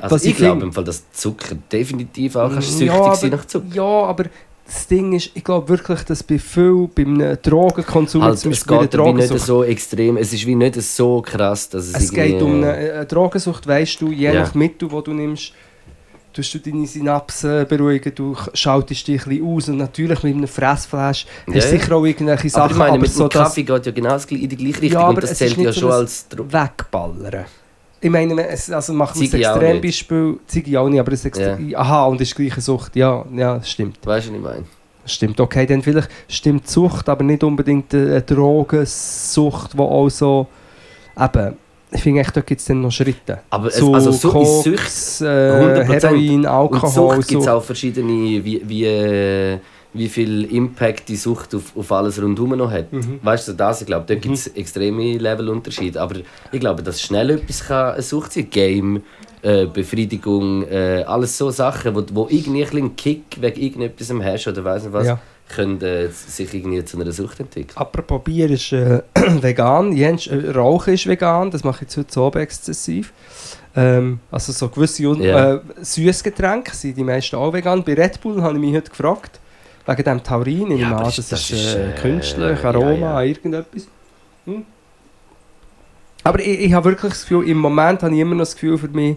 Also 0.00 0.14
Was 0.14 0.24
ich 0.24 0.30
ich 0.30 0.36
glaube 0.36 0.62
im 0.62 0.72
Fall, 0.72 0.84
dass 0.84 1.10
Zucker 1.12 1.56
definitiv 1.70 2.36
auch 2.36 2.50
kannst 2.52 2.78
süchtig 2.78 2.86
ja, 2.86 3.14
sein 3.14 3.30
nach 3.30 3.44
Zucker. 3.44 3.66
ja, 3.74 3.82
aber 3.82 4.24
das 4.64 4.86
Ding 4.86 5.12
ist, 5.12 5.30
ich 5.34 5.44
glaube 5.44 5.68
wirklich, 5.68 6.02
dass 6.04 6.22
bei 6.22 6.38
viel, 6.38 6.88
beim 6.94 7.36
Drogenkonsum, 7.42 8.22
Halt, 8.22 8.38
zum 8.38 8.52
es 8.52 8.64
Beispiel 8.64 8.88
geht 8.88 8.98
wie 9.06 9.12
nicht 9.12 9.38
so 9.40 9.64
extrem. 9.64 10.16
Es 10.16 10.32
ist 10.32 10.46
wie 10.46 10.54
nicht 10.54 10.80
so 10.80 11.20
krass, 11.20 11.68
dass 11.68 11.88
es, 11.88 11.94
es 12.04 12.12
geht 12.12 12.40
um 12.40 12.62
eine, 12.62 12.72
eine 12.72 13.06
Drogensucht, 13.06 13.66
weißt 13.66 14.00
du, 14.00 14.10
je 14.10 14.26
Ja. 14.26 14.34
nach 14.34 14.54
Mittel, 14.54 14.88
das 14.88 15.04
du 15.04 15.12
nimmst, 15.12 15.52
tust 16.32 16.54
du 16.54 16.58
deine 16.58 16.86
Synapsen 16.86 17.66
beruhigen, 17.68 18.14
du 18.14 18.36
schaltest 18.54 19.06
dich 19.06 19.22
ein 19.22 19.28
bisschen 19.28 19.46
aus 19.46 19.68
und 19.68 19.76
natürlich 19.78 20.22
mit 20.22 20.34
einem 20.34 20.48
Fressflash 20.48 21.26
Ja, 21.46 21.54
hast 21.54 21.66
du 21.72 21.78
sicher 21.78 21.96
auch 21.96 22.04
irgendwelche 22.04 22.42
Aber 22.42 22.50
Sachen, 22.50 22.70
ich 22.72 22.76
meine, 22.78 22.98
mit 22.98 23.12
so 23.12 23.28
dem 23.28 23.40
Kaffee 23.40 23.62
geht 23.62 23.86
ja 23.86 23.92
genau 23.92 24.10
das 24.10 24.24
in 24.26 24.48
die 24.48 24.56
gleiche 24.56 24.82
Richtung 24.82 25.00
Ja, 25.00 25.06
und 25.08 25.12
aber 25.12 25.20
das 25.20 25.32
es 25.32 25.38
zählt 25.38 25.56
ist 25.56 25.64
ja 25.64 25.72
schon 25.72 25.92
als 25.92 26.26
wegballern. 26.30 27.44
Ich 28.00 28.10
meine, 28.10 28.48
es, 28.48 28.70
also 28.70 28.92
machen 28.92 29.20
wir 29.20 29.30
Ziege 29.30 29.48
ein 29.48 29.54
Extrembeispiel, 29.54 30.40
Ziege 30.46 30.80
auch 30.80 30.88
nicht, 30.88 30.98
aber 30.98 31.12
das 31.12 31.24
Extre 31.24 31.58
Ja. 31.60 31.78
Aha, 31.78 32.06
und 32.06 32.20
das 32.20 32.28
ist 32.28 32.34
gleiche 32.34 32.60
Sucht, 32.60 32.96
ja, 32.96 33.24
ja, 33.32 33.58
das 33.58 33.70
stimmt. 33.70 33.98
Weißt 34.04 34.26
du, 34.26 34.30
was 34.30 34.36
ich 34.38 34.42
meine? 34.42 34.64
Das 35.04 35.12
Stimmt, 35.12 35.40
okay, 35.40 35.66
dann 35.66 35.82
vielleicht 35.82 36.08
stimmt 36.28 36.66
die 36.66 36.70
Sucht, 36.70 37.08
aber 37.08 37.22
nicht 37.22 37.44
unbedingt 37.44 37.94
eine 37.94 38.22
Drogensucht, 38.22 39.74
die 39.74 39.78
auch 39.78 40.08
so, 40.08 40.48
eben, 41.16 41.56
ich 41.92 42.02
finde 42.02 42.20
echt, 42.20 42.36
da 42.36 42.40
gibt 42.40 42.60
es 42.60 42.66
dann 42.66 42.80
noch 42.80 42.90
Schritte. 42.90 43.40
Aber 43.50 43.68
es, 43.68 43.76
Zu 43.76 43.92
also 43.94 44.10
so 44.12 44.30
Koks, 44.30 44.66
ist 44.66 45.18
Sucht. 45.18 45.28
äh, 45.28 45.84
100%. 45.84 46.02
Heroin, 46.02 46.34
Und 46.40 46.46
Alkohol, 46.46 46.90
Sucht 47.16 47.28
gibt 47.28 47.40
es 47.40 47.46
so. 47.46 47.52
auch 47.52 47.62
verschiedene, 47.62 48.44
wie, 48.44 48.62
wie, 48.66 48.84
äh, 48.86 49.58
wie 49.94 50.08
viel 50.08 50.44
Impact 50.44 51.08
die 51.08 51.16
Sucht 51.16 51.54
auf, 51.54 51.76
auf 51.76 51.92
alles 51.92 52.20
rundherum 52.20 52.56
noch 52.56 52.70
hat. 52.70 52.92
Mhm. 52.92 53.20
Weißt 53.22 53.48
du, 53.48 53.52
das, 53.52 53.80
ich 53.82 53.86
glaube, 53.86 54.04
da 54.06 54.14
gibt 54.14 54.34
es 54.34 54.46
extreme 54.48 55.18
Levelunterschiede. 55.18 56.00
Aber 56.00 56.16
ich 56.50 56.60
glaube, 56.60 56.82
dass 56.82 57.00
schnell 57.02 57.30
etwas 57.30 57.64
kann 57.66 57.92
eine 57.94 58.02
Sucht 58.02 58.32
sein 58.32 58.48
Game, 58.48 59.02
äh, 59.42 59.66
Befriedigung, 59.66 60.62
äh, 60.68 61.04
alles 61.06 61.36
so 61.36 61.50
Sachen, 61.50 61.94
wo, 61.94 62.02
wo 62.12 62.26
irgendwie 62.30 62.62
ein 62.64 62.70
bisschen 62.70 62.96
Kick 62.96 63.22
wegen 63.40 63.60
irgendetwas 63.60 64.10
hast 64.22 64.46
oder 64.48 64.64
weiss 64.64 64.84
nicht 64.84 64.92
was, 64.92 65.06
Ja. 65.08 65.18
Können 65.54 65.78
sich 66.12 66.52
irgendwie 66.54 66.84
zu 66.84 67.00
einer 67.00 67.12
Sucht 67.12 67.40
entwickeln. 67.40 67.76
Apropos 67.76 68.22
Bier 68.24 68.50
ist 68.50 68.72
äh, 68.72 69.02
vegan, 69.40 69.92
Jens, 69.92 70.26
äh, 70.26 70.50
Rauchen 70.50 70.94
ist 70.94 71.06
vegan, 71.06 71.50
das 71.50 71.62
mache 71.64 71.76
ich 71.76 71.82
jetzt 71.82 71.96
heute 71.96 72.12
so 72.12 72.30
exzessiv. 72.32 73.12
Ähm, 73.74 74.20
also 74.30 74.52
so 74.52 74.68
gewisse 74.68 75.02
Ja. 75.02 75.54
äh, 75.54 75.60
Süßgetränke 75.80 76.74
sind 76.74 76.96
die 76.96 77.04
meisten 77.04 77.36
auch 77.36 77.52
vegan. 77.52 77.82
Bei 77.84 77.94
Red 77.94 78.20
Bull 78.20 78.42
habe 78.42 78.54
ich 78.54 78.60
mich 78.60 78.74
heute 78.74 78.90
gefragt, 78.90 79.40
wegen 79.86 80.04
dem 80.04 80.22
Taurin, 80.22 80.70
ich 80.72 80.80
Ja, 80.80 80.88
nehme 80.88 80.96
an, 80.98 81.04
das, 81.04 81.28
das 81.28 81.50
ist, 81.50 81.74
äh, 81.74 81.90
äh, 81.90 81.94
künstlich, 81.94 82.62
ja, 82.62 82.68
Aroma, 82.68 83.22
ja. 83.22 83.22
irgendetwas. 83.22 83.86
Hm? 84.44 84.64
Aber 86.24 86.38
ich, 86.40 86.60
ich 86.60 86.72
habe 86.72 86.90
wirklich 86.90 87.12
das 87.12 87.22
Gefühl, 87.22 87.48
im 87.48 87.58
Moment 87.58 88.02
habe 88.02 88.14
ich 88.14 88.20
immer 88.20 88.34
noch 88.34 88.42
das 88.42 88.54
Gefühl 88.54 88.78
für 88.78 88.88
mich, 88.88 89.16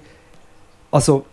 also 0.91 1.25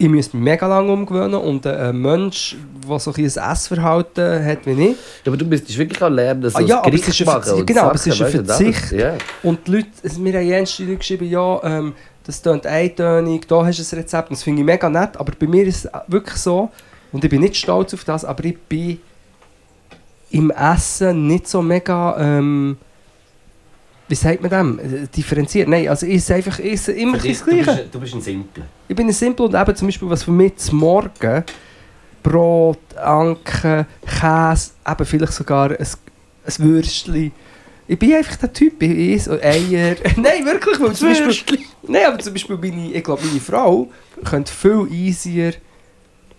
ich 0.00 0.08
müsste 0.08 0.36
mich 0.36 0.44
mega 0.44 0.66
lange 0.66 0.92
umgewöhnen 0.92 1.34
und 1.40 1.66
ein 1.66 2.00
Mensch, 2.00 2.56
der 2.88 2.98
so 3.00 3.12
ein 3.12 3.24
Essverhalten 3.24 4.44
hat 4.44 4.64
wie 4.64 4.90
ich, 4.90 4.96
Ja, 5.24 5.26
aber 5.26 5.36
du 5.36 5.44
müsstest 5.44 5.76
wirklich 5.76 6.00
auch 6.00 6.08
lernen, 6.08 6.48
so 6.48 6.58
Ah, 6.58 6.60
ja, 6.60 6.78
aber 6.78 6.94
es 6.94 7.08
ist 7.08 7.20
ein 7.20 7.26
machen 7.26 7.66
genau, 7.66 7.82
aber 7.82 7.94
es 7.96 8.06
ist 8.06 8.22
ein 8.22 8.30
Verzicht. 8.30 8.92
Ja. 8.92 9.14
Und 9.42 9.66
die 9.66 9.72
Leute, 9.72 10.20
mir 10.20 10.34
haben 10.34 10.46
jenste 10.46 10.84
Leute 10.84 10.98
geschrieben, 10.98 11.28
ja, 11.28 11.60
ähm, 11.64 11.94
das 12.22 12.40
tönt 12.40 12.66
eintönig, 12.66 13.48
da 13.48 13.64
hast 13.66 13.78
du 13.78 13.96
ein 13.96 14.00
Rezept. 14.00 14.30
Und 14.30 14.36
das 14.36 14.42
finde 14.44 14.60
ich 14.60 14.66
mega 14.66 14.88
nett, 14.88 15.16
aber 15.16 15.32
bei 15.36 15.46
mir 15.46 15.64
ist 15.66 15.86
es 15.86 15.90
wirklich 16.06 16.36
so, 16.36 16.70
und 17.10 17.24
ich 17.24 17.30
bin 17.30 17.40
nicht 17.40 17.56
stolz 17.56 17.92
auf 17.94 18.04
das, 18.04 18.24
aber 18.24 18.44
ich 18.44 18.58
bin 18.58 19.00
im 20.30 20.50
Essen 20.50 21.26
nicht 21.26 21.48
so 21.48 21.60
mega, 21.62 22.16
ähm, 22.20 22.76
wie 24.08 24.14
sagt 24.14 24.40
man 24.40 24.50
dem, 24.50 24.78
Äh, 24.78 25.06
differenziert. 25.14 25.68
Nein, 25.68 25.88
also 25.88 26.06
ich 26.06 26.16
esse 26.16 26.34
einfach 26.34 26.58
ich 26.58 26.72
esse 26.72 26.92
immer 26.92 27.14
das 27.14 27.22
dich, 27.22 27.38
du, 27.38 27.44
Gleiche. 27.44 27.72
bist, 27.72 27.94
du 27.94 28.00
bist 28.00 28.14
ein 28.14 28.20
Simpel. 28.22 28.64
Ich 28.88 28.96
bin 28.96 29.06
ein 29.06 29.12
Simpel 29.12 29.46
und 29.46 29.54
eben 29.54 29.76
zum 29.76 29.88
Beispiel, 29.88 30.08
was 30.10 30.22
für 30.22 30.30
mich 30.30 30.56
zum 30.56 30.78
Morgen 30.78 31.44
Brot, 32.22 32.78
Anke, 32.96 33.86
Käse, 34.04 34.70
eben 34.86 35.04
vielleicht 35.06 35.32
sogar 35.32 35.70
ein, 35.70 35.76
ein 35.78 36.52
Würstchen. 36.58 37.32
Ich 37.86 37.98
bin 37.98 38.14
einfach 38.14 38.36
der 38.36 38.52
Typ, 38.52 38.82
ich 38.82 39.14
esse 39.14 39.42
Eier. 39.42 39.96
Nein, 40.16 40.44
wirklich, 40.44 40.78
weil 40.80 40.92
zum 40.92 41.08
Beispiel... 41.08 41.58
Nein, 41.86 42.02
aber 42.06 42.18
zum 42.18 42.34
Beispiel 42.34 42.58
meine, 42.58 42.92
ich 42.92 43.02
glaube, 43.04 43.22
meine 43.24 43.40
Frau 43.40 43.88
könnte 44.24 44.52
viel 44.52 44.88
easier, 44.90 45.46
ein 45.48 45.54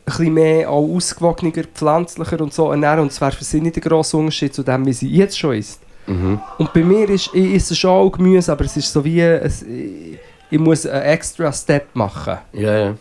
bisschen 0.06 0.34
mehr, 0.34 0.70
auch 0.70 0.88
ausgewogener, 0.96 1.64
pflanzlicher 1.74 2.40
und 2.42 2.54
so 2.54 2.70
ernähren 2.72 3.00
und 3.00 3.12
es 3.12 3.20
wäre 3.22 3.32
für 3.32 3.44
sie 3.44 3.62
nicht 3.62 3.78
der 3.78 3.84
grosse 3.84 4.18
Unterschied 4.18 4.54
zu 4.54 4.62
dem, 4.64 4.86
wie 4.86 4.94
sie 4.94 5.08
jetzt 5.10 5.40
schon 5.40 5.56
isst. 5.56 5.82
Mhm. 6.10 6.42
Und 6.58 6.74
bei 6.74 6.82
mir 6.82 7.10
ist, 7.10 7.30
ich 7.34 7.56
esse 7.56 7.76
schon 7.76 7.92
auch 7.92 8.10
Gemüse, 8.10 8.52
aber 8.52 8.66
es 8.66 8.76
ist 8.76 8.92
so 8.92 9.04
wie, 9.06 9.22
es, 9.22 9.62
ich, 9.62 10.18
ich 10.50 10.60
muss 10.60 10.86
einen 10.86 11.04
extra 11.04 11.52
Step 11.54 11.88
machen. 11.94 12.38
Ja, 12.54 12.78
ja. 12.78 12.96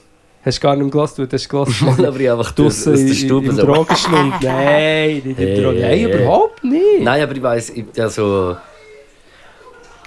Hast 0.44 0.58
du 0.58 0.62
gar 0.62 0.76
nicht 0.76 0.90
gelassen, 0.90 1.26
du 1.26 1.34
hast 1.34 1.48
gelassen. 1.48 1.86
Mal 1.86 2.06
aber 2.06 2.20
ich 2.20 2.30
einfach 2.30 2.52
aus, 2.52 2.60
aus 2.60 2.84
Draussen 2.84 3.06
der 3.06 3.14
Stube 3.14 3.48
im 3.48 3.56
so. 3.56 3.66
Drogenschlund. 3.66 4.34
Nein, 4.42 5.22
nicht 5.24 5.26
im 5.26 5.34
Hey, 5.36 5.62
Drogen. 5.62 5.80
Nein, 5.80 5.90
hey, 5.90 6.04
überhaupt 6.04 6.64
nicht. 6.64 7.00
Nein, 7.00 7.22
aber 7.22 7.32
ich 7.34 7.42
weiss, 7.42 7.70
ich, 7.70 7.84
also, 7.98 8.56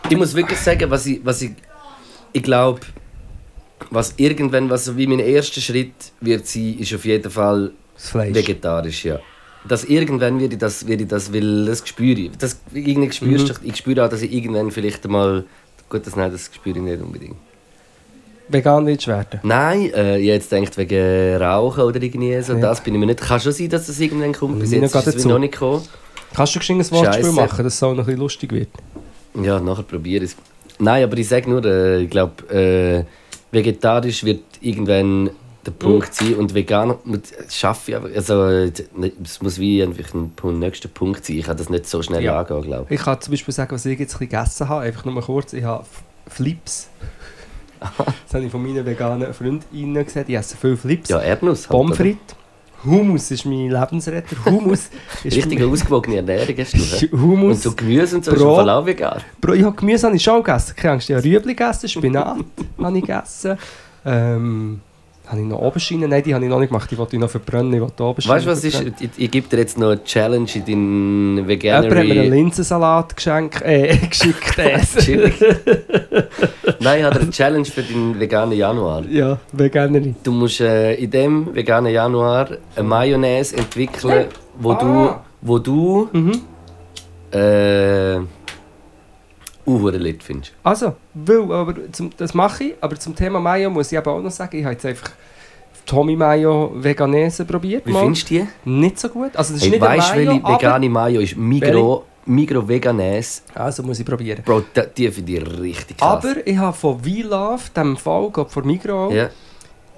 ich 0.09 0.17
muss 0.17 0.33
wirklich 0.35 0.59
sagen, 0.59 0.89
was 0.89 1.05
ich, 1.05 1.19
was 1.23 1.41
ich, 1.41 1.51
ich 2.33 2.43
glaube, 2.43 2.81
was 3.89 4.13
irgendwann, 4.17 4.69
was 4.69 4.85
so 4.85 4.95
wie 4.95 5.07
mein 5.07 5.19
erster 5.19 5.59
Schritt 5.59 5.93
wird 6.21 6.45
sein, 6.47 6.77
ist 6.79 6.93
auf 6.93 7.03
jeden 7.03 7.29
Fall 7.31 7.71
vegetarisch, 8.13 9.05
ja. 9.05 9.19
Dass 9.67 9.83
irgendwann 9.83 10.39
werde 10.39 10.53
ich 10.55 10.59
das, 10.59 10.87
werde 10.87 11.03
ich 11.03 11.09
das, 11.09 11.31
weil 11.33 11.65
das 11.65 11.87
spüre 11.87 12.19
ich. 12.19 12.31
Das, 12.37 12.59
irgendwie 12.73 13.11
spürst 13.11 13.47
Mhm. 13.47 13.63
du, 13.63 13.69
ich 13.69 13.77
spüre 13.77 14.05
auch, 14.05 14.09
dass 14.09 14.21
ich 14.23 14.31
irgendwann 14.33 14.71
vielleicht 14.71 15.07
mal, 15.07 15.43
gut, 15.89 16.05
das, 16.07 16.15
nein, 16.15 16.31
das 16.31 16.49
spüre 16.53 16.77
ich 16.77 16.83
nicht 16.83 17.01
unbedingt. 17.01 17.35
Vegan 18.47 18.85
willst 18.85 19.07
werden? 19.07 19.39
Nein, 19.43 19.93
äh, 19.93 20.17
ich 20.19 20.25
jetzt 20.25 20.49
gedacht, 20.49 20.77
wegen 20.77 21.35
Rauchen 21.41 21.83
oder 21.83 22.01
irgendwie 22.01 22.41
so, 22.41 22.53
Ja. 22.53 22.59
das 22.59 22.81
bin 22.81 22.93
ich 22.95 22.99
mir 22.99 23.05
nicht. 23.05 23.21
Kann 23.21 23.39
schon 23.39 23.51
sein, 23.53 23.69
dass 23.69 23.87
das 23.87 23.99
irgendwann 23.99 24.33
kommt, 24.33 24.59
bis 24.59 24.71
jetzt 24.71 24.93
ist 24.95 25.07
es 25.07 25.25
noch 25.25 25.39
nicht 25.39 25.53
gekommen. 25.53 25.87
Kannst 26.33 26.55
du 26.55 26.59
ein 26.73 26.91
Wortspiel 26.91 27.31
machen, 27.31 27.63
dass 27.63 27.75
es 27.75 27.83
auch 27.83 27.91
noch 27.93 27.99
ein 27.99 28.05
bisschen 28.05 28.19
lustig 28.19 28.51
wird? 28.51 28.69
Ja, 29.41 29.59
nachher 29.59 29.83
probiere 29.83 30.23
ich 30.25 30.31
es. 30.31 30.37
Nein, 30.79 31.03
aber 31.03 31.17
ich 31.17 31.27
sage 31.27 31.49
nur, 31.49 31.63
äh, 31.63 32.01
ich 32.03 32.09
glaube, 32.09 32.43
äh, 32.53 33.03
vegetarisch 33.51 34.23
wird 34.23 34.41
irgendwann 34.61 35.29
der 35.65 35.71
Punkt 35.71 36.13
sein 36.15 36.33
und 36.35 36.53
vegan 36.55 36.95
das 37.05 37.55
schaffe 37.55 37.91
ich 37.91 37.97
einfach. 37.97 38.09
Also, 38.15 38.43
es 39.23 39.41
muss 39.41 39.59
wie 39.59 39.83
einfach 39.83 40.13
ein 40.13 40.31
Punkt, 40.35 40.59
nächster 40.59 40.87
Punkt 40.87 41.23
sein. 41.25 41.37
Ich 41.37 41.45
kann 41.45 41.57
das 41.57 41.69
nicht 41.69 41.87
so 41.87 42.01
schnell 42.01 42.23
Ja. 42.23 42.39
angehen, 42.39 42.61
glaube 42.63 42.85
ich. 42.89 42.99
Ich 42.99 43.05
kann 43.05 43.21
zum 43.21 43.31
Beispiel 43.31 43.53
sagen, 43.53 43.71
was 43.73 43.85
ich 43.85 43.99
jetzt 43.99 44.15
ein 44.15 44.19
gegessen 44.19 44.69
habe. 44.69 44.81
Einfach 44.81 45.05
nur 45.05 45.13
mal 45.13 45.21
kurz. 45.23 45.53
Ich 45.53 45.63
habe 45.63 45.85
Flips. 46.27 46.89
das 47.79 48.33
habe 48.33 48.45
ich 48.45 48.51
von 48.51 48.61
meinen 48.61 48.85
veganen 48.85 49.33
Freundinnen 49.33 50.05
gesehen. 50.05 50.25
Die 50.27 50.35
essen 50.35 50.57
viel 50.59 50.77
Flips. 50.77 51.09
Ja, 51.09 51.19
Erdnuss. 51.19 51.61
halt, 51.61 51.69
Pommes 51.69 51.97
frites. 51.97 52.35
Hummus 52.83 53.29
ist 53.29 53.45
mein 53.45 53.69
Lebensretter. 53.69 54.35
Hummus 54.45 54.89
oder? 54.89 55.25
ist 55.27 55.37
Richtig 55.37 55.63
ausgewogene 55.63 56.15
Ernährung 56.17 56.55
hast 56.57 56.73
du. 56.73 56.79
hä? 56.79 57.09
Und 57.15 57.55
so 57.61 57.73
Gemüse 57.75 58.15
und 58.15 58.25
so 58.25 58.31
ist 58.31 58.41
im 58.41 58.47
Fall 58.47 58.69
auch 58.71 58.83
vegan. 58.85 59.21
Bro, 59.39 59.53
ich 59.53 59.63
habe 59.63 59.75
Gemüse 59.75 60.07
habe 60.07 60.15
ich 60.15 60.23
schon 60.23 60.41
gegessen. 60.41 60.75
Keine 60.75 60.93
Angst, 60.93 61.07
ich 61.09 61.15
habe 61.15 61.23
Rüebli 61.23 61.53
gegessen, 61.53 61.87
Spinat 61.87 62.37
habe 62.79 62.97
ich 62.97 63.05
gegessen. 63.05 63.57
Ähm, 64.03 64.81
habe 65.31 65.41
ich 65.41 65.47
noch 65.47 65.59
Oberschienen? 65.59 66.09
Nein, 66.09 66.21
die 66.23 66.33
habe 66.35 66.43
ich 66.43 66.49
noch 66.49 66.59
nicht 66.59 66.69
gemacht. 66.69 66.91
Die 66.91 66.97
wollte 66.97 67.15
ich 67.15 67.21
noch 67.21 67.29
verbrennen. 67.29 67.73
Ich 67.73 67.81
wollte 67.81 68.03
Oberschienen 68.03 68.35
Weißt 68.35 68.45
du, 68.45 68.49
was 68.51 68.63
ist? 68.63 68.75
verbrennen. 68.75 68.95
Ich, 69.17 69.23
ich 69.25 69.31
gebe 69.31 69.47
dir 69.47 69.57
jetzt 69.59 69.77
noch 69.77 69.89
eine 69.91 70.03
Challenge 70.03 70.47
in 70.53 70.65
deinen 70.65 71.37
Jemand 71.49 71.49
hat 71.63 71.83
mir 71.83 71.97
einen 71.97 72.09
Veganery. 72.09 72.29
Linsensalat 72.29 73.15
geschenkt, 73.15 73.61
äh, 73.61 73.95
geschickt. 74.09 74.57
Nein, 76.79 76.99
ich 76.99 77.05
habe 77.05 77.19
eine 77.19 77.29
Challenge 77.29 77.65
für 77.65 77.81
deinen 77.83 78.19
veganen 78.19 78.57
Januar. 78.57 79.03
ja, 79.09 79.37
Veganerin. 79.51 80.15
Du 80.23 80.31
musst 80.31 80.59
äh, 80.61 80.95
in 80.95 81.09
dem 81.11 81.53
veganen 81.55 81.91
Januar 81.93 82.49
eine 82.75 82.87
Mayonnaise 82.87 83.55
entwickeln, 83.57 84.25
wo 84.59 84.73
du, 84.73 84.85
Ah. 84.85 85.23
wo 85.41 85.57
du 85.59 86.09
Mhm. 86.11 86.41
äh, 87.31 88.17
lit 89.77 90.23
findest. 90.23 90.53
Also, 90.63 90.95
weil, 91.13 91.51
aber 91.51 91.75
zum, 91.91 92.09
das 92.17 92.33
mache 92.33 92.63
ich. 92.65 92.73
Aber 92.81 92.97
zum 92.99 93.15
Thema 93.15 93.39
Mayo 93.39 93.69
muss 93.69 93.91
ich 93.91 93.97
eben 93.97 94.07
auch 94.07 94.21
noch 94.21 94.31
sagen, 94.31 94.57
ich 94.57 94.63
habe 94.63 94.73
jetzt 94.73 94.85
einfach 94.85 95.11
Tommy 95.85 96.15
Mayo 96.15 96.71
Veganese 96.75 97.45
probiert. 97.45 97.85
Wie 97.85 97.91
mal. 97.91 98.01
findest 98.03 98.29
du 98.29 98.35
die? 98.35 98.47
Nicht 98.69 98.99
so 98.99 99.09
gut. 99.09 99.35
Also, 99.35 99.53
das 99.53 99.61
ist 99.61 99.63
Hey, 99.63 99.71
nicht 99.71 99.81
weißt 99.81 100.11
du, 100.11 100.15
Mayo, 100.15 100.31
welche 100.43 100.47
vegane 100.47 100.89
Mayo 100.89 101.21
ist? 101.21 101.35
Migro, 101.37 102.05
Migro 102.25 102.67
Veganese. 102.67 103.41
Also 103.55 103.83
muss 103.83 103.99
ich 103.99 104.05
probieren. 104.05 104.43
Bro, 104.45 104.63
die, 104.95 105.09
finde 105.11 105.31
ich 105.31 105.59
richtig 105.59 105.97
krass. 105.97 106.23
Aber 106.25 106.45
ich 106.45 106.57
habe 106.57 106.75
von 106.77 107.03
We 107.03 107.23
Love, 107.23 107.63
dem 107.75 107.97
Fall, 107.97 108.31
von 108.47 108.65
Migros, 108.67 109.11
auch, 109.11 109.13
Ja. 109.13 109.29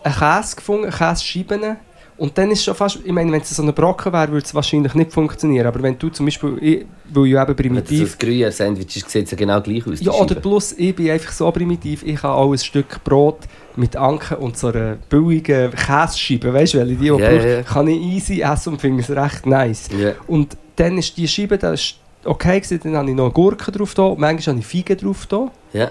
einen 0.03 0.15
Käse 0.15 0.55
gefunden, 0.55 0.89
Käsescheiben. 0.89 1.77
Und 2.15 2.37
dann 2.37 2.51
ist 2.51 2.63
schon 2.63 2.75
fast, 2.75 2.99
ich 3.03 3.11
meine, 3.11 3.31
wenn 3.31 3.41
es 3.41 3.49
so 3.49 3.63
ein 3.63 3.73
Brocken 3.73 4.13
wäre, 4.13 4.31
würde 4.31 4.45
es 4.45 4.53
wahrscheinlich 4.53 4.93
nicht 4.93 5.11
funktionieren. 5.11 5.65
Aber 5.65 5.81
wenn 5.81 5.97
du 5.97 6.09
zum 6.09 6.27
Beispiel, 6.27 6.57
ich, 6.61 6.85
weil 7.11 7.25
ich 7.25 7.31
eben 7.33 7.39
Wenn 7.39 7.45
du 7.47 7.51
so 7.51 7.53
primitiv... 7.55 8.17
ein 8.19 8.27
Gruyère-Sandwich 8.29 8.97
ist, 8.97 9.09
sieht 9.09 9.25
es 9.25 9.31
ja 9.31 9.37
genau 9.37 9.61
gleich 9.61 9.87
aus. 9.87 9.99
Ja, 9.99 10.11
oder 10.11 10.35
plus, 10.35 10.73
ich 10.73 10.95
bin 10.95 11.09
einfach 11.09 11.31
so 11.31 11.51
primitiv, 11.51 12.03
ich 12.03 12.21
habe 12.21 12.35
auch 12.35 12.51
ein 12.51 12.57
Stück 12.59 13.03
Brot 13.03 13.39
mit 13.75 13.95
Anke 13.95 14.37
und 14.37 14.57
so 14.57 14.67
einer 14.67 14.97
billigen 15.09 15.71
Käsescheibe, 15.71 16.53
weißt 16.53 16.75
du, 16.75 16.77
welche 16.79 16.91
die, 16.91 16.97
die 16.97 17.05
Ja, 17.07 17.15
braucht, 17.15 17.45
ja. 17.45 17.61
kann 17.63 17.87
ich 17.87 17.99
easy 17.99 18.41
essen 18.41 18.73
und 18.73 18.79
finde 18.79 19.01
es 19.01 19.09
recht 19.09 19.45
nice. 19.47 19.89
Ja. 19.97 20.13
Und 20.27 20.55
dann 20.75 20.97
ist 20.99 21.17
die 21.17 21.27
Scheibe, 21.27 21.57
das 21.57 21.79
ist 21.79 21.95
okay 22.23 22.59
gewesen, 22.59 22.79
dann 22.83 22.95
habe 22.95 23.09
ich 23.09 23.15
noch 23.15 23.33
Gurken 23.33 23.73
drauf 23.73 23.95
da, 23.95 24.13
manchmal 24.15 24.55
habe 24.55 24.59
ich 24.59 24.67
Feigen 24.67 24.97
drauf 24.97 25.25
da. 25.25 25.51
Ja. 25.73 25.89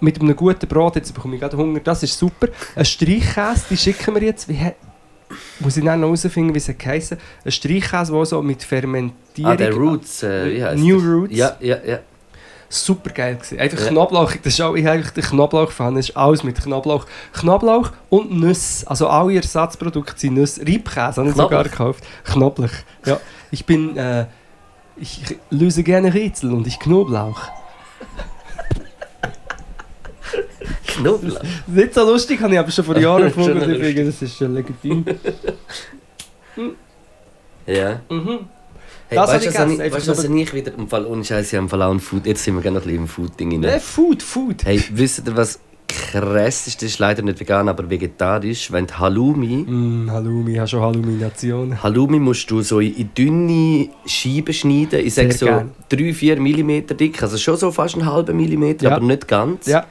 Mit 0.00 0.20
einem 0.20 0.34
guten 0.34 0.66
Brot, 0.66 0.96
jetzt 0.96 1.12
bekomme 1.12 1.34
ich 1.34 1.40
gerade 1.40 1.56
Hunger, 1.56 1.80
das 1.80 2.02
ist 2.02 2.18
super. 2.18 2.48
Ein 2.74 2.84
Streichkäse, 2.84 3.64
die 3.68 3.76
schicken 3.76 4.14
wir 4.14 4.22
jetzt, 4.22 4.48
wie 4.48 4.58
muss 5.60 5.76
ich 5.76 5.84
dann 5.84 6.00
noch 6.00 6.08
herausfinden, 6.08 6.54
wie 6.54 6.60
sie 6.60 6.76
heissen. 6.84 7.18
Ein 7.44 7.50
Streichkäse, 7.50 8.12
der 8.12 8.24
so 8.24 8.42
mit 8.42 8.62
Fermentierung... 8.62 9.52
Ah, 9.52 9.56
der 9.56 9.74
Roots, 9.74 10.22
äh, 10.22 10.74
wie 10.74 10.80
New 10.80 11.00
der? 11.00 11.10
Roots. 11.10 11.36
Ja, 11.36 11.56
ja, 11.60 11.76
ja. 11.84 11.98
Super 12.70 13.10
geil 13.10 13.36
gewesen. 13.36 13.58
Einfach 13.58 13.80
Ja. 13.80 13.88
Knoblauch, 13.88 14.32
das 14.42 14.52
ist 14.52 14.60
auch, 14.60 14.74
ich 14.74 14.86
einfach 14.86 15.10
den 15.10 15.24
Knoblauch-Fan, 15.24 15.94
das 15.94 16.10
ist 16.10 16.16
alles 16.16 16.44
mit 16.44 16.60
Knoblauch. 16.62 17.06
Knoblauch 17.32 17.92
und 18.10 18.30
Nüsse, 18.38 18.86
also 18.88 19.08
alle 19.08 19.36
Ersatzprodukte 19.36 20.18
sind 20.18 20.34
Nüsse. 20.34 20.60
Reibkäse 20.60 21.20
habe 21.20 21.30
ich 21.30 21.34
sogar 21.34 21.64
Knoblauch? 21.64 21.64
gekauft. 21.64 22.04
Knoblauch, 22.24 22.68
ja. 23.06 23.18
Ich 23.50 23.64
bin, 23.64 23.96
äh, 23.96 24.26
ich 24.96 25.22
löse 25.50 25.82
gerne 25.82 26.12
Rätsel 26.12 26.52
und 26.52 26.66
ich 26.66 26.78
Knoblauch. 26.78 27.40
Knoblauch. 30.86 31.40
Nicht 31.66 31.94
so 31.94 32.04
lustig, 32.10 32.40
habe 32.40 32.52
ich 32.54 32.58
aber 32.58 32.70
schon 32.70 32.84
vor 32.84 32.98
Jahren 32.98 33.24
gefunden, 33.24 33.58
ich 33.70 33.78
finde, 33.78 34.04
das 34.06 34.22
ist 34.22 34.36
schon 34.36 34.54
legitim. 34.54 35.04
Ja. 37.66 38.00
Mhm. 38.10 38.40
Hey, 39.10 39.16
Das 39.16 39.28
weißt 39.30 39.32
habe 39.32 39.38
du, 39.38 39.38
ich 39.38 39.44
gegessen, 39.78 39.92
weißt, 40.08 40.24
du, 40.28 40.34
ich 40.36 40.54
wieder 40.54 40.74
im 40.74 40.88
Fall 40.88 41.06
ohne 41.06 41.24
Scheiß 41.24 41.52
im 41.54 41.68
Fall 41.68 41.82
auch 41.82 41.92
ein 41.92 42.00
Food. 42.00 42.26
Jetzt 42.26 42.44
sind 42.44 42.54
wir 42.56 42.62
gerne 42.62 42.78
noch 42.78 42.86
im 42.86 43.08
Food-Ding 43.08 43.60
Ne, 43.60 43.72
rein. 43.72 43.80
Food, 43.80 44.22
Food. 44.22 44.64
Hey, 44.66 44.82
wisst 44.90 45.26
ihr, 45.26 45.34
was 45.36 45.58
krass 45.88 46.66
ist? 46.66 46.82
Das 46.82 46.90
ist 46.90 46.98
leider 46.98 47.22
nicht 47.22 47.40
vegan, 47.40 47.68
aber 47.70 47.88
vegetarisch. 47.88 48.70
Wenn 48.70 48.86
die 48.86 48.92
Halloumi. 48.92 49.64
Mm, 49.66 50.10
Halloumi, 50.10 50.56
habe 50.56 50.68
schon 50.68 50.82
Hallumination. 50.82 51.82
Halloumi 51.82 52.18
musst 52.18 52.50
du 52.50 52.60
so 52.60 52.80
in 52.80 53.08
dünne 53.16 53.88
Scheiben 54.04 54.52
schneiden. 54.52 55.00
Ich 55.06 55.14
sage 55.14 55.32
so 55.32 55.46
gern. 55.46 55.70
3-4 55.90 56.36
mm 56.38 56.94
dick. 56.98 57.22
Also 57.22 57.38
schon 57.38 57.56
so 57.56 57.70
fast 57.72 57.94
einen 57.94 58.04
halben 58.04 58.36
Millimeter, 58.36 58.90
Ja. 58.90 58.96
aber 58.96 59.06
nicht 59.06 59.26
ganz. 59.26 59.66
Ja, 59.66 59.86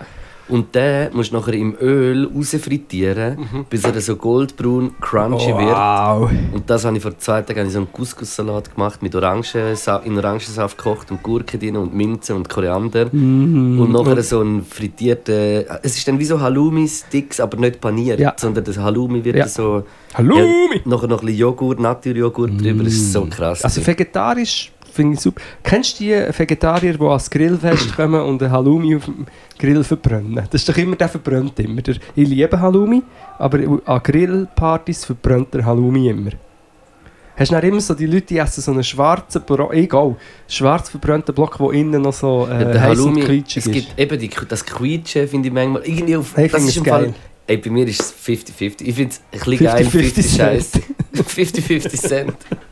Und 0.50 0.74
den 0.76 1.14
musst 1.14 1.32
du 1.32 1.36
nachher 1.36 1.54
im 1.54 1.76
Öl 1.82 2.30
rausfrittieren, 2.34 3.66
bis 3.70 3.84
er 3.84 4.00
so 4.00 4.16
goldbraun 4.16 4.92
crunchy 5.02 5.48
wird. 5.48 5.60
Mhm. 5.60 5.66
wow. 5.68 6.32
Und 6.54 6.70
das 6.70 6.86
habe 6.86 6.96
ich 6.98 7.04
vor 7.04 7.18
zwei 7.18 7.42
Tagen 7.42 7.70
so 7.70 7.80
einen 7.80 7.92
Couscous-Salat 7.92 8.74
gemacht 8.74 9.02
mit 9.04 9.14
Orangensaft, 9.14 10.06
in 10.06 10.18
Orangensaft 10.18 10.78
gekocht 10.78 11.12
und 11.12 11.22
Gurke 11.22 11.58
drin 11.58 11.76
und 11.76 11.94
Minze 11.94 12.34
und 12.36 12.48
Koriander. 12.48 13.08
Mhm. 13.12 13.80
Und 13.80 13.92
nachher 13.92 14.22
so 14.24 14.42
ein 14.42 14.64
frittierter... 14.64 15.84
Es 15.84 15.98
ist 15.98 16.08
dann 16.08 16.18
wie 16.18 16.26
so 16.26 16.40
Halloumi-Sticks, 16.40 17.40
aber 17.40 17.58
nicht 17.58 17.82
paniert, 17.82 18.20
Ja. 18.20 18.34
sondern 18.38 18.64
das 18.64 18.78
Halloumi 18.78 19.24
wird 19.26 19.36
Ja. 19.36 19.48
so... 19.48 19.84
Halloumi! 20.14 20.76
Ja, 20.76 20.82
nachher 20.86 21.08
noch 21.08 21.20
ein 21.22 21.26
bisschen 21.26 21.40
Joghurt, 21.40 21.80
Naturjoghurt 21.80 22.62
drüber, 22.62 22.84
das 22.86 22.94
ist 22.94 23.12
so 23.12 23.26
krass. 23.26 23.64
Also 23.64 23.86
vegetarisch 23.86 24.72
finde 24.98 25.14
ich 25.14 25.22
super. 25.22 25.42
Kennst 25.64 26.00
du 26.00 26.04
die 26.04 26.12
Vegetarier, 26.38 26.98
die 26.98 27.04
ans 27.06 27.30
Grillfest 27.30 27.96
kommen 27.96 28.22
und 28.22 28.44
einen 28.44 28.52
Halloumi 28.52 28.98
auf 28.98 29.06
dem 29.06 29.26
Grill 29.58 29.84
verbrennen? 29.84 30.36
Das 30.36 30.62
ist 30.62 30.68
doch 30.68 30.76
immer, 30.78 30.98
der 30.98 31.08
verbrennt 31.08 31.58
immer. 31.60 31.82
Der, 31.82 31.96
ich 32.16 32.28
liebe 32.28 32.60
Halloumi, 32.60 33.02
aber 33.38 33.60
an 33.86 34.02
Grillpartys 34.04 35.06
verbrennt 35.06 35.54
der 35.54 35.66
Halloumi 35.66 36.10
immer. 36.10 36.32
Hast 37.38 37.52
du 37.52 37.56
dann 37.56 37.70
immer 37.70 37.80
so 37.80 37.94
die 37.94 38.08
Leute, 38.08 38.26
die 38.26 38.38
essen 38.40 38.62
so 38.62 38.72
einen 38.72 38.84
schwarzen, 38.84 39.44
Bro 39.46 39.72
egal, 39.72 40.16
schwarz 40.48 40.90
verbrannten 40.90 41.36
Block, 41.36 41.60
wo 41.60 41.70
innen 41.70 42.02
noch 42.02 42.14
so 42.14 42.48
Ja, 42.50 42.60
äh, 42.62 42.72
der 42.74 42.82
heiß 42.82 43.00
und 43.00 43.20
quietschig 43.20 43.58
es 43.58 43.68
ist. 43.68 43.74
gibt 43.74 44.00
eben 44.00 44.20
die, 44.20 44.30
das 44.50 44.66
Quietschen, 44.66 45.28
finde 45.28 45.50
ich 45.50 45.54
manchmal 45.54 45.84
irgendwie 45.86 46.16
auf... 46.18 46.36
Ich 46.36 46.52
das 46.52 46.64
ist 46.64 46.78
im 46.78 46.86
Fall, 46.86 47.04
geil. 47.04 47.14
ey, 47.46 47.58
bei 47.58 47.70
mir 47.70 47.86
ist 47.88 48.02
es 48.02 48.12
50-50. 48.12 48.82
Ich 48.82 48.96
finde 48.96 49.14
es 49.14 49.22
ein 49.32 49.40
bisschen 49.40 49.66
geil, 49.68 49.86
50-50 49.86 49.90
50 49.92 50.36
Scheiß. 50.36 50.72
Cent. 50.72 50.86
50-50 51.16 51.90
Cent. 52.08 52.34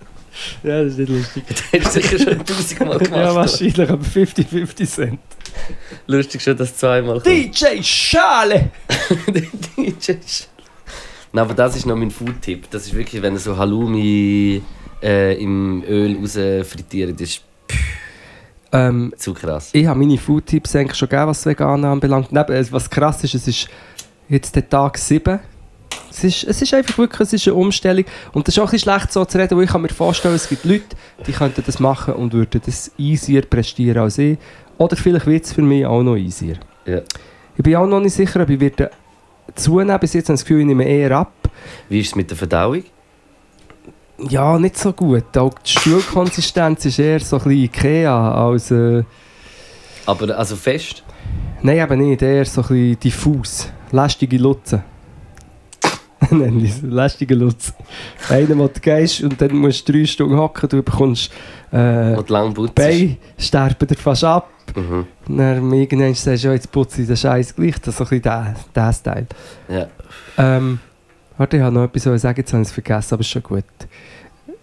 Ja, 0.63 0.83
das 0.83 0.93
ist 0.93 0.99
nicht 0.99 1.09
lustig. 1.09 1.43
Das 1.47 1.85
hast 1.85 1.95
du 1.95 2.01
sicher 2.01 2.19
schon 2.19 2.45
tausendmal 2.45 2.97
gemacht. 2.97 3.11
Ja, 3.15 3.35
wahrscheinlich, 3.35 3.89
aber 3.89 4.03
50-50 4.03 4.85
Cent. 4.87 5.19
Lustig 6.07 6.41
schon, 6.41 6.57
dass 6.57 6.75
zweimal 6.75 7.21
kommt. 7.21 7.25
DJ 7.25 7.81
Schale! 7.81 8.71
DJ 9.77 10.13
Nein, 11.31 11.43
aber 11.45 11.53
das 11.53 11.75
ist 11.75 11.85
noch 11.85 11.95
mein 11.95 12.11
Food-Tipp. 12.11 12.69
Das 12.71 12.85
ist 12.85 12.93
wirklich, 12.93 13.21
wenn 13.21 13.33
ihr 13.33 13.39
so 13.39 13.57
Halloumi 13.57 14.61
äh, 15.01 15.41
im 15.41 15.83
Öl 15.87 16.17
raus 16.17 16.33
frittiert, 16.67 17.19
das 17.19 17.29
ist 17.29 17.41
Ähm, 18.71 19.13
zu 19.17 19.33
krass. 19.33 19.69
ich 19.73 19.85
habe 19.85 19.99
meine 19.99 20.17
Food-Tipps 20.17 20.75
eigentlich 20.75 20.97
schon 20.97 21.07
gegeben, 21.09 21.27
was 21.27 21.45
Veganer 21.45 21.89
anbelangt. 21.89 22.31
Neben, 22.31 22.51
äh, 22.53 22.65
was 22.71 22.89
krass 22.89 23.23
ist, 23.23 23.35
es 23.35 23.47
ist 23.47 23.67
jetzt 24.29 24.55
der 24.55 24.67
Tag 24.69 24.97
7. 24.97 25.39
Es 26.15 26.23
ist, 26.23 26.43
es 26.45 26.61
ist 26.61 26.73
einfach 26.73 26.97
wirklich 26.97 27.19
es 27.19 27.33
ist 27.33 27.47
eine 27.47 27.55
Umstellung. 27.55 28.05
Und 28.31 28.47
das 28.47 28.55
ist 28.55 28.59
auch 28.59 28.67
ein 28.67 28.71
bisschen 28.71 28.91
schlecht 28.91 29.11
so 29.11 29.25
zu 29.25 29.37
reden, 29.37 29.57
weil 29.57 29.65
ich 29.65 29.69
kann 29.69 29.81
mir 29.81 29.89
vorstellen, 29.89 30.35
es 30.35 30.47
gibt 30.47 30.63
Leute, 30.63 30.95
die 31.27 31.33
könnten 31.33 31.61
das 31.65 31.79
machen 31.79 32.13
und 32.13 32.31
würden 32.31 32.61
das 32.65 32.89
easier 32.97 33.41
prestieren 33.41 34.03
als 34.03 34.17
ich. 34.17 34.37
Oder 34.77 34.95
vielleicht 34.95 35.25
wird 35.25 35.43
es 35.43 35.51
für 35.51 35.61
mich 35.61 35.85
auch 35.85 36.03
noch 36.03 36.15
easier. 36.15 36.55
Ja. 36.85 37.01
Ich 37.57 37.63
bin 37.63 37.75
auch 37.75 37.85
noch 37.85 37.99
nicht 37.99 38.13
sicher, 38.13 38.41
ob 38.41 38.49
ich 38.49 38.59
werde 38.61 38.91
zunehmen. 39.55 39.99
Bis 39.99 40.13
jetzt 40.13 40.29
habe 40.29 40.35
ich 40.35 40.39
das 40.39 40.45
Gefühl, 40.45 40.61
ich 40.61 40.67
nehme 40.67 40.85
eher 40.85 41.11
ab. 41.11 41.33
Wie 41.89 41.99
ist 41.99 42.07
es 42.07 42.15
mit 42.15 42.29
der 42.29 42.37
Verdauung? 42.37 42.83
Ja, 44.29 44.57
nicht 44.57 44.77
so 44.77 44.93
gut. 44.93 45.37
Auch 45.37 45.53
die 45.59 45.71
Stuhlkonsistenz 45.71 46.85
ist 46.85 46.99
eher 46.99 47.19
so 47.19 47.37
ein 47.37 47.43
bisschen 47.43 47.63
Ikea 47.63 48.31
als... 48.33 48.71
Äh, 48.71 49.03
Aber 50.05 50.37
also 50.37 50.55
fest? 50.55 51.03
nein, 51.61 51.79
eben 51.79 51.99
nicht. 51.99 52.21
Eher 52.21 52.45
so 52.45 52.61
ein 52.61 52.67
bisschen 52.67 52.99
diffus. 53.01 53.69
Lästige 53.91 54.37
Lutzen. 54.37 54.83
Nennen 56.31 56.59
die 56.59 56.67
es. 56.67 56.81
Lästige 56.81 57.35
Lutzen. 57.35 57.73
Einer, 58.29 58.57
wo 58.57 58.67
du 58.67 58.79
gehst 58.79 59.21
und 59.23 59.39
dann 59.41 59.55
musst 59.55 59.87
du 59.87 59.93
drei 59.93 60.05
Stunden 60.05 60.37
hocken, 60.37 60.69
du 60.69 60.83
bekommst... 60.83 61.31
Äh, 61.71 62.15
du? 62.15 62.67
Beine 62.73 63.17
sterben 63.37 63.87
dir 63.87 63.95
fast 63.95 64.23
ab. 64.23 64.49
Mhm. 64.75 65.05
Dann 65.27 65.73
irgendwann 65.73 66.13
sagst 66.13 66.43
du, 66.43 66.51
jetzt 66.51 66.71
putze 66.71 67.01
ich 67.01 67.07
den 67.07 67.17
Scheiß 67.17 67.55
gleich. 67.55 67.79
Das 67.79 67.89
ist 67.89 67.97
so 67.97 68.03
ein 68.03 68.09
bisschen 68.09 68.21
der, 68.23 68.55
der 68.73 68.93
Style. 68.93 69.27
Ja. 69.67 69.87
Ähm, 70.37 70.79
warte, 71.37 71.57
ich 71.57 71.63
habe 71.63 71.75
noch 71.75 71.83
etwas 71.83 72.03
zu 72.03 72.17
sagen, 72.17 72.37
jetzt 72.37 72.53
habe 72.53 72.61
ich 72.61 72.69
es 72.69 72.73
vergessen, 72.73 73.13
aber 73.13 73.21
ist 73.21 73.29
schon 73.29 73.43
gut. 73.43 73.63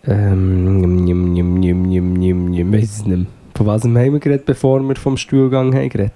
Ähm, 0.04 0.80
njum, 0.80 1.04
njum, 1.04 1.32
njum, 1.32 1.84
njum, 1.84 2.12
njum, 2.14 2.50
njum, 2.50 2.72
weiss 2.72 2.96
es 2.96 3.04
nicht 3.04 3.18
mehr. 3.18 3.26
Von 3.54 3.66
was 3.66 3.84
haben 3.84 3.94
wir 3.94 4.18
geredet, 4.18 4.46
bevor 4.46 4.80
wir 4.80 4.96
vom 4.96 5.16
Stuhlgang 5.16 5.74
haben 5.74 5.88
geredet? 5.88 6.12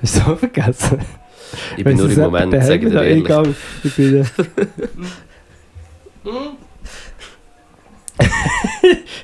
Wieso 0.00 0.36
vergessen? 0.36 0.98
Ich 1.76 1.84
bin 1.84 1.96
nur 1.96 2.10
im 2.10 2.20
Moment, 2.20 2.52
sage 2.64 2.86
ich 2.86 2.92
dir 2.92 3.02
ehrlich. 3.02 3.24
Egal, 3.24 3.54
ich 3.84 3.94
bin... 3.94 4.26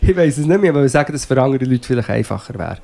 ich 0.01 0.17
weiß 0.17 0.39
es 0.39 0.47
nicht 0.47 0.61
mehr, 0.61 0.71
aber 0.71 0.85
ich 0.85 0.93
sagen, 0.93 1.13
dass 1.13 1.23
es 1.23 1.27
für 1.27 1.41
andere 1.41 1.65
Leute 1.65 1.87
vielleicht 1.87 2.11
einfacher 2.11 2.59
wäre. 2.59 2.79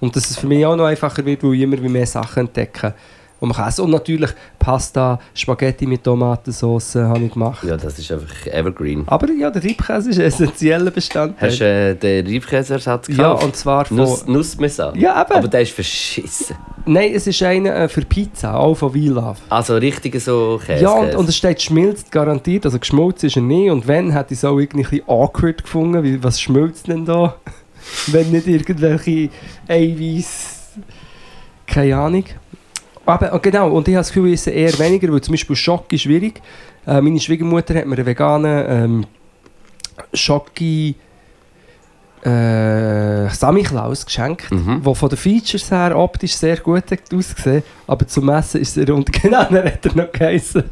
Und 0.00 0.16
dass 0.16 0.30
es 0.30 0.38
für 0.38 0.46
mich 0.46 0.66
auch 0.66 0.76
noch 0.76 0.86
einfacher 0.86 1.24
wird, 1.24 1.42
weil 1.44 1.54
ich 1.54 1.62
immer 1.62 1.76
mehr 1.76 2.06
Sachen 2.06 2.46
entdecke, 2.46 2.94
die 3.42 3.46
man 3.46 3.56
kann 3.56 3.68
essen. 3.68 3.84
Und 3.84 3.90
natürlich 3.90 4.30
Pasta, 4.58 5.18
Spaghetti 5.34 5.86
mit 5.86 6.04
Tomatensauce 6.04 6.96
habe 6.96 7.24
ich 7.24 7.32
gemacht. 7.32 7.64
Ja, 7.64 7.76
das 7.76 7.98
ist 7.98 8.10
einfach 8.12 8.46
evergreen. 8.46 9.04
Aber 9.06 9.30
ja, 9.30 9.50
der 9.50 9.62
Reibkäse 9.62 10.10
ist 10.10 10.18
ein 10.18 10.26
essentieller 10.26 10.90
Bestandteil. 10.90 11.50
Hast 11.50 11.60
du 11.60 11.64
äh, 11.64 11.94
den 11.94 12.26
Reibkäseersatz 12.26 13.08
ja, 13.08 13.14
gekauft? 13.14 13.44
und 13.44 13.56
zwar 13.56 13.84
von... 13.84 13.96
Nuss, 13.96 14.26
Nussmesser? 14.26 14.92
Ja, 14.96 15.20
eben. 15.22 15.32
Aber 15.32 15.48
der 15.48 15.62
ist 15.62 15.72
verschissen. 15.72 16.56
Nein, 16.86 17.12
es 17.14 17.26
ist 17.26 17.42
einer 17.42 17.74
äh, 17.74 17.88
für 17.88 18.02
Pizza, 18.02 18.54
auch 18.54 18.74
von 18.74 18.94
We 18.94 19.08
Love. 19.08 19.36
Also 19.48 19.76
richtig 19.76 20.20
so 20.20 20.60
Käse. 20.64 20.82
Ja, 20.82 20.90
und, 20.90 21.14
und 21.14 21.28
es 21.28 21.36
steht 21.36 21.60
schmilzt 21.60 22.10
garantiert, 22.10 22.64
also 22.64 22.78
geschmolzen 22.78 23.28
ist 23.28 23.36
er 23.36 23.42
nie. 23.42 23.70
Und 23.70 23.86
wenn, 23.86 24.10
hätte 24.12 24.34
ich 24.34 24.38
es 24.38 24.44
auch 24.44 24.58
irgendwie 24.58 25.02
ein 25.02 25.08
awkward 25.08 25.62
gefunden, 25.62 26.02
weil 26.02 26.22
was 26.22 26.40
schmilzt 26.40 26.88
denn 26.88 27.04
da? 27.04 27.36
wenn 28.08 28.30
nicht 28.30 28.46
irgendwelche 28.46 29.30
Eiweiß... 29.68 30.58
Keine 31.66 31.96
Ahnung. 31.96 32.24
Aber, 33.04 33.32
oh, 33.34 33.38
genau, 33.40 33.70
und 33.70 33.88
ich 33.88 33.94
habe 33.94 34.00
das 34.00 34.08
Gefühl, 34.08 34.28
ich 34.28 34.34
esse 34.34 34.50
eher 34.50 34.78
weniger, 34.78 35.12
weil 35.12 35.20
zum 35.20 35.32
Beispiel 35.32 35.56
Schoki 35.56 35.96
ist 35.96 36.02
schwierig. 36.02 36.40
Äh, 36.86 37.00
meine 37.00 37.18
Schwiegermutter 37.20 37.74
hat 37.74 37.86
mir 37.86 37.96
einen 37.96 38.06
veganen 38.06 38.64
ähm, 38.68 39.06
Schoki... 40.14 40.94
Äh, 42.24 43.28
Samichlaus 43.30 44.06
geschenkt, 44.06 44.48
Mhm. 44.52 44.80
der 44.84 44.94
von 44.94 45.08
den 45.08 45.18
Features 45.18 45.72
her 45.72 45.98
optisch 45.98 46.34
sehr 46.36 46.56
gut 46.58 46.88
hat 46.92 47.00
ausgesehen 47.12 47.64
aber 47.88 48.06
zum 48.06 48.26
Messen 48.26 48.60
ist 48.60 48.76
er 48.76 48.94
und 48.94 49.12
genau, 49.22 49.42
dann 49.50 49.64
hat 49.64 49.84
er 49.84 49.96
noch 49.96 50.12
geheißen 50.12 50.62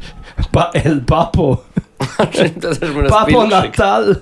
ba 0.49 0.71
El 0.73 1.01
Babo. 1.01 1.59
Das 2.57 2.79
du 2.79 2.87
mir 2.93 3.09
Babo. 3.09 3.43
Natal. 3.43 4.21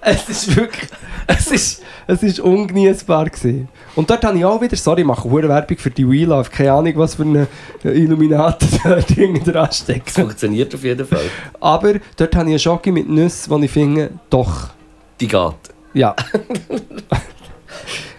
Es 0.00 0.28
ist 0.28 0.56
wirklich, 0.56 0.88
es 1.26 1.50
ist, 1.50 1.82
es 2.06 2.22
ist 2.22 2.40
ungenießbar 2.40 3.26
gewesen. 3.30 3.68
Und 3.94 4.10
dort 4.10 4.24
habe 4.24 4.38
ich 4.38 4.44
auch 4.44 4.60
wieder, 4.60 4.76
sorry, 4.76 5.00
ich 5.00 5.06
mache 5.06 5.24
hohe 5.28 5.48
Werbung 5.48 5.78
für 5.78 5.90
die 5.90 6.08
Wheel 6.08 6.28
Life, 6.28 6.50
keine 6.50 6.72
Ahnung, 6.72 6.92
was 6.96 7.14
für 7.16 7.22
eine 7.22 7.46
Illuminaten 7.82 8.68
dort 8.84 9.16
dran 9.16 9.40
Das 9.44 9.78
steckt. 9.78 10.10
funktioniert 10.10 10.74
auf 10.74 10.84
jeden 10.84 11.06
Fall. 11.06 11.24
Aber 11.60 11.94
dort 12.16 12.34
habe 12.36 12.44
ich 12.46 12.50
einen 12.52 12.58
Schoki 12.58 12.92
mit 12.92 13.08
Nüssen, 13.08 13.50
wo 13.50 13.58
ich 13.58 13.70
finde, 13.70 14.10
doch, 14.30 14.68
Die 15.20 15.28
geht. 15.28 15.54
ja. 15.94 16.14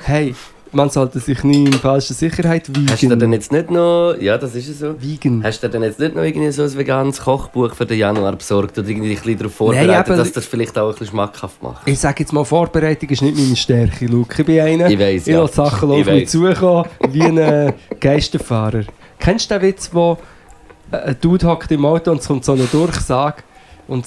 hey, 0.06 0.36
man 0.78 0.92
sollte 0.92 1.20
sich 1.20 1.44
nie 1.44 1.66
in 1.66 1.74
falscher 1.74 2.14
Sicherheit 2.14 2.70
wiegen. 2.70 2.90
Hast 2.90 3.02
du 3.02 3.16
denn 3.16 3.34
jetzt 3.34 3.52
nicht 3.52 3.72
noch... 3.72 4.16
Ja, 4.20 4.38
das 4.38 4.54
ist 4.54 4.68
ja 4.68 4.74
so. 4.76 5.02
wiegen. 5.02 5.44
Hast 5.44 5.62
du 5.62 5.70
denn 5.70 5.82
jetzt 5.82 6.00
nicht 6.00 6.16
noch 6.16 6.22
irgendwie 6.22 6.52
so 6.52 6.62
ein 6.62 6.78
veganes 6.78 7.20
Kochbuch 7.20 7.74
für 7.74 7.86
den 7.86 7.98
Januar 7.98 8.34
besorgt 8.36 8.78
oder 8.78 8.88
irgendwie 8.88 9.10
ein 9.10 9.16
bisschen 9.16 9.38
darauf 9.40 9.56
vorbereitet, 9.56 10.08
Nein, 10.08 10.18
dass 10.18 10.32
das 10.32 10.46
vielleicht 10.46 10.78
auch 10.78 10.90
ein 10.90 10.92
bisschen 10.92 11.08
schmackhaft 11.08 11.62
macht? 11.64 11.88
Ich 11.88 12.00
sage 12.00 12.18
jetzt 12.20 12.32
mal, 12.32 12.46
Vorbereitung 12.46 13.10
ist 13.10 13.24
nicht 13.24 13.36
meine 13.36 13.56
Stärke, 13.56 14.06
Luke. 14.06 14.36
Ich 14.40 14.46
bin 14.46 14.60
einer, 14.62 14.90
Ich 14.90 15.00
weiss, 15.00 15.26
ich 15.26 15.34
ja. 15.34 15.42
lasse 15.42 15.56
Sachen 15.56 15.92
Ich 15.94 16.02
auf 16.02 16.14
mich 16.14 16.30
zukommen, 16.30 16.86
wie 17.10 17.24
ein 17.24 17.38
äh, 17.40 17.74
Geisterfahrer. 18.00 18.84
Kennst 19.20 19.50
du 19.50 19.56
den 19.56 19.64
Witz, 19.64 19.90
wo 19.92 20.20
äh, 20.92 20.98
ein 20.98 21.18
Dude 21.20 21.48
hockt 21.48 21.72
im 21.72 21.86
Auto 21.86 22.12
und 22.12 22.22
es 22.22 22.28
kommt 22.28 22.46
so 22.46 22.52
eine 22.52 22.66
Durchsage 22.66 23.42
und 23.88 24.06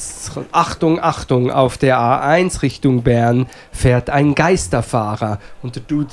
Achtung, 0.53 1.01
Achtung, 1.01 1.51
auf 1.51 1.79
der 1.79 1.99
A1 1.99 2.63
Richtung 2.63 3.03
Bern 3.03 3.47
fährt 3.73 4.11
ein 4.11 4.35
Geisterfahrer. 4.35 5.39
Und 5.63 5.75
der 5.77 5.83
Dude 5.83 6.11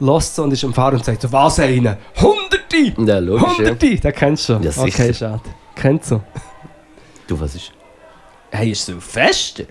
lässt 0.00 0.34
so 0.36 0.42
und 0.44 0.52
ist 0.52 0.64
am 0.64 0.72
Fahren 0.74 0.96
und 0.96 1.04
sagt 1.04 1.22
so, 1.22 1.32
was 1.32 1.58
einer? 1.60 1.96
Hunderte! 2.20 3.02
Ja, 3.06 3.18
logisch, 3.18 3.42
ja. 3.42 3.56
Hunderte! 3.58 3.96
Den 3.96 4.12
kennst 4.12 4.48
du 4.48 4.52
schon. 4.54 4.62
Ja, 4.62 4.70
sicher. 4.72 5.04
okay, 5.04 5.14
schade. 5.14 5.40
Kennst 5.74 6.10
du? 6.10 6.20
Du, 7.26 7.38
was 7.40 7.54
ist? 7.54 7.72
Hey, 8.50 8.70
ist 8.70 8.84
Silvester? 8.86 9.64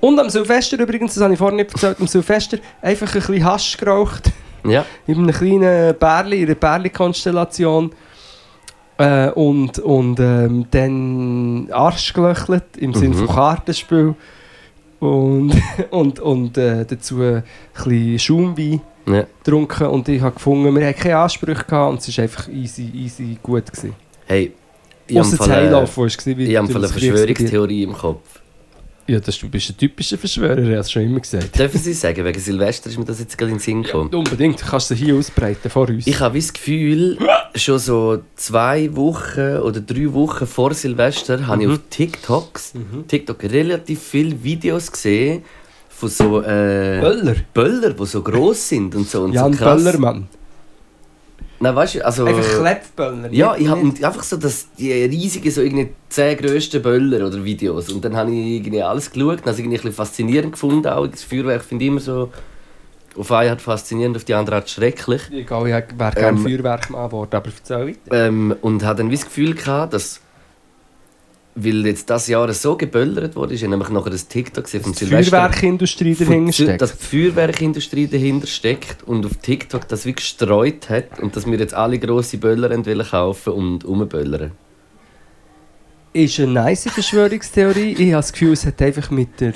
Und 0.00 0.18
am 0.18 0.30
Silvester 0.30 0.78
übrigens, 0.78 1.14
das 1.14 1.22
habe 1.24 1.32
ich 1.32 1.38
vorhin 1.38 1.56
nicht 1.56 1.72
erzählt, 1.72 2.00
am 2.00 2.06
Silvester 2.06 2.58
einfach 2.80 3.08
ein 3.08 3.20
bisschen 3.20 3.44
Hasch 3.44 3.76
geraucht. 3.76 4.30
Ja. 4.64 4.84
in 5.06 5.18
einem 5.18 5.32
kleinen 5.32 5.96
Bärli, 5.98 6.38
in 6.42 6.46
einer 6.46 6.54
Bärli-Konstellation. 6.54 7.90
Äh, 8.96 9.30
und 9.30 9.78
und 9.78 10.18
ähm, 10.18 10.66
dann 10.72 11.68
Arsch 11.70 12.12
gelöchelt, 12.12 12.64
im 12.78 12.94
Sinne 12.94 13.14
Mhm. 13.14 13.26
von 13.26 13.28
Kartenspiel. 13.28 14.14
Und, 14.98 15.52
und, 15.90 16.18
und 16.18 16.58
äh, 16.58 16.84
dazu 16.84 17.20
ein 17.22 17.44
bisschen 17.74 18.18
Schaumwein 18.18 18.80
ja. 19.14 19.26
getrunken. 19.44 19.86
Und 19.88 20.08
ich 20.08 20.20
habe 20.20 20.34
gefunden, 20.34 20.74
wir 20.74 20.86
hatten 20.86 20.98
keine 21.00 21.18
Ansprüche 21.18 21.64
gehabt 21.64 21.90
und 21.92 22.00
es 22.08 22.16
war 22.16 22.22
einfach 22.24 22.48
easy, 22.48 22.90
easy 22.94 23.38
gut. 23.42 23.66
Gewesen. 23.66 23.94
Hey, 24.26 24.52
ich 25.06 25.18
habe 25.18 25.28
du 25.36 25.42
eine. 25.44 25.86
Verschwörungstheorie 26.88 27.82
im 27.84 27.92
Kopf. 27.92 28.40
Ja, 29.06 29.18
das, 29.20 29.38
du 29.38 29.48
bist 29.48 29.70
ein 29.70 29.76
typischer 29.78 30.18
Verschwörer, 30.18 30.60
habe 30.60 30.72
es 30.74 30.90
schon 30.92 31.00
immer 31.02 31.20
gesagt. 31.20 31.58
Dürfen 31.58 31.80
Sie 31.80 31.94
sagen, 31.94 32.22
wegen 32.26 32.38
Silvester 32.38 32.90
ist 32.90 32.98
mir 32.98 33.06
das 33.06 33.18
jetzt 33.20 33.38
gerade 33.38 33.52
in 33.52 33.56
den 33.56 33.62
Sinn 33.62 33.82
gekommen. 33.82 34.14
Unbedingt, 34.14 34.60
du 34.60 34.66
kannst 34.66 34.88
sie 34.88 34.96
hier 34.96 35.14
ausbreiten 35.14 35.70
vor 35.70 35.88
uns. 35.88 36.06
Ich 36.06 36.20
habe 36.20 36.38
das 36.38 36.52
Gefühl, 36.52 37.16
schon 37.54 37.78
so 37.78 38.18
zwei 38.36 38.94
Wochen 38.94 39.56
oder 39.62 39.80
drei 39.80 40.12
Wochen 40.12 40.46
vor 40.46 40.74
Silvester 40.74 41.46
habe 41.46 41.62
ich 41.62 41.68
Mhm. 41.68 41.74
auf 41.74 41.80
TikToks, 41.88 42.74
Mhm. 42.74 43.08
TikTok 43.08 43.42
relativ 43.44 44.02
viele 44.02 44.44
Videos 44.44 44.92
gesehen 44.92 45.42
von 45.98 46.08
so 46.08 46.40
äh, 46.42 47.00
Böller. 47.00 47.34
Böller, 47.52 47.90
die 47.90 48.06
so 48.06 48.22
gross 48.22 48.68
sind 48.68 48.94
und 48.94 49.08
so. 49.08 49.22
Und 49.22 49.32
Jan 49.32 49.52
so 49.52 49.58
krass. 49.58 49.82
Böllermann. 49.82 50.28
Nein, 51.60 51.74
weißt 51.74 51.96
du, 51.96 52.06
also... 52.06 52.24
Einfach 52.24 52.60
Klettböller. 52.60 53.32
Ja, 53.32 53.56
ich 53.56 53.66
habe 53.66 53.80
einfach 53.80 54.22
so 54.22 54.36
das, 54.36 54.68
die 54.78 54.92
riesigen, 54.92 55.50
so 55.50 55.60
irgendwie 55.60 55.88
10 56.08 56.38
grössten 56.38 56.80
Böller 56.80 57.26
oder 57.26 57.42
Videos. 57.42 57.90
Und 57.90 58.04
dann 58.04 58.16
habe 58.16 58.30
ich 58.30 58.58
irgendwie 58.58 58.80
alles 58.80 59.10
geschaut 59.10 59.38
und 59.38 59.40
habe 59.40 59.50
es 59.50 59.58
irgendwie 59.58 59.76
ein 59.76 59.82
bisschen 59.82 59.92
faszinierend 59.92 60.52
gefunden. 60.52 60.86
Auch 60.86 61.08
das 61.08 61.24
Feuerwerk 61.24 61.64
finde 61.64 61.84
ich 61.84 61.90
immer 61.90 62.00
so 62.00 62.30
auf 63.16 63.32
eine 63.32 63.50
Art 63.50 63.60
faszinierend, 63.60 64.16
auf 64.16 64.24
die 64.24 64.34
andere 64.34 64.56
Art 64.56 64.70
schrecklich. 64.70 65.22
Egal, 65.32 65.66
ich 65.66 65.72
wäre 65.72 66.12
gerne 66.12 66.28
Ähm, 66.28 66.38
Feuerwerkmann 66.38 67.06
geworden, 67.06 67.34
aber 67.34 67.48
erzähl 67.48 67.88
weiter. 67.88 68.26
Ähm, 68.28 68.54
und 68.60 68.84
habe 68.84 68.98
dann 68.98 69.10
wie 69.10 69.16
das 69.16 69.24
Gefühl 69.24 69.56
gehabt, 69.56 69.94
dass 69.94 70.20
weil 71.64 71.86
jetzt 71.86 72.08
das 72.08 72.28
Jahr 72.28 72.52
so 72.52 72.76
geböllert 72.76 73.36
wurde, 73.36 73.54
ist 73.54 73.60
ja 73.62 73.68
nämlich 73.68 73.88
nachher 73.88 74.10
das 74.10 74.28
TikTok 74.28 74.68
vom 74.68 74.92
Die 74.92 74.98
Silvester. 74.98 75.36
Feuerwerkindustrie 75.36 76.14
Von 76.14 76.26
dahinter 76.26 76.52
steckt. 76.52 76.82
Dass 76.82 76.96
die 76.96 77.04
Feuerwerkindustrie 77.04 78.06
dahinter 78.06 78.46
steckt 78.46 79.02
und 79.04 79.26
auf 79.26 79.36
TikTok 79.42 79.88
das 79.88 80.06
wie 80.06 80.12
gestreut 80.12 80.88
hat 80.88 81.20
und 81.20 81.36
dass 81.36 81.46
wir 81.46 81.58
jetzt 81.58 81.74
alle 81.74 81.98
grosse 81.98 82.38
Böller 82.38 82.70
wollen 82.70 83.06
kaufen 83.06 83.52
und 83.52 83.84
umböllern. 83.84 84.52
ist 86.12 86.40
eine 86.40 86.52
nice 86.52 86.88
Verschwörungstheorie. 86.90 87.92
Ich 87.92 88.12
habe 88.12 88.12
das 88.12 88.32
Gefühl, 88.32 88.52
es 88.52 88.66
hat 88.66 88.80
einfach 88.82 89.10
mit 89.10 89.40
der, 89.40 89.52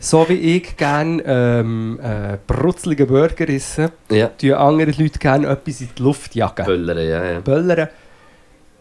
so 0.00 0.28
wie 0.28 0.56
ich 0.56 0.76
gerne 0.76 1.22
ähm, 1.24 2.00
äh, 2.02 2.38
brutzeligen 2.46 3.06
Burger 3.06 3.48
essen, 3.48 3.90
Ja, 4.10 4.28
tun 4.28 4.52
andere 4.54 4.90
Leute 4.92 5.18
gerne 5.18 5.48
etwas 5.48 5.80
in 5.80 5.88
die 5.96 6.02
Luft 6.02 6.34
jagen. 6.34 6.64
böllern, 6.64 6.98
ja, 6.98 7.32
ja. 7.32 7.40
Böllern. 7.40 7.88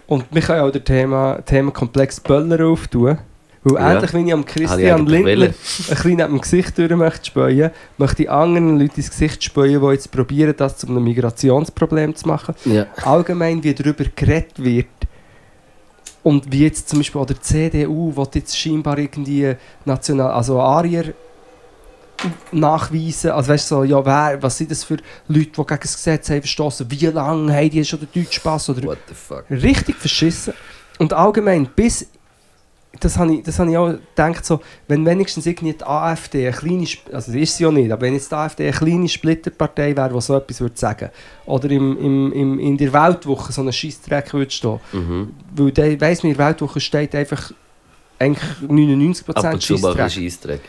Und 0.10 0.26
wir 0.32 0.42
können 0.42 0.62
auch 0.62 0.72
den 0.72 0.84
Thema, 0.84 1.40
Themenkomplex 1.46 2.20
Böller 2.20 2.66
auftun. 2.66 3.20
Weil 3.64 3.74
Ja. 3.74 3.94
ähnlich 3.94 4.14
wie 4.14 4.26
ich 4.26 4.34
am 4.34 4.40
ich 4.40 4.46
Christian 4.48 5.02
eigentlich 5.02 5.10
Lindner 5.10 5.38
wollen. 5.42 5.42
ein 5.44 5.52
bisschen 5.52 6.16
neben 6.16 6.32
dem 6.32 6.42
Gesicht 6.42 6.78
durch 6.78 6.92
möchte 6.96 7.26
speuen, 7.26 7.72
möchte 7.98 8.24
ich 8.24 8.32
anderen 8.32 8.80
Leuten 8.80 8.96
ins 8.96 9.10
Gesicht 9.12 9.44
speuen, 9.44 9.80
die 9.82 9.88
jetzt 9.88 10.12
probieren, 10.12 10.54
das 10.58 10.78
zu 10.78 10.88
einem 10.88 11.04
Migrationsproblem 11.04 12.16
zu 12.16 12.28
machen. 12.28 12.56
Ja. 12.66 12.88
allgemein, 13.04 13.64
wie 13.64 13.74
darüber 13.74 14.06
geredet 14.16 14.54
wird. 14.58 14.88
Und 16.24 16.52
wie 16.52 16.64
jetzt 16.64 16.90
zum 16.90 17.00
Beispiel 17.00 17.22
auch 17.22 17.26
der 17.28 17.42
CDU, 17.42 18.16
will 18.16 18.28
jetzt 18.34 18.58
scheinbar 18.58 18.98
irgendwie 18.98 19.56
national, 19.86 20.32
also 20.32 20.60
Arier 20.60 21.14
nachweisen, 22.52 23.32
also 23.32 23.50
weißt 23.50 23.72
du, 23.72 23.76
so, 23.76 23.84
ja, 23.84 24.06
wer, 24.06 24.42
was 24.42 24.58
sind 24.58 24.72
das 24.72 24.84
für 24.84 24.98
Leute, 25.28 25.50
die 25.52 25.66
gegen 25.66 25.80
das 25.82 25.96
Gesetz 25.96 26.30
haben 26.30 26.42
verstoßen, 26.42 26.90
wie 26.90 27.06
lange 27.08 27.54
haben 27.54 27.70
die 27.70 27.84
schon 27.86 28.00
den 28.00 28.10
deutschen 28.14 28.42
Pass 28.44 28.70
oder 28.70 28.84
What 28.84 28.98
the 29.08 29.14
fuck. 29.14 29.46
richtig 29.50 29.96
verschissen. 29.96 30.54
Und 30.98 31.14
allgemein, 31.14 31.70
bis, 31.76 32.08
das 33.00 33.18
habe 33.18 33.36
ich, 33.36 33.44
das 33.44 33.58
habe 33.60 33.72
ich 33.72 33.78
auch 33.78 33.94
gedacht, 34.16 34.44
so, 34.46 34.60
wenn 34.88 35.06
wenigstens 35.06 35.46
irgendwie 35.46 35.72
die 35.74 35.84
AfD 35.86 36.48
eine 36.48 36.58
kleine, 36.58 36.86
also 37.14 37.32
das 37.32 37.36
ist 37.42 37.56
sie 37.58 37.64
ja 37.64 37.72
nicht, 37.72 37.92
aber 37.92 38.02
wenn 38.02 38.14
jetzt 38.14 38.32
die 38.32 38.36
AfD 38.36 38.64
eine 38.68 38.74
kleine 38.76 39.08
Splitterpartei 39.08 39.96
wäre, 39.96 40.14
die 40.14 40.20
so 40.22 40.36
etwas 40.36 40.60
würde 40.60 40.78
sagen, 40.78 41.10
oder 41.46 41.70
im, 41.70 41.98
im, 41.98 42.34
im, 42.34 42.60
in 42.60 42.78
der 42.78 42.92
Weltwoche 42.92 43.54
so 43.54 43.62
einen 43.62 43.72
Scheissdreck 43.72 44.34
würde 44.34 44.52
stehen, 44.52 44.80
Mhm. 44.92 45.30
weil 45.56 45.72
der, 45.72 46.02
weiss 46.02 46.24
man, 46.24 46.32
in 46.32 46.38
der 46.38 46.48
Weltwoche 46.48 46.80
steht 46.82 47.16
einfach 47.16 47.52
eigentlich 48.18 48.44
99% 48.68 49.34
Ab 49.36 49.54
und 49.54 49.62
zu 49.62 49.76
mal 49.76 49.98
ein 49.98 50.10
Scheissdreck. 50.10 50.62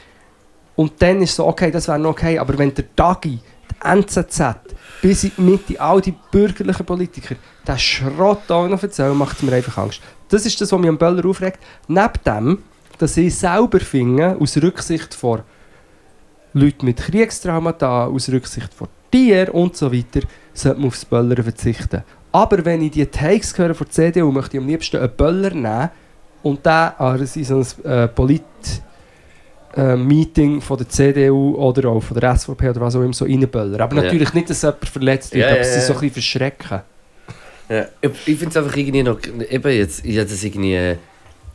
Und 0.77 0.93
dann 1.03 1.23
ist 1.23 1.35
so, 1.35 1.47
okay, 1.47 1.71
das 1.71 1.89
wäre 1.89 1.99
noch 1.99 2.11
okay, 2.11 2.39
aber 2.39 2.57
wenn 2.57 2.75
der 2.75 2.85
Dagi, 2.97 3.39
die 3.71 3.87
NZZ, 3.87 4.41
bis 5.03 5.25
in 5.25 5.33
die 5.37 5.43
Mitte, 5.43 5.81
all 5.81 6.01
die 6.01 6.15
bürgerlichen 6.31 6.87
Politiker, 6.87 7.35
den 7.67 7.79
Schrott 7.79 8.51
auch 8.51 8.69
noch 8.69 8.83
erzählen, 8.83 9.17
macht 9.17 9.43
mir 9.43 9.53
einfach 9.53 9.79
Angst. 9.79 10.01
Das 10.29 10.47
ist 10.47 10.61
das, 10.61 10.73
was 10.73 10.81
mich 10.81 10.89
am 10.89 10.99
Böller 10.99 11.25
aufregt. 11.27 11.59
Neben 11.89 12.13
dem, 12.25 12.59
dass 12.99 13.17
ich 13.17 13.37
selber 13.37 13.81
finde, 13.81 14.37
aus 14.39 14.57
Rücksicht 14.57 15.15
vor 15.15 15.45
Leuten 16.53 16.87
mit 16.87 16.99
Kriegstraumata, 16.99 18.07
aus 18.07 18.29
Rücksicht 18.29 18.73
vor 18.75 18.89
Tieren 19.11 19.49
und 19.51 19.77
so 19.77 19.93
weiter, 19.93 20.27
sollte 20.53 20.81
man 20.81 20.89
aufs 20.89 21.05
Böllern 21.05 21.43
verzichten. 21.43 22.03
Aber 22.33 22.65
wenn 22.65 22.83
ich 22.83 22.93
die 22.93 23.07
Takes 23.07 23.57
höre 23.59 23.75
von 23.75 23.87
der 23.87 24.13
CDU, 24.13 24.31
möchte 24.31 24.57
ich 24.57 24.63
am 24.63 24.69
liebsten 24.69 24.99
einen 24.99 25.17
Böller 25.17 25.51
nehmen 25.51 25.91
und 26.43 26.65
den 26.65 26.73
an 26.73 27.27
so 27.27 27.55
ein 27.57 27.85
äh, 27.85 28.09
Polit 28.09 28.43
äh, 29.77 29.97
Meeting 29.97 30.61
von 30.61 30.79
der 30.79 30.89
CDU 30.89 31.55
oder 31.57 31.89
auch 31.91 32.01
von 32.01 32.19
der 32.19 32.37
SVP 32.37 32.71
oder 32.71 32.81
was 32.81 32.97
auch 32.97 33.03
immer 33.03 33.13
so 33.13 33.25
reinböllern. 33.25 33.81
Aber 33.81 33.97
Ja. 33.97 34.03
natürlich 34.03 34.35
nicht, 34.35 34.51
dass 34.51 34.63
jemand 34.63 34.89
verletzt 34.89 35.35
wird, 35.35 35.49
Ja, 35.49 35.55
aber 35.55 35.65
sie 35.65 35.81
so 35.81 35.93
ein 35.95 36.01
bisschen 36.01 36.13
verschrecken. 36.15 36.81
Ich, 38.03 38.11
ich 38.27 38.39
finde 38.39 38.49
es 38.49 38.57
einfach 38.57 38.77
irgendwie 38.77 39.03
noch. 39.05 39.19
Eben 39.49 39.73
jetzt, 39.73 40.05
ich 40.05 40.17
das 40.17 40.43
irgendwie. 40.43 40.97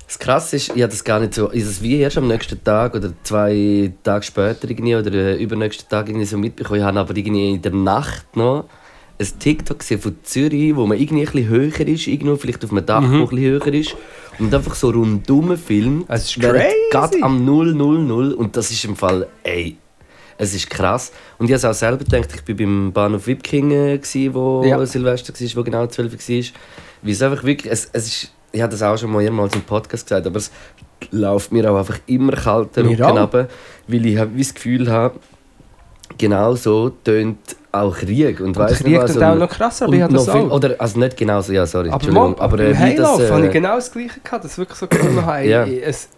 Das 0.08 0.20
Krasse 0.20 0.56
ist, 0.58 0.68
ich 0.76 0.82
habe 0.84 0.92
das 0.92 1.04
gar 1.04 1.20
nicht 1.20 1.34
so. 1.34 1.50
Ist 1.50 1.68
es 1.68 1.82
wie 1.82 2.00
erst 2.00 2.18
am 2.18 2.28
nächsten 2.28 2.64
Tag 2.64 2.96
oder 2.96 3.12
zwei 3.24 3.92
Tage 4.04 4.24
später 4.24 4.70
irgendwie 4.70 4.96
oder 4.96 5.12
äh, 5.12 5.36
übernächsten 5.44 5.90
Tag 5.90 6.08
irgendwie 6.08 6.26
so 6.28 6.38
mitbekommen. 6.38 6.80
Ich 6.80 6.86
habe 6.86 7.00
aber 7.00 7.18
irgendwie 7.18 7.56
in 7.56 7.62
der 7.62 7.74
Nacht 7.74 8.38
noch 8.38 8.66
ein 9.20 9.28
TikTok 9.40 9.80
gesehen 9.80 10.00
von 10.00 10.16
Zürich, 10.24 10.76
wo 10.76 10.86
man 10.86 11.00
irgendwie 11.00 11.26
ein 11.26 11.32
bisschen 11.32 11.50
höher 11.50 11.88
ist, 11.88 12.08
irgendwo 12.08 12.36
vielleicht 12.36 12.64
auf 12.64 12.72
einem 12.72 12.86
Dach, 12.86 13.02
Mhm. 13.02 13.20
wo 13.20 13.24
ein 13.24 13.30
bisschen 13.30 13.40
höher 13.52 13.74
ist. 13.74 13.96
Und 14.40 14.54
einfach 14.54 14.76
so 14.76 14.90
rundum 14.90 15.58
filmt. 15.58 16.06
Es 16.10 16.26
ist 16.26 16.40
crazy. 16.40 16.74
Gerade 16.92 17.18
am 17.22 17.46
000 17.46 18.34
und 18.34 18.56
das 18.58 18.72
ist 18.72 18.84
im 18.86 18.96
Fall, 18.96 19.28
ey, 19.44 19.78
es 20.38 20.54
ist 20.54 20.70
krass. 20.70 21.12
Und 21.38 21.46
ich 21.46 21.52
habe 21.52 21.58
es 21.58 21.66
auch 21.66 21.74
selber 21.74 22.04
gedacht, 22.04 22.30
ich 22.34 22.48
war 22.48 22.56
beim 22.56 22.92
Bahnhof 22.92 23.28
Wipking, 23.28 24.00
gsi, 24.02 24.30
wo 24.34 24.64
Ja. 24.66 24.86
Silvester 24.86 25.34
war, 25.34 25.56
wo 25.56 25.64
genau 25.64 25.88
12 25.88 26.12
war. 26.14 26.52
Wie 27.02 27.12
es 27.12 27.22
einfach 27.22 27.44
wirklich, 27.44 27.72
es, 27.72 27.90
es 27.94 28.08
ist, 28.08 28.32
ich 28.52 28.62
habe 28.62 28.72
das 28.72 28.82
auch 28.82 28.98
schon 28.98 29.12
mal 29.12 29.24
mehrmals 29.24 29.56
im 29.56 29.62
Podcast 29.62 30.06
gesagt, 30.08 30.28
aber 30.28 30.38
es 30.38 30.52
läuft 31.12 31.52
mir 31.52 31.70
auch 31.72 31.78
einfach 31.78 32.00
immer 32.08 32.34
kalt 32.34 32.76
den 32.76 32.88
Mir 32.88 33.00
Rücken 33.00 33.18
runter, 33.18 33.48
weil 33.88 34.06
ich 34.06 34.18
das 34.38 34.54
Gefühl 34.54 34.92
habe, 34.92 35.20
genau 36.18 36.56
so 36.56 36.90
tönt 36.90 37.38
auch 37.82 37.96
Krieg. 37.96 38.40
Und, 38.40 38.48
Und 38.48 38.58
weiss 38.58 38.78
Krieg 38.78 38.88
nicht 38.88 39.02
was, 39.02 39.14
tut 39.14 39.24
auch 39.24 39.36
noch 39.36 39.50
krasser, 39.50 39.86
aber 39.86 39.96
ich 39.96 40.02
habe 40.02 40.14
das 40.14 40.30
viel- 40.30 40.42
auch. 40.42 40.52
Oder, 40.52 40.76
also 40.78 41.00
nicht 41.00 41.18
genau 41.18 41.42
so, 41.42 41.54
ja, 41.54 41.66
sorry, 41.66 41.88
aber 41.90 41.96
Entschuldigung. 41.96 42.32
Mann, 42.32 42.40
aber 42.40 42.60
im 42.60 42.72
äh, 42.72 42.76
Heilauf 42.76 43.18
das, 43.20 43.32
habe 43.32 43.42
ich 43.44 43.50
äh, 43.50 43.54
genau 43.54 43.76
das 43.76 43.92
Gleiche 43.92 44.20
gehabt, 44.24 44.44
das 44.46 44.58
wirklich 44.58 44.78
so 44.80 44.88
gefunden 44.88 45.26
habe. 45.26 45.46
Ja. 45.48 45.66
es, 45.66 46.10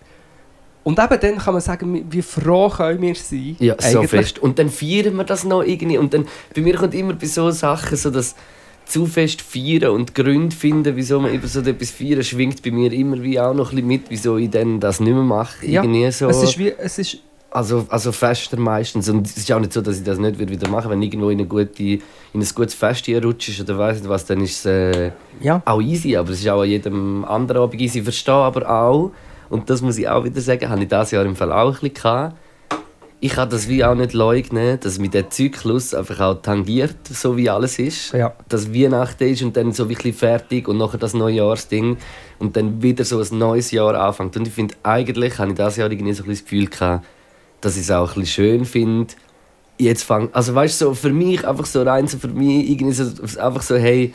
und 0.84 0.98
eben 1.00 1.20
dann 1.20 1.38
kann 1.38 1.54
man 1.54 1.62
sagen, 1.62 2.06
wie 2.10 2.22
froh 2.22 2.70
können 2.70 3.02
wir 3.02 3.15
sein. 3.15 3.58
Ja, 3.60 3.76
so 3.78 4.00
eigentlich. 4.00 4.10
fest. 4.10 4.39
Und 4.39 4.58
dann 4.58 4.70
feiern 4.70 5.15
wir 5.15 5.26
das 5.26 5.43
noch 5.43 5.62
irgendwie. 5.62 5.98
Und 5.98 6.13
dann, 6.13 6.26
bei 6.56 6.62
mir 6.62 6.76
kommt 6.76 6.93
immer 6.96 7.13
bei 7.13 7.26
so 7.26 7.52
Sachen 7.52 7.98
so 7.98 8.10
das 8.10 8.36
zu 8.86 9.06
fest 9.06 9.41
feiern 9.41 9.91
und 9.91 10.15
Gründe 10.15 10.56
finden, 10.56 10.96
wieso 10.96 11.20
man 11.20 11.34
über 11.34 11.46
so 11.48 11.60
etwas 11.60 11.91
feiern, 11.91 12.24
schwingt 12.24 12.63
bei 12.63 12.72
mir 12.72 12.93
immer 12.93 13.22
wie 13.22 13.38
auch 13.38 13.54
noch 13.54 13.72
ein 13.72 13.76
bisschen 13.76 13.88
mit, 13.88 14.04
wieso 14.08 14.38
ich 14.38 14.50
dann 14.50 14.80
das 14.80 15.02
nicht 15.02 15.12
mehr 15.13 15.24
mache. 15.24 15.65
Ja, 15.67 15.84
irgendwie 15.84 16.10
so. 16.10 16.30
Es 16.30 16.41
ist 16.41 16.58
wie, 16.58 16.72
es 16.78 16.98
ist, 16.98 17.17
also, 17.58 17.88
also 17.89 18.12
fester 18.12 18.58
meistens. 18.58 19.10
Und 19.10 19.26
es 19.26 19.36
ist 19.36 19.52
auch 19.52 19.60
nicht 19.60 19.74
so, 19.74 19.82
dass 19.82 19.98
ich 19.98 20.04
das 20.04 20.20
nicht 20.20 20.38
wieder 20.38 20.70
machen 20.70 20.86
würde. 20.86 20.91
Wenn 20.91 21.02
irgendwo 21.02 21.30
in, 21.30 21.39
eine 21.39 21.48
gute, 21.48 21.84
in 21.84 22.02
ein 22.36 22.48
gutes 22.54 22.76
Fest 22.76 23.10
rutschst 23.10 23.62
oder 23.62 23.78
weiss 23.80 23.98
nicht 23.98 24.10
was, 24.10 24.26
dann 24.26 24.41
ist 24.41 24.65
es 24.65 24.65
äh, 24.65 25.12
ja. 25.41 25.62
auch 25.65 25.82
easy. 25.82 26.15
Aber 26.15 26.30
es 26.30 26.39
ist 26.39 26.48
auch 26.48 26.62
an 26.62 26.70
jedem 26.70 27.26
anderen 27.26 27.63
Abend 27.63 27.82
easy. 27.82 28.00
Ich 28.00 28.04
verstehe 28.04 28.36
aber 28.36 28.70
auch, 28.70 29.12
und 29.50 29.70
das 29.70 29.82
muss 29.82 29.98
ich 29.98 30.08
auch 30.08 30.24
wieder 30.24 30.39
sagen, 30.39 30.70
habe 30.70 30.84
ich 30.84 30.89
dieses 30.89 31.12
Jahr 31.12 31.26
im 31.26 31.36
Fall 31.36 31.52
auch 31.52 31.67
ein 31.67 31.72
bisschen 31.74 31.93
gehabt. 31.96 32.36
Ich 33.20 33.32
kann 33.32 33.50
das 33.50 33.67
wie 33.67 33.84
auch 33.84 33.96
nicht 33.96 34.13
leugnen, 34.13 34.80
dass 34.80 35.00
mich 35.00 35.10
der 35.10 35.32
Zyklus 35.32 35.96
einfach 35.96 36.20
auch 36.20 36.41
tangiert, 36.43 36.98
so 37.10 37.36
wie 37.36 37.50
alles 37.50 37.80
ist. 37.80 38.13
Ja. 38.13 38.34
Dass 38.48 38.72
Weihnachten 38.72 39.24
ist 39.24 39.41
und 39.41 39.58
dann 39.58 39.72
so 39.72 39.89
wirklich 39.89 40.15
fertig 40.15 40.67
und 40.67 40.78
nachher 40.78 41.00
das 41.00 41.15
Neujahrsding 41.15 41.98
und 42.38 42.56
dann 42.56 42.84
wieder 42.84 43.04
so 43.04 43.20
ein 43.20 43.38
neues 43.39 43.72
Jahr 43.72 43.96
anfängt. 43.96 44.38
Und 44.38 44.48
ich 44.48 44.54
finde, 44.54 44.76
eigentlich 44.84 45.39
habe 45.39 45.50
ich 45.50 45.58
dieses 45.58 45.78
Jahr 45.78 45.89
irgendwie 45.89 46.13
so 46.13 46.22
ein 46.22 46.28
bisschen 46.28 46.46
das 46.46 46.52
Gefühl 46.52 46.67
gehabt, 46.67 47.06
dass 47.62 47.76
ich 47.76 47.84
es 47.84 47.91
auch 47.91 48.10
ein 48.10 48.22
bisschen 48.22 48.26
schön 48.26 48.65
finde. 48.65 49.13
Jetzt 49.78 50.04
fang, 50.04 50.30
also 50.34 50.56
weißt 50.56 50.82
du, 50.82 50.86
so 50.86 50.93
für 50.93 51.12
mich 51.12 51.48
einfach 51.48 51.65
so 51.65 51.84
rein, 51.84 52.08
so 52.08 52.17
für 52.17 52.30
mich 52.30 52.70
irgendwie 52.70 52.93
so, 52.93 53.04
einfach 53.39 53.62
so, 53.62 53.76
hey, 53.76 54.13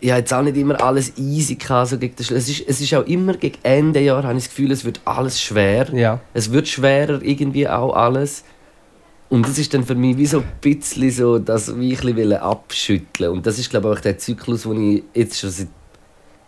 ich 0.00 0.10
habe 0.10 0.20
jetzt 0.20 0.34
auch 0.34 0.42
nicht 0.42 0.56
immer 0.56 0.80
alles 0.82 1.16
easy 1.16 1.54
gehabt, 1.54 1.88
so 1.88 1.98
gegen 1.98 2.16
den 2.16 2.24
Schluss. 2.24 2.38
es 2.38 2.48
ist, 2.48 2.68
es 2.68 2.80
ist 2.80 2.94
auch 2.94 3.06
immer 3.06 3.34
gegen 3.34 3.58
Ende 3.62 4.00
Jahr, 4.00 4.24
habe 4.24 4.36
ich 4.36 4.44
das 4.44 4.54
Gefühl, 4.54 4.72
es 4.72 4.84
wird 4.84 5.00
alles 5.04 5.40
schwer. 5.40 5.92
Ja. 5.94 6.20
Es 6.34 6.52
wird 6.52 6.68
schwerer 6.68 7.22
irgendwie 7.22 7.68
auch 7.68 7.94
alles. 7.94 8.44
Und 9.28 9.48
das 9.48 9.58
ist 9.58 9.74
dann 9.74 9.84
für 9.84 9.94
mich 9.94 10.16
wie 10.18 10.26
so 10.26 10.38
ein 10.38 10.52
bisschen 10.60 11.10
so, 11.10 11.38
das 11.38 11.76
wie 11.78 11.92
ich 11.92 12.04
ein 12.04 12.32
abschütteln 12.34 13.32
Und 13.32 13.46
das 13.46 13.58
ist 13.58 13.70
glaube 13.70 13.90
ich 13.90 13.98
auch 13.98 14.00
der 14.00 14.18
Zyklus, 14.18 14.62
den 14.62 14.96
ich 14.96 15.04
jetzt 15.14 15.40
schon 15.40 15.50
seit 15.50 15.68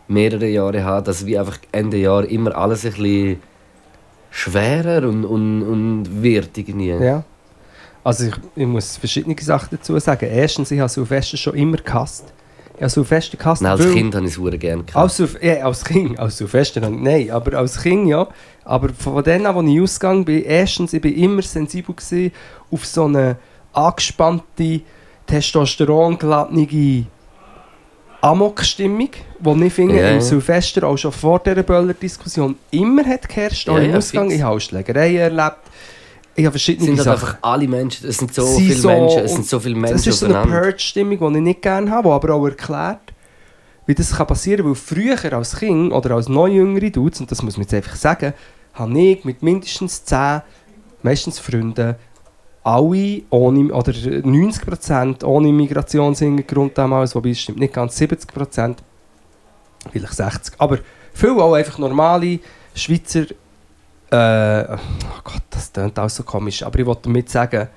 mehreren 0.06 0.48
Jahren 0.48 0.84
habe, 0.84 1.04
dass 1.04 1.26
wie 1.26 1.38
einfach 1.38 1.58
Ende 1.72 1.96
Jahr 1.96 2.24
immer 2.24 2.56
alles 2.56 2.84
ein 2.84 2.92
bisschen 2.92 3.40
schwerer 4.30 5.08
und, 5.08 5.24
und, 5.24 5.62
und 5.62 6.22
wird 6.22 6.56
irgendwie. 6.56 6.88
Ja. 6.90 7.24
Also 8.04 8.26
ich, 8.26 8.34
ich 8.56 8.66
muss 8.66 8.96
verschiedene 8.96 9.36
Sachen 9.40 9.68
dazu 9.72 9.98
sagen. 9.98 10.26
Erstens, 10.30 10.70
ich 10.70 10.78
habe 10.80 10.88
Silvester 10.88 11.36
schon 11.36 11.54
immer 11.54 11.76
gehasst. 11.78 12.32
Ich 12.76 12.80
habe 12.82 12.90
Silvester 12.90 13.36
gehasst, 13.36 13.60
Nein, 13.62 13.72
als 13.72 13.84
weil- 13.84 13.92
Kind 13.92 14.14
habe 14.14 14.24
ich 14.26 14.36
es 14.36 14.40
sehr 14.42 14.56
gerne 14.58 14.84
gehabt. 14.84 14.96
Als, 14.96 15.22
ja, 15.42 15.54
als 15.64 15.84
Kind, 15.84 16.18
als 16.18 16.38
Silvester, 16.38 16.88
nein, 16.88 17.30
aber 17.30 17.58
als 17.58 17.82
Kind 17.82 18.08
ja. 18.08 18.28
Aber 18.64 18.90
von 18.90 19.22
denen, 19.24 19.46
an, 19.46 19.54
wo 19.56 19.62
ich 19.62 19.80
ausgegangen 19.80 20.24
bin, 20.24 20.44
erstens, 20.44 20.92
ich 20.92 21.00
bin 21.00 21.14
immer 21.14 21.42
sensibel 21.42 21.94
auf 22.70 22.86
so 22.86 23.04
eine 23.06 23.36
angespannte, 23.72 24.82
testosterongeladene 25.26 26.66
Amok-Stimmung, 28.20 29.10
die 29.38 29.64
ich 29.66 29.72
finde, 29.72 30.00
Ja, 30.00 30.10
im. 30.10 30.20
Silvester, 30.20 30.86
auch 30.86 30.96
schon 30.96 31.12
vor 31.12 31.38
dieser 31.38 31.62
Böller-Diskussion, 31.62 32.56
immer 32.70 33.04
hat 33.04 33.28
geherrscht, 33.28 33.68
auch 33.68 33.76
Ja, 33.78 33.84
im 33.84 33.94
Ausgang. 33.94 34.24
fix. 34.24 34.36
Ich 34.36 34.42
habe 34.42 34.60
Schlägereien 34.60 35.16
erlebt. 35.18 35.56
ich 36.34 36.44
habe 36.44 36.56
Es 36.56 36.62
verschiedene 36.62 36.86
sind 36.96 36.98
halt 36.98 37.18
Sachen. 37.18 37.28
einfach 37.28 37.38
alle 37.42 37.66
Menschen, 37.68 38.08
es 38.08 38.18
sind 38.18 38.32
so 38.34 38.44
Sie 38.46 38.66
viele 38.68 38.74
so- 38.80 38.88
Menschen, 38.88 39.18
es 39.24 39.32
sind 39.34 39.46
so 39.46 39.60
viele 39.60 39.74
Das 39.80 39.90
Menschen 39.90 40.08
ist 40.10 40.18
so 40.20 40.26
eine. 40.26 40.42
Purge-Stimmung, 40.46 41.18
die 41.32 41.38
ich 41.38 41.44
nicht 41.44 41.62
gerne 41.62 41.90
habe, 41.90 42.08
die 42.08 42.12
aber 42.14 42.34
auch 42.34 42.46
erklärt, 42.46 43.12
wie 43.86 43.94
das 43.94 44.12
kann 44.14 44.26
passieren 44.26 44.60
kann. 44.62 44.68
Weil 44.68 44.74
früher 44.74 45.32
als 45.34 45.56
Kind 45.56 45.92
oder 45.92 46.14
als 46.16 46.28
noch 46.28 46.46
jüngere 46.48 46.90
Dudes, 46.90 47.20
und 47.20 47.30
das 47.30 47.42
muss 47.42 47.56
man 47.56 47.62
jetzt 47.62 47.74
einfach 47.74 47.96
sagen, 47.96 48.34
habe 48.74 49.00
ich 49.00 49.24
mit 49.24 49.42
mindestens 49.42 50.04
10, 50.04 50.42
meistens 51.02 51.38
Freunden, 51.38 51.96
alle 52.68 53.22
ohne, 53.30 53.72
oder 53.72 53.92
90% 53.92 55.24
ohne 55.24 55.52
Migrationshintergrund 55.52 56.76
damals, 56.76 57.14
wobei 57.14 57.30
es 57.30 57.40
stimmt 57.40 57.60
nicht 57.60 57.72
ganz, 57.72 57.98
70%, 57.98 58.76
vielleicht 59.90 60.12
60%, 60.12 60.52
aber 60.58 60.78
viele 61.14 61.42
auch 61.42 61.54
einfach 61.54 61.78
normale 61.78 62.40
Schweizer, 62.74 63.22
äh, 64.10 64.74
oh 64.74 65.20
Gott, 65.24 65.42
das 65.48 65.72
klingt 65.72 65.98
auch 65.98 66.10
so 66.10 66.22
komisch, 66.22 66.62
aber 66.62 66.78
ich 66.78 66.84
wollte 66.84 67.02
damit 67.04 67.30
sagen, 67.30 67.68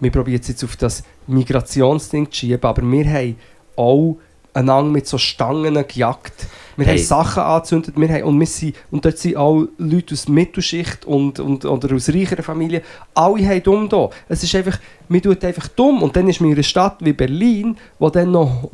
wir 0.00 0.10
probieren 0.10 0.40
es 0.40 0.48
jetzt 0.48 0.64
auf 0.64 0.76
das 0.76 1.02
Migrationsding 1.26 2.30
zu 2.30 2.38
schieben, 2.38 2.62
aber 2.62 2.82
wir 2.82 3.04
haben 3.04 3.36
auch 3.76 4.16
einander 4.58 4.90
mit 4.90 5.06
so 5.06 5.18
Stangen 5.18 5.74
gejagt. 5.86 6.46
Wir 6.76 6.86
Hey. 6.86 6.96
haben 6.98 7.04
Sachen 7.04 7.42
angezündet, 7.42 7.94
wir 7.96 8.08
haben, 8.08 8.22
und, 8.22 8.38
wir 8.38 8.46
sind, 8.46 8.76
und 8.92 9.04
dort 9.04 9.18
sind 9.18 9.36
auch 9.36 9.64
Leute 9.78 10.14
aus 10.14 10.28
Mittelschicht 10.28 11.04
und, 11.06 11.40
und, 11.40 11.64
oder 11.64 11.94
aus 11.94 12.08
reicheren 12.08 12.44
Familien, 12.44 12.82
alle 13.14 13.46
haben 13.48 13.62
dumm 13.64 13.88
da. 13.88 14.10
Es 14.28 14.44
ist 14.44 14.54
einfach, 14.54 14.78
man 15.08 15.20
tut 15.20 15.44
einfach 15.44 15.66
dumm 15.68 16.02
und 16.02 16.14
dann 16.14 16.28
ist 16.28 16.40
man 16.40 16.50
in 16.50 16.54
einer 16.56 16.62
Stadt 16.62 16.96
wie 17.00 17.12
Berlin, 17.12 17.76
wo 17.98 18.10
dann 18.10 18.30
noch 18.30 18.70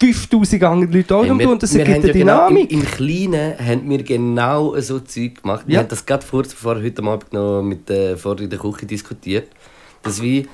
5000 0.00 0.62
andere 0.62 0.92
Leute 0.92 1.16
auch 1.16 1.20
Hey, 1.22 1.28
dumm 1.30 1.38
wir- 1.40 1.50
und 1.50 1.62
das 1.62 1.74
ergibt 1.74 1.96
eine 1.96 2.06
ja 2.06 2.12
genau, 2.12 2.48
Dynamik. 2.48 2.70
im, 2.70 2.80
Im 2.80 2.86
Kleinen 2.86 3.58
haben 3.58 3.90
wir 3.90 4.02
genau 4.04 4.78
so 4.80 5.00
Zeug 5.00 5.42
gemacht. 5.42 5.64
Wir 5.66 5.74
Ja. 5.74 5.80
haben 5.80 5.88
das 5.88 6.06
gerade 6.06 6.24
kurz 6.24 6.50
bevor 6.50 6.76
heute 6.76 7.02
Abend 7.02 7.32
noch 7.32 7.62
mit 7.62 7.90
äh, 7.90 8.16
vor 8.16 8.38
in 8.40 8.48
der 8.48 8.60
Küche 8.60 8.86
diskutiert. 8.86 9.48
Dass 10.04 10.22
wie, 10.22 10.46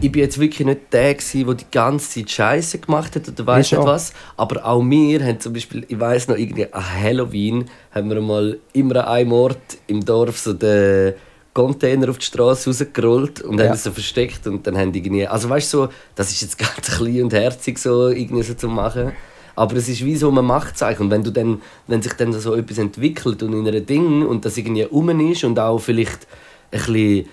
ich 0.00 0.12
bin 0.12 0.22
jetzt 0.22 0.38
wirklich 0.38 0.66
nicht 0.66 0.92
der 0.92 1.14
gewesen, 1.14 1.46
der 1.46 1.54
die 1.54 1.64
ganze 1.70 2.20
Zeit 2.20 2.30
Scheiße 2.30 2.78
gemacht 2.78 3.16
hat 3.16 3.28
oder 3.28 3.58
Ich 3.58 3.72
nicht 3.72 3.82
was. 3.84 4.12
Aber 4.36 4.64
auch 4.64 4.82
wir 4.84 5.24
haben 5.24 5.40
zum 5.40 5.52
Beispiel, 5.52 5.84
ich 5.88 5.98
weiß 5.98 6.28
noch 6.28 6.36
irgendwie 6.36 6.72
an 6.72 6.84
Halloween 7.02 7.64
haben 7.92 8.10
wir 8.10 8.20
mal 8.20 8.58
immer 8.72 8.96
an 9.06 9.14
einem 9.14 9.32
Ort 9.32 9.78
im 9.86 10.04
Dorf 10.04 10.38
so 10.38 10.52
den 10.52 11.14
Container 11.54 12.10
auf 12.10 12.18
die 12.18 12.26
Straße 12.26 12.70
rausgerollt 12.70 13.40
und 13.40 13.58
Ja. 13.58 13.66
haben 13.66 13.74
es 13.74 13.82
so 13.84 13.90
versteckt 13.90 14.46
und 14.46 14.66
dann 14.66 14.76
haben 14.78 14.92
die 14.92 15.00
irgendwie, 15.00 15.26
also 15.26 15.48
weißt 15.48 15.72
du 15.74 15.78
so, 15.78 15.88
das 16.14 16.30
ist 16.30 16.42
jetzt 16.42 16.58
ganz 16.58 16.96
klein 16.96 17.24
und 17.24 17.32
herzig 17.32 17.78
so 17.78 18.08
irgendwie 18.08 18.42
so 18.42 18.54
zu 18.54 18.68
machen. 18.68 19.12
Aber 19.56 19.74
es 19.74 19.88
ist 19.88 20.04
wie 20.04 20.14
so 20.14 20.30
ein 20.30 20.44
Machtzeichen. 20.44 21.06
Und 21.06 21.10
wenn, 21.10 21.24
du 21.24 21.32
dann, 21.32 21.60
wenn 21.88 22.00
sich 22.00 22.12
dann 22.12 22.32
so 22.32 22.54
etwas 22.54 22.78
entwickelt 22.78 23.42
und 23.42 23.52
in 23.54 23.66
einem 23.66 23.84
Ding 23.84 24.24
und 24.24 24.44
das 24.44 24.56
irgendwie 24.56 24.82
rum 24.82 25.08
ist 25.32 25.42
und 25.42 25.58
auch 25.58 25.78
vielleicht 25.80 26.28
ein 26.70 26.78
bisschen 26.78 27.26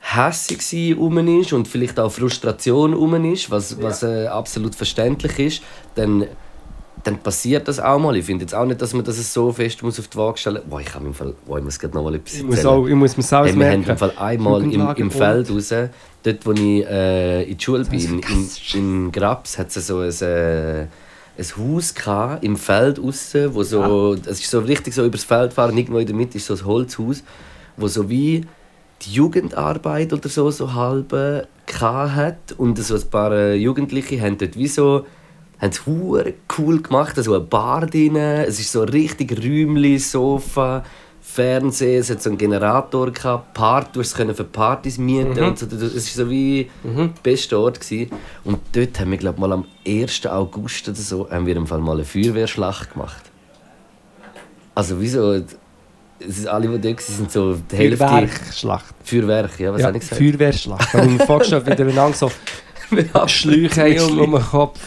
hässig 0.00 0.96
rum 0.96 1.18
ist 1.40 1.52
und 1.52 1.68
vielleicht 1.68 1.98
auch 1.98 2.10
Frustration 2.10 2.94
rum 2.94 3.24
ist, 3.32 3.50
was, 3.50 3.80
was 3.82 4.02
äh, 4.02 4.26
absolut 4.26 4.74
verständlich 4.74 5.38
ist, 5.38 5.62
dann, 5.96 6.26
dann 7.04 7.18
passiert 7.18 7.68
das 7.68 7.80
auch 7.80 7.98
mal. 7.98 8.16
Ich 8.16 8.24
finde 8.24 8.44
jetzt 8.44 8.54
auch 8.54 8.64
nicht, 8.64 8.80
dass 8.80 8.94
man 8.94 9.04
das 9.04 9.32
so 9.32 9.52
fest 9.52 9.82
muss 9.82 9.98
auf 9.98 10.08
die 10.08 10.16
Waage 10.16 10.38
stellen 10.38 10.62
muss. 10.62 10.70
Boah, 10.70 10.80
ich, 10.80 10.94
im 10.94 11.14
Fall, 11.14 11.34
boah, 11.46 11.58
ich 11.58 11.64
muss 11.64 11.78
gerade 11.78 11.94
noch 11.94 12.04
mal 12.04 12.14
etwas 12.14 12.34
Ich 12.34 12.42
muss, 12.44 12.64
auch, 12.64 12.86
ich 12.86 12.94
muss 12.94 13.16
mir 13.16 13.22
das 13.22 13.32
alles 13.32 13.52
Hey, 13.52 13.58
wir 13.58 13.66
haben 13.66 13.80
merken. 13.80 13.90
im 13.90 13.98
Fall 13.98 14.12
einmal 14.16 14.62
im, 14.62 14.88
im 14.96 15.10
Feld 15.10 15.50
raus, 15.50 15.74
dort 16.22 16.46
wo 16.46 16.52
ich 16.52 16.86
äh, 16.86 17.42
in 17.42 17.58
die 17.58 17.64
Schule 17.64 17.84
bin, 17.84 18.22
in, 18.22 18.48
in 18.74 19.12
Grabs, 19.12 19.58
hat 19.58 19.76
es 19.76 19.86
so 19.86 19.98
ein, 19.98 20.10
äh, 20.22 20.82
ein 20.82 21.46
Haus 21.56 21.94
gehabt, 21.94 22.44
im 22.44 22.56
Feld 22.56 22.98
raus, 23.00 23.34
wo 23.50 23.62
so, 23.62 24.14
es 24.14 24.40
ist 24.40 24.50
so 24.50 24.60
richtig 24.60 24.94
so 24.94 25.04
übers 25.04 25.24
Feld 25.24 25.52
fahren, 25.52 25.76
irgendwo 25.76 25.98
in 25.98 26.06
der 26.06 26.16
Mitte 26.16 26.38
ist 26.38 26.46
so 26.46 26.54
ein 26.54 26.64
Holzhaus, 26.64 27.22
wo 27.76 27.86
so 27.88 28.08
wie 28.08 28.44
die 29.02 29.12
Jugendarbeit 29.12 30.12
oder 30.12 30.28
so, 30.28 30.50
so 30.50 30.74
halb 30.74 31.12
hat 31.80 32.52
und 32.56 32.78
so 32.78 32.94
ein 32.94 33.10
paar 33.10 33.32
äh, 33.32 33.54
Jugendliche 33.54 34.20
haben 34.20 34.38
dort 34.38 34.56
wie 34.56 34.68
so 34.68 35.06
haben 35.60 35.70
es 35.70 35.82
cool 35.86 36.80
gemacht, 36.82 37.16
so 37.16 37.34
eine 37.34 37.44
Bar 37.44 37.86
drin, 37.86 38.16
es 38.16 38.60
ist 38.60 38.70
so 38.72 38.82
richtig 38.84 39.36
Räumli, 39.42 39.98
Sofa, 39.98 40.84
Fernsehen, 41.20 42.00
es 42.00 42.10
hat 42.10 42.22
so 42.22 42.30
einen 42.30 42.38
Generator 42.38 43.10
gehabt, 43.10 43.54
Part, 43.54 43.94
du 43.94 44.02
können 44.02 44.34
für 44.34 44.44
Partys 44.44 44.98
mieten 44.98 45.32
Mhm. 45.38 45.46
und 45.48 45.58
so, 45.58 45.66
es 45.66 45.94
ist 45.94 46.14
so 46.14 46.30
wie 46.30 46.70
der 46.84 47.10
beste 47.22 47.58
Ort 47.58 47.80
gewesen. 47.80 48.10
Und 48.44 48.60
dort 48.72 48.98
haben 48.98 49.10
wir 49.10 49.18
glaube 49.18 49.40
mal 49.40 49.52
am 49.52 49.66
1. 49.86 50.26
August 50.26 50.88
oder 50.88 50.96
so 50.96 51.28
haben 51.30 51.44
wir 51.44 51.56
im 51.56 51.66
Fall 51.66 51.80
mal 51.80 51.94
eine 51.94 52.04
Feuerwehrschlacht 52.04 52.92
gemacht. 52.94 53.24
Also 54.74 55.00
wieso? 55.00 55.42
Alle, 56.50 56.68
die 56.68 56.80
dort 56.80 56.84
waren, 57.08 57.14
sind 57.16 57.30
so 57.32 57.54
die 57.54 57.76
Hälfte 57.76 58.06
Feuerwerkschlacht. 58.06 58.94
Feuerwerk, 59.04 59.60
ja, 59.60 59.72
was 59.72 59.80
Ja, 59.80 59.86
habe 59.88 59.98
ich 59.98 60.02
gesagt? 60.02 60.20
Feuerwehrschlacht. 60.22 60.92
Habe 60.94 61.06
ich 61.06 61.12
mir 61.18 61.26
vorgestellt, 61.26 61.66
wie 61.66 61.76
der 61.76 61.86
einander 61.86 62.16
so 62.16 62.30
Schläuche 63.26 64.02
um, 64.06 64.18
um 64.18 64.32
den 64.32 64.42
Kopf 64.42 64.80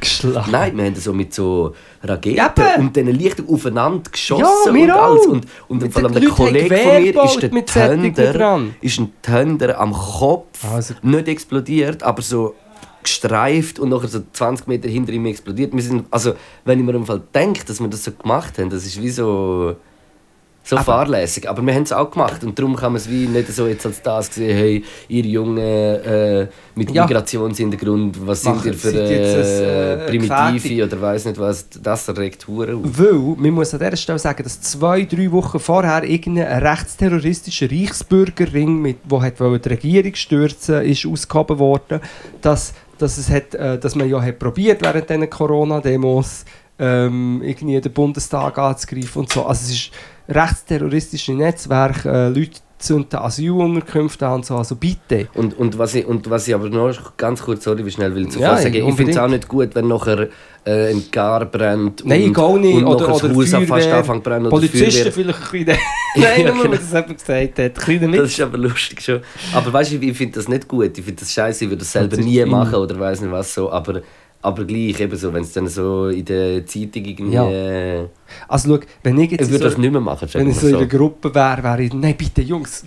geschlagen. 0.00 0.50
Nein, 0.52 0.76
wir 0.76 0.84
haben 0.84 0.94
so 0.94 1.12
mit 1.12 1.34
so 1.34 1.74
Raketen 2.02 2.38
eben. 2.76 2.80
und 2.86 2.96
diesen 2.96 3.12
Lichtern 3.12 3.46
aufeinander 3.48 4.10
geschossen 4.10 4.76
Ja, 4.76 4.84
und 4.84 4.90
alles. 4.90 5.26
Und, 5.26 5.46
und 5.68 5.82
Mit 5.82 5.92
vor 5.92 6.04
allem 6.04 6.14
haben 6.14 6.28
Kollege 6.28 6.76
von 6.76 7.02
mir 7.02 7.14
ist 7.22 8.16
der 8.16 8.32
dran. 8.32 8.74
ist 8.80 8.98
ein 9.00 9.12
Thunder 9.22 9.78
am 9.80 9.92
Kopf, 9.92 10.64
Also- 10.72 10.94
nicht 11.02 11.28
explodiert, 11.28 12.02
aber 12.02 12.22
so 12.22 12.54
gestreift 13.02 13.78
und 13.78 13.88
nachher 13.90 14.08
so 14.08 14.20
20 14.32 14.66
Meter 14.68 14.88
hinter 14.88 15.12
ihm 15.12 15.26
explodiert. 15.26 15.72
Wir 15.72 15.82
sind, 15.82 16.06
also, 16.10 16.34
wenn 16.64 16.78
ich 16.78 16.84
mir 16.84 16.94
im 16.94 17.06
Fall 17.06 17.22
denke, 17.34 17.64
dass 17.64 17.80
wir 17.80 17.88
das 17.88 18.04
so 18.04 18.12
gemacht 18.12 18.58
haben, 18.58 18.70
das 18.70 18.84
ist 18.86 19.00
wie 19.02 19.10
so... 19.10 19.76
So 20.68 20.76
fahrlässig, 20.76 21.48
aber 21.48 21.62
wir 21.62 21.72
haben 21.74 21.84
es 21.84 21.92
auch 21.92 22.10
gemacht 22.10 22.44
und 22.44 22.58
darum 22.58 22.76
kann 22.76 22.92
man 22.92 23.00
es 23.00 23.08
wie 23.08 23.26
nicht 23.26 23.48
so 23.48 23.66
jetzt 23.66 23.86
als 23.86 24.02
das 24.02 24.26
sehen, 24.34 24.54
hey, 24.54 24.84
ihr 25.08 25.24
Jungen 25.24 25.58
äh, 25.58 26.46
mit 26.74 26.90
Ja. 26.90 27.04
Migrationshintergrund, 27.06 28.26
was 28.26 28.42
sind 28.42 28.56
Machen- 28.56 28.66
ihr 28.68 28.74
für 28.74 28.90
seid 28.90 29.10
ihr 29.10 29.18
ein, 29.18 29.34
äh, 29.34 29.94
äh, 29.94 30.06
Primitive 30.08 30.84
oder 30.84 31.00
weiß 31.00 31.24
nicht 31.24 31.38
was, 31.38 31.66
das 31.82 32.08
regt 32.16 32.46
Huren 32.46 32.84
auf. 32.84 32.98
Weil, 32.98 33.14
man 33.14 33.50
muss 33.52 33.72
an 33.72 33.80
dieser 33.80 33.96
Stelle 33.96 34.18
sagen, 34.18 34.42
dass 34.42 34.60
zwei, 34.60 35.04
drei 35.04 35.32
Wochen 35.32 35.58
vorher 35.58 36.04
irgendein 36.04 36.62
rechtsterroristischer 36.62 37.70
Reichsbürgerring, 37.70 38.80
mit, 38.82 38.98
wo 39.04 39.22
hat 39.22 39.40
wollte 39.40 39.68
die 39.70 39.74
Regierung 39.74 40.14
stürzen 40.14 40.82
ist 40.82 41.06
ausgehoben 41.06 41.58
worden, 41.58 42.00
dass, 42.42 42.74
dass, 42.98 43.16
es 43.16 43.30
hat, 43.30 43.54
äh, 43.54 43.78
dass 43.78 43.94
man 43.94 44.08
ja 44.08 44.20
hat 44.20 44.38
probiert 44.38 44.82
während 44.82 45.08
diesen 45.08 45.30
Corona-Demos 45.30 46.44
ähm, 46.78 47.42
irgendwie 47.44 47.80
den 47.80 47.92
Bundestag 47.92 48.58
anzugreifen 48.58 49.20
und 49.22 49.32
so. 49.32 49.44
Also 49.46 49.62
es 49.64 49.70
ist 49.70 49.90
rechtsterroristische 50.28 51.32
Netzwerke, 51.32 52.08
äh, 52.10 52.28
Leute 52.28 52.60
zünden 52.78 53.18
Asylunterkünfte 53.18 54.26
an 54.26 54.34
und 54.34 54.46
so, 54.46 54.56
also 54.56 54.76
bitte. 54.76 55.26
Und, 55.34 55.58
und, 55.58 55.78
was 55.78 55.94
ich, 55.96 56.06
und 56.06 56.30
was 56.30 56.46
ich 56.46 56.54
aber 56.54 56.68
noch 56.68 57.16
ganz 57.16 57.42
kurz, 57.42 57.64
sorry, 57.64 57.84
wie 57.84 57.90
schnell 57.90 58.14
will 58.14 58.28
ich 58.28 58.36
Ja, 58.36 58.56
sagen, 58.56 58.74
ich 58.74 58.94
finde 58.94 59.10
es 59.12 59.18
auch 59.18 59.26
nicht 59.28 59.48
gut, 59.48 59.74
wenn 59.74 59.88
nachher 59.88 60.28
äh, 60.64 60.90
ein 60.90 61.02
Gar 61.10 61.46
brennt 61.46 62.04
Nein, 62.04 62.24
und, 62.24 62.34
gar 62.34 62.56
nicht. 62.56 62.76
und 62.76 62.84
Oder- 62.84 63.08
oder 63.14 63.20
das 63.20 63.22
Haus 63.24 63.50
fast 63.50 63.68
Feuerwehr, 63.68 63.96
anfängt 63.96 64.24
zu 64.24 64.30
brennen 64.30 64.46
oder 64.46 64.50
Polizisten 64.56 65.12
vielleicht 65.12 65.28
ein 65.52 65.64
bisschen... 65.64 65.66
Nein, 66.16 66.40
Ja, 66.40 66.52
nur 66.54 66.56
weil 66.58 66.62
genau. 66.70 66.76
das 66.76 66.92
jemand 66.92 67.18
gesagt 67.18 67.58
hat. 67.58 67.74
Kleiner 67.74 68.12
Witz. 68.12 68.16
Das 68.20 68.30
ist 68.30 68.40
aber 68.40 68.58
lustig 68.58 69.00
schon. 69.02 69.20
Aber 69.54 69.72
weißt 69.72 69.92
du, 69.92 69.96
ich 69.96 70.16
finde 70.16 70.34
das 70.38 70.48
nicht 70.48 70.68
gut. 70.68 70.96
Ich 70.96 71.04
finde 71.04 71.20
das 71.20 71.32
scheiße, 71.32 71.64
ich 71.64 71.70
würde 71.70 71.80
das 71.80 71.90
selber 71.92 72.16
Das 72.16 72.24
nie 72.24 72.44
machen 72.44 72.74
oder 72.76 72.98
weiß 73.00 73.22
nicht 73.22 73.32
was 73.32 73.52
so. 73.54 73.72
Aber, 73.72 74.02
aber 74.40 74.64
gleich, 74.64 75.00
eben 75.00 75.16
so, 75.16 75.32
wenn 75.32 75.42
es 75.42 75.52
dann 75.52 75.66
so 75.66 76.08
in 76.08 76.24
der 76.24 76.64
Zeitung 76.64 77.04
irgendwie. 77.04 77.34
Ja. 77.34 77.50
Äh, 77.50 78.06
Also 78.46 78.76
schau, 78.76 78.82
wenn 79.02 79.18
ich 79.18 79.32
jetzt... 79.32 79.42
ich 79.42 79.50
würde 79.50 79.64
so- 79.64 79.70
das 79.70 79.78
nicht 79.78 79.90
mehr 79.90 80.00
machen. 80.00 80.28
Wenn 80.32 80.48
ich 80.48 80.54
wir 80.54 80.60
so 80.60 80.66
in 80.68 80.72
so. 80.74 80.78
einer 80.78 80.86
Gruppe 80.86 81.34
wäre, 81.34 81.62
wäre 81.62 81.82
ich, 81.82 81.92
nein 81.92 82.14
bitte 82.16 82.42
Jungs, 82.42 82.84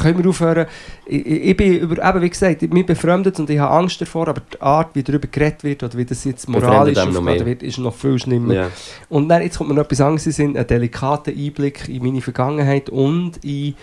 können 0.00 0.18
wir 0.22 0.30
aufhören? 0.30 0.66
Ich, 1.04 1.26
ich 1.26 1.56
bin, 1.56 1.74
über, 1.74 2.02
eben 2.08 2.22
wie 2.22 2.30
gesagt, 2.30 2.62
ich 2.62 2.70
bin 2.70 2.86
befremdet 2.86 3.38
und 3.38 3.50
ich 3.50 3.58
habe 3.58 3.74
Angst 3.74 4.00
davor, 4.00 4.28
aber 4.28 4.40
die 4.40 4.60
Art, 4.62 4.94
wie 4.94 5.02
darüber 5.02 5.28
geredet 5.28 5.62
wird 5.62 5.82
oder 5.82 5.94
wie 5.98 6.06
das 6.06 6.24
jetzt 6.24 6.48
moralisch 6.48 6.96
aufgeladen 6.98 7.44
wird, 7.46 7.62
ist 7.62 7.76
noch 7.78 7.94
viel 7.94 8.18
schlimmer. 8.18 8.54
Ja. 8.54 8.70
Und 9.10 9.28
dann, 9.28 9.42
jetzt 9.42 9.58
kommt 9.58 9.68
mir 9.70 9.76
noch 9.76 9.84
etwas 9.84 10.00
anderes 10.00 10.24
in 10.26 10.30
den 10.30 10.36
Sinn, 10.36 10.56
ein 10.56 10.66
delikater 10.66 11.32
Einblick 11.32 11.86
in 11.88 12.02
meine 12.02 12.22
Vergangenheit 12.22 12.88
und 12.88 13.44
in 13.44 13.74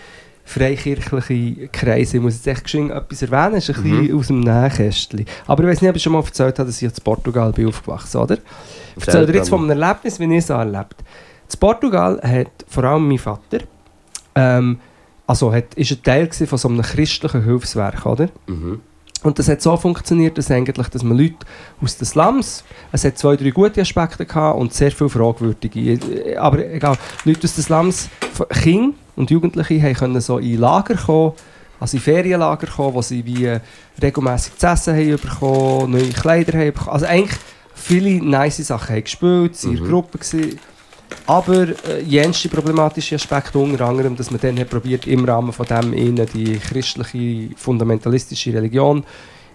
freikirchliche 0.52 1.68
Kreise. 1.68 2.16
Ich 2.18 2.22
muss 2.22 2.34
jetzt 2.36 2.46
echt 2.46 2.64
geschwind 2.64 2.90
etwas 2.90 3.22
erwähnen, 3.22 3.54
das 3.54 3.68
ist 3.68 3.76
ein 3.78 3.82
Mhm. 3.84 4.00
bisschen 4.00 4.18
aus 4.18 4.26
dem 4.28 4.40
Nähkästchen. 4.40 5.26
Aber 5.46 5.62
ich 5.64 5.70
weiß 5.70 5.80
nicht, 5.82 5.90
ob 5.90 5.96
ich 5.96 6.02
schon 6.02 6.12
mal 6.12 6.22
erzählt 6.24 6.58
habe, 6.58 6.66
dass 6.68 6.80
ich 6.80 6.88
in 6.88 7.04
Portugal 7.04 7.52
bin 7.52 7.68
aufgewachsen 7.68 8.18
oder? 8.20 8.38
Ich 8.96 9.06
erzähle 9.06 9.26
dir 9.26 9.34
jetzt 9.34 9.48
von 9.48 9.60
einem 9.70 9.80
Erlebnis, 9.82 10.18
wie 10.20 10.24
ich 10.24 10.38
es 10.44 10.50
erlebt 10.50 10.96
In 11.52 11.58
Portugal 11.60 12.20
hat 12.22 12.50
vor 12.68 12.84
allem 12.84 13.08
mein 13.08 13.18
Vater, 13.18 13.58
ähm, 14.34 14.78
also 15.26 15.52
hat, 15.52 15.74
ist 15.74 15.90
ein 15.92 16.02
Teil 16.02 16.28
von 16.30 16.58
so 16.58 16.68
einem 16.68 16.82
christlichen 16.82 17.44
Hilfswerk, 17.44 18.04
oder? 18.06 18.28
Mhm. 18.46 18.80
Und 19.22 19.38
das 19.38 19.48
hat 19.48 19.62
so 19.62 19.76
funktioniert, 19.76 20.36
dass, 20.36 20.50
eigentlich, 20.50 20.88
dass 20.88 21.04
man 21.04 21.16
Leute 21.16 21.36
aus 21.80 21.96
den 21.96 22.06
Slums, 22.06 22.64
es 22.90 23.04
hat 23.04 23.16
zwei, 23.18 23.36
drei 23.36 23.50
gute 23.50 23.80
Aspekte 23.80 24.26
gehabt 24.26 24.58
und 24.58 24.72
sehr 24.74 24.90
viele 24.90 25.10
fragwürdige. 25.10 26.00
Aber 26.40 26.58
egal, 26.66 26.96
Leute 27.24 27.44
aus 27.44 27.54
den 27.54 27.62
Slums, 27.62 28.08
Kinder 28.62 28.94
und 29.16 29.30
Jugendliche, 29.30 29.82
haben 29.82 29.94
können 29.94 30.20
so 30.20 30.38
in 30.38 30.58
Lager 30.58 30.94
kommen, 30.94 31.32
also 31.80 31.96
in 31.96 32.02
Ferienlager 32.02 32.66
kommen, 32.66 32.94
wo 32.94 33.02
sie 33.02 33.24
wie 33.24 33.46
äh, 33.46 33.60
regelmässig 34.00 34.56
zu 34.56 34.66
essen 34.66 34.94
haben 34.94 35.16
bekommen, 35.16 35.92
neue 35.92 36.08
Kleider 36.10 36.58
haben 36.58 36.72
bekommen. 36.72 36.90
Also 36.92 37.06
eigentlich 37.06 37.38
viele 37.74 38.24
nice 38.24 38.58
Sachen 38.58 38.94
haben 38.94 39.04
gespielt, 39.04 39.56
sie 39.56 39.68
in 39.68 39.74
Mhm. 39.74 39.78
der 39.78 39.88
Gruppe 39.88 40.18
gewesen. 40.18 40.58
Aber 41.26 41.66
äh, 41.88 42.02
jenste 42.06 42.48
problematische 42.48 43.16
Aspekte, 43.16 43.58
unter 43.58 43.86
anderem, 43.86 44.16
dass 44.16 44.30
man 44.30 44.40
dann 44.40 44.58
hat 44.58 44.70
probiert, 44.70 45.06
im 45.06 45.24
Rahmen 45.24 45.52
von 45.52 45.66
dem 45.66 45.92
ihnen 45.92 46.26
die 46.32 46.58
christliche, 46.58 47.54
fundamentalistische 47.56 48.54
Religion 48.54 49.04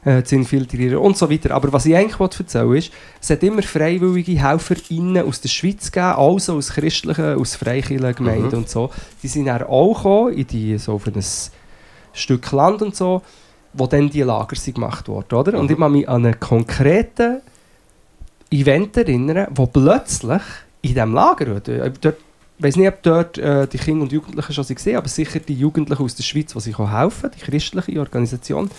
äh, 0.08 0.24
zu 0.24 0.36
infiltrieren 0.36 0.97
und 0.99 1.18
so 1.18 1.30
weiter. 1.30 1.51
Aber 1.51 1.74
was 1.74 1.86
ich 1.86 1.93
eigentlich 1.95 2.20
erzählen 2.20 2.76
ist, 2.76 2.91
es 3.22 3.30
hat 3.30 3.43
immer 3.43 3.62
freiwillige 3.62 4.41
HelferInnen 4.41 5.28
aus 5.28 5.41
der 5.41 5.49
Schweiz 5.49 5.91
gegeben, 5.91 6.14
also 6.16 6.55
aus 6.55 6.70
christlichen, 6.70 7.36
aus 7.36 7.55
freikirchlichen 7.55 8.16
Gemeinden 8.16 8.47
Mhm. 8.47 8.58
und 8.60 8.70
so. 8.70 8.89
Die 9.22 9.28
sind 9.28 9.45
dann 9.47 9.64
auch 9.64 9.93
gekommen, 9.95 10.34
in 10.34 10.47
die, 10.47 10.78
so 10.78 10.93
auf 10.93 11.08
ein 11.08 11.24
Stück 12.14 12.51
Land 12.51 12.82
und 12.82 12.95
so, 12.95 13.22
wo 13.74 13.86
dann 13.86 14.10
die 14.10 14.22
Lager 14.22 14.55
sind 14.55 14.76
gemacht 14.76 15.08
wurden, 15.10 15.36
oder? 15.36 15.60
Und 15.60 15.66
Mhm. 15.66 15.72
ich 15.72 15.78
kann 15.78 15.91
mich 15.91 16.10
an 16.10 16.26
einen 16.26 16.39
konkreten 16.39 17.41
Event 18.49 18.95
erinnern, 18.95 19.47
wo 19.51 19.66
plötzlich 19.66 20.41
in 20.82 20.93
diesem 20.93 21.14
Lager, 21.14 21.60
dort, 21.60 21.68
ich 21.68 22.64
weiß 22.64 22.76
nicht, 22.78 22.88
ob 22.88 23.03
dort 23.03 23.38
äh, 23.38 23.68
die 23.68 23.78
Kinder 23.78 24.03
und 24.03 24.12
Jugendlichen 24.14 24.53
schon 24.53 24.68
waren, 24.70 24.95
aber 24.95 25.08
sicher 25.10 25.39
die 25.39 25.53
Jugendlichen 25.53 26.01
aus 26.03 26.16
der 26.16 26.24
Schweiz, 26.24 26.53
die 26.53 26.60
sich 26.62 26.78
helfen 26.80 27.30
die 27.36 27.41
christliche 27.41 27.99
Organisation, 27.99 28.70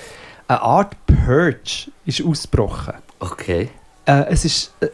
eine 0.49 0.63
Art 0.63 0.97
Purge 1.07 1.91
ist 2.07 2.25
ausgebrochen. 2.25 2.95
Okay. 3.21 3.69
Äh, 4.07 4.25
es 4.31 4.45
ist 4.45 4.73
äh, 4.81 4.89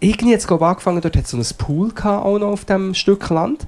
irgendwie 0.00 0.32
jetzt 0.32 0.48
glaube 0.48 0.66
angefangen, 0.66 1.00
dort 1.00 1.16
hat 1.16 1.26
so 1.26 1.36
ein 1.36 1.46
Pool 1.58 1.92
gehabt, 1.92 2.24
auch 2.24 2.38
noch 2.38 2.48
auf 2.48 2.64
dem 2.64 2.94
Stück 2.94 3.28
Land, 3.28 3.66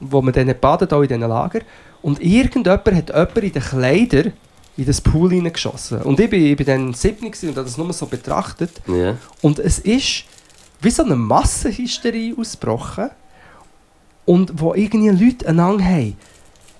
wo 0.00 0.22
man 0.22 0.32
dann 0.32 0.54
badet, 0.60 0.92
auch 0.92 1.02
in 1.02 1.08
diesen 1.08 1.22
Lager. 1.22 1.60
Und 2.00 2.20
irgendjemand 2.20 2.86
hat 2.94 3.08
jemand 3.08 3.38
in 3.38 3.52
den 3.52 3.62
Kleider 3.62 4.24
in 4.76 4.86
das 4.86 5.00
Pool 5.00 5.30
hineingeschossen. 5.30 6.02
Und 6.02 6.20
ich 6.20 6.30
bin, 6.30 6.46
ich 6.46 6.56
bin 6.56 6.66
dann 6.66 6.94
7 6.94 7.16
gewesen 7.16 7.48
und 7.48 7.56
habe 7.56 7.66
das 7.66 7.76
nur 7.76 7.92
so 7.92 8.06
betrachtet. 8.06 8.70
Ja. 8.86 9.16
Und 9.42 9.58
es 9.58 9.80
ist 9.80 10.24
wie 10.80 10.90
so 10.90 11.02
eine 11.02 11.16
Massenhysterie 11.16 12.36
ausgebrochen. 12.38 13.10
Und 14.24 14.60
wo 14.60 14.74
irgendwie 14.74 15.08
Leute 15.08 15.48
einander 15.48 15.84
haben 15.84 16.16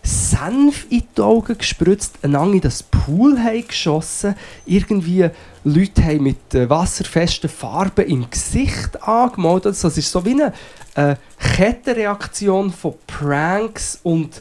Senf 0.08 0.86
in 0.88 1.02
die 1.16 1.20
Augen 1.20 1.58
gespritzt, 1.58 2.14
einander 2.22 2.54
in 2.54 2.60
das 2.62 2.82
Pool 2.82 3.36
geschossen, 3.66 4.34
irgendwie 4.64 5.28
Leute 5.64 6.02
haben 6.02 6.22
mit 6.22 6.54
äh, 6.54 6.68
wasserfesten 6.70 7.50
Farben 7.50 8.06
im 8.06 8.30
Gesicht 8.30 9.02
angemalt. 9.02 9.66
Also 9.66 9.88
es 9.88 9.98
ist 9.98 10.10
so 10.10 10.24
wie 10.24 10.30
eine 10.42 10.52
äh, 10.94 11.16
Kettenreaktion 11.38 12.72
von 12.72 12.94
Pranks 13.06 14.00
und 14.02 14.40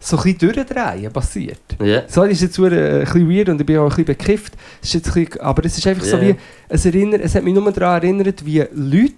so 0.00 0.16
ein 0.16 0.22
bisschen 0.22 0.52
durchdrehen 0.54 1.12
passiert. 1.12 1.60
Ja. 1.82 2.02
So, 2.08 2.22
das 2.22 2.32
ist 2.32 2.42
jetzt 2.42 2.58
äh, 2.58 3.00
ein 3.00 3.04
bisschen 3.04 3.30
weird 3.30 3.48
und 3.50 3.60
ich 3.60 3.66
bin 3.66 3.76
auch 3.78 3.82
ein 3.84 3.88
bisschen 3.90 4.04
bekifft. 4.06 4.54
Es 4.80 4.88
ist 4.88 4.94
jetzt 4.94 5.08
ein 5.14 5.24
bisschen, 5.24 5.40
aber 5.42 5.64
es 5.64 5.76
ist 5.76 5.86
einfach 5.86 6.04
so 6.04 6.16
Ja. 6.16 6.22
wie, 6.22 6.34
es, 6.68 6.86
erinnert, 6.86 7.20
es 7.22 7.34
hat 7.34 7.42
mich 7.44 7.52
nur 7.54 7.70
daran 7.70 8.02
erinnert, 8.02 8.44
wie 8.46 8.64
Leute 8.72 9.12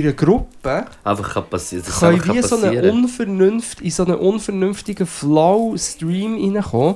einer 0.00 0.12
Gruppe 0.12 0.86
Einfach 1.04 1.34
kann 1.34 1.44
passieren. 1.50 1.84
Das 1.84 2.00
können 2.00 2.24
wie 2.24 2.42
so 2.42 2.56
eine 2.56 2.72
in 3.82 3.90
so 3.90 4.04
einen 4.04 4.14
unvernünftigen 4.14 5.06
Flow-Stream 5.06 6.54
reinkommen, 6.54 6.94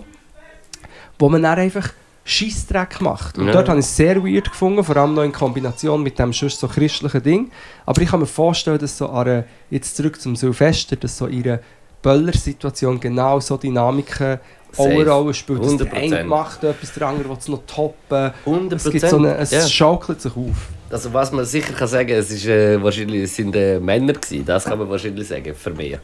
wo 1.18 1.28
man 1.28 1.42
dann 1.42 1.58
einfach 1.58 1.90
Scheissdreck 2.24 3.00
macht. 3.00 3.38
Und 3.38 3.46
Ja. 3.46 3.52
dort 3.52 3.68
habe 3.68 3.78
ich 3.78 3.86
es 3.86 3.96
sehr 3.96 4.22
weird 4.24 4.50
gefunden, 4.50 4.82
vor 4.82 4.96
allem 4.96 5.14
noch 5.14 5.22
in 5.22 5.32
Kombination 5.32 6.02
mit 6.02 6.18
dem 6.18 6.32
sonst 6.32 6.58
so 6.58 6.66
christlichen 6.66 7.22
Ding. 7.22 7.50
Aber 7.86 8.02
ich 8.02 8.08
kann 8.10 8.20
mir 8.20 8.26
vorstellen, 8.26 8.78
dass 8.78 8.98
so 8.98 9.08
an 9.08 9.28
einer, 9.28 9.44
jetzt 9.70 9.96
zurück 9.96 10.20
zum 10.20 10.34
Silvester, 10.34 10.96
dass 10.96 11.16
so 11.16 11.26
einer 11.26 11.60
Böller-Situation 12.02 12.98
genau 12.98 13.38
so 13.40 13.56
Dynamiken 13.56 14.38
auch 14.76 14.86
eine. 14.86 15.08
Rolle 15.08 15.34
spielt. 15.34 15.64
Dass 15.64 15.76
der 15.76 15.86
100%. 15.86 16.14
eine 16.16 16.24
macht 16.24 16.64
etwas, 16.64 16.92
der 16.94 17.08
andere 17.08 17.28
will 17.28 17.36
es 17.38 17.48
noch 17.48 17.62
toppen. 17.66 18.32
100 18.44 18.84
Es, 18.84 18.90
gibt 18.90 19.08
so 19.08 19.16
eine, 19.18 19.36
es 19.36 19.50
ja. 19.52 19.66
schaukelt 19.66 20.20
sich 20.20 20.36
auf. 20.36 20.68
Also 20.90 21.12
was 21.12 21.32
man 21.32 21.44
sicher 21.44 21.72
kann 21.72 21.88
sagen, 21.88 22.10
es 22.10 22.30
ist 22.30 22.46
äh, 22.46 22.80
wahrscheinlich 22.82 23.22
es 23.24 23.36
sind 23.36 23.54
äh, 23.56 23.80
Männer 23.80 24.12
gewesen. 24.12 24.44
Das 24.44 24.64
kann 24.64 24.78
man 24.78 24.88
wahrscheinlich 24.88 25.26
sagen, 25.28 25.54
vermehrt. 25.54 26.02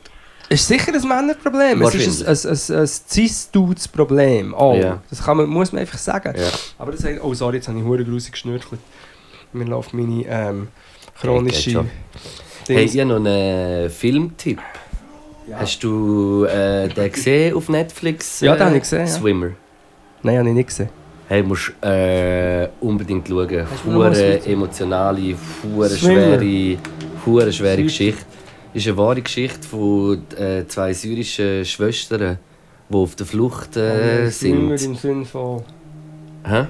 Es 0.49 0.61
ist 0.63 0.69
sicher 0.69 0.93
ein 0.93 1.09
Männerproblem. 1.09 1.81
Es 1.83 1.95
ist 1.95 2.23
ein, 2.27 2.51
ein, 2.51 2.77
ein, 2.77 2.81
ein 2.83 2.87
Cis-Dudes-Problem. 2.87 4.55
Oh, 4.57 4.75
Ja. 4.75 5.01
Das 5.09 5.25
kann 5.25 5.37
man, 5.39 5.47
muss 5.47 5.73
man 5.73 5.81
einfach 5.81 5.99
sagen. 5.99 6.35
Ja. 6.37 6.49
Aber 6.79 6.93
das, 6.93 7.05
oh, 7.23 7.33
sorry, 7.33 7.57
jetzt 7.57 7.69
habe 7.69 7.79
ich 7.79 7.85
hure 7.85 8.05
grusig 8.05 8.33
geschnürchelt. 8.33 8.81
Mir 9.53 9.65
läuft 9.65 9.95
meine 9.95 10.25
ähm, 10.27 10.69
chronische... 11.21 11.71
Ja, 11.71 11.85
Hey, 12.69 12.77
Dings. 12.77 12.95
ich 12.95 13.01
habe 13.01 13.09
noch 13.09 13.17
einen 13.17 13.91
Filmtipp. 13.91 14.61
Ja. 15.49 15.59
Hast 15.59 15.83
du 15.83 16.45
äh, 16.45 16.89
den 16.89 17.11
gesehen 17.11 17.57
auf 17.57 17.69
Netflix? 17.69 18.41
Ja, 18.41 18.55
äh, 18.55 18.57
den 18.59 18.67
habe 18.67 18.77
ich 18.77 18.83
gesehen, 18.83 19.01
ja. 19.01 19.07
Swimmer. 19.09 19.51
Nein, 20.23 20.39
habe 20.39 20.49
ich 20.49 20.55
nicht 20.55 20.69
gesehen. 20.69 20.89
Hey, 21.33 21.43
musst 21.43 21.73
äh, 21.83 22.69
unbedingt 22.81 23.27
schauen. 23.27 23.67
Hure 23.87 24.45
emotionale, 24.45 25.35
hure 25.63 25.89
schwere, 25.89 26.77
hure 27.25 27.51
schwere. 27.51 27.83
Geschichte. 27.85 28.23
Ist 28.75 28.87
eine 28.87 28.99
wahre 28.99 29.23
Geschichte 29.23 29.67
von 29.67 30.23
äh, 30.37 30.67
zwei 30.69 30.93
syrischen 30.93 31.65
Schwestern, 31.65 32.37
die 32.91 32.95
auf 32.95 33.15
der 33.17 33.25
Flucht 33.25 33.79
äh, 33.79 34.31
Swimmer 34.31 34.77
sind. 34.77 34.91
im 34.91 34.97
Sinne 34.97 35.25
von... 35.25 35.63
Hä? 36.47 36.67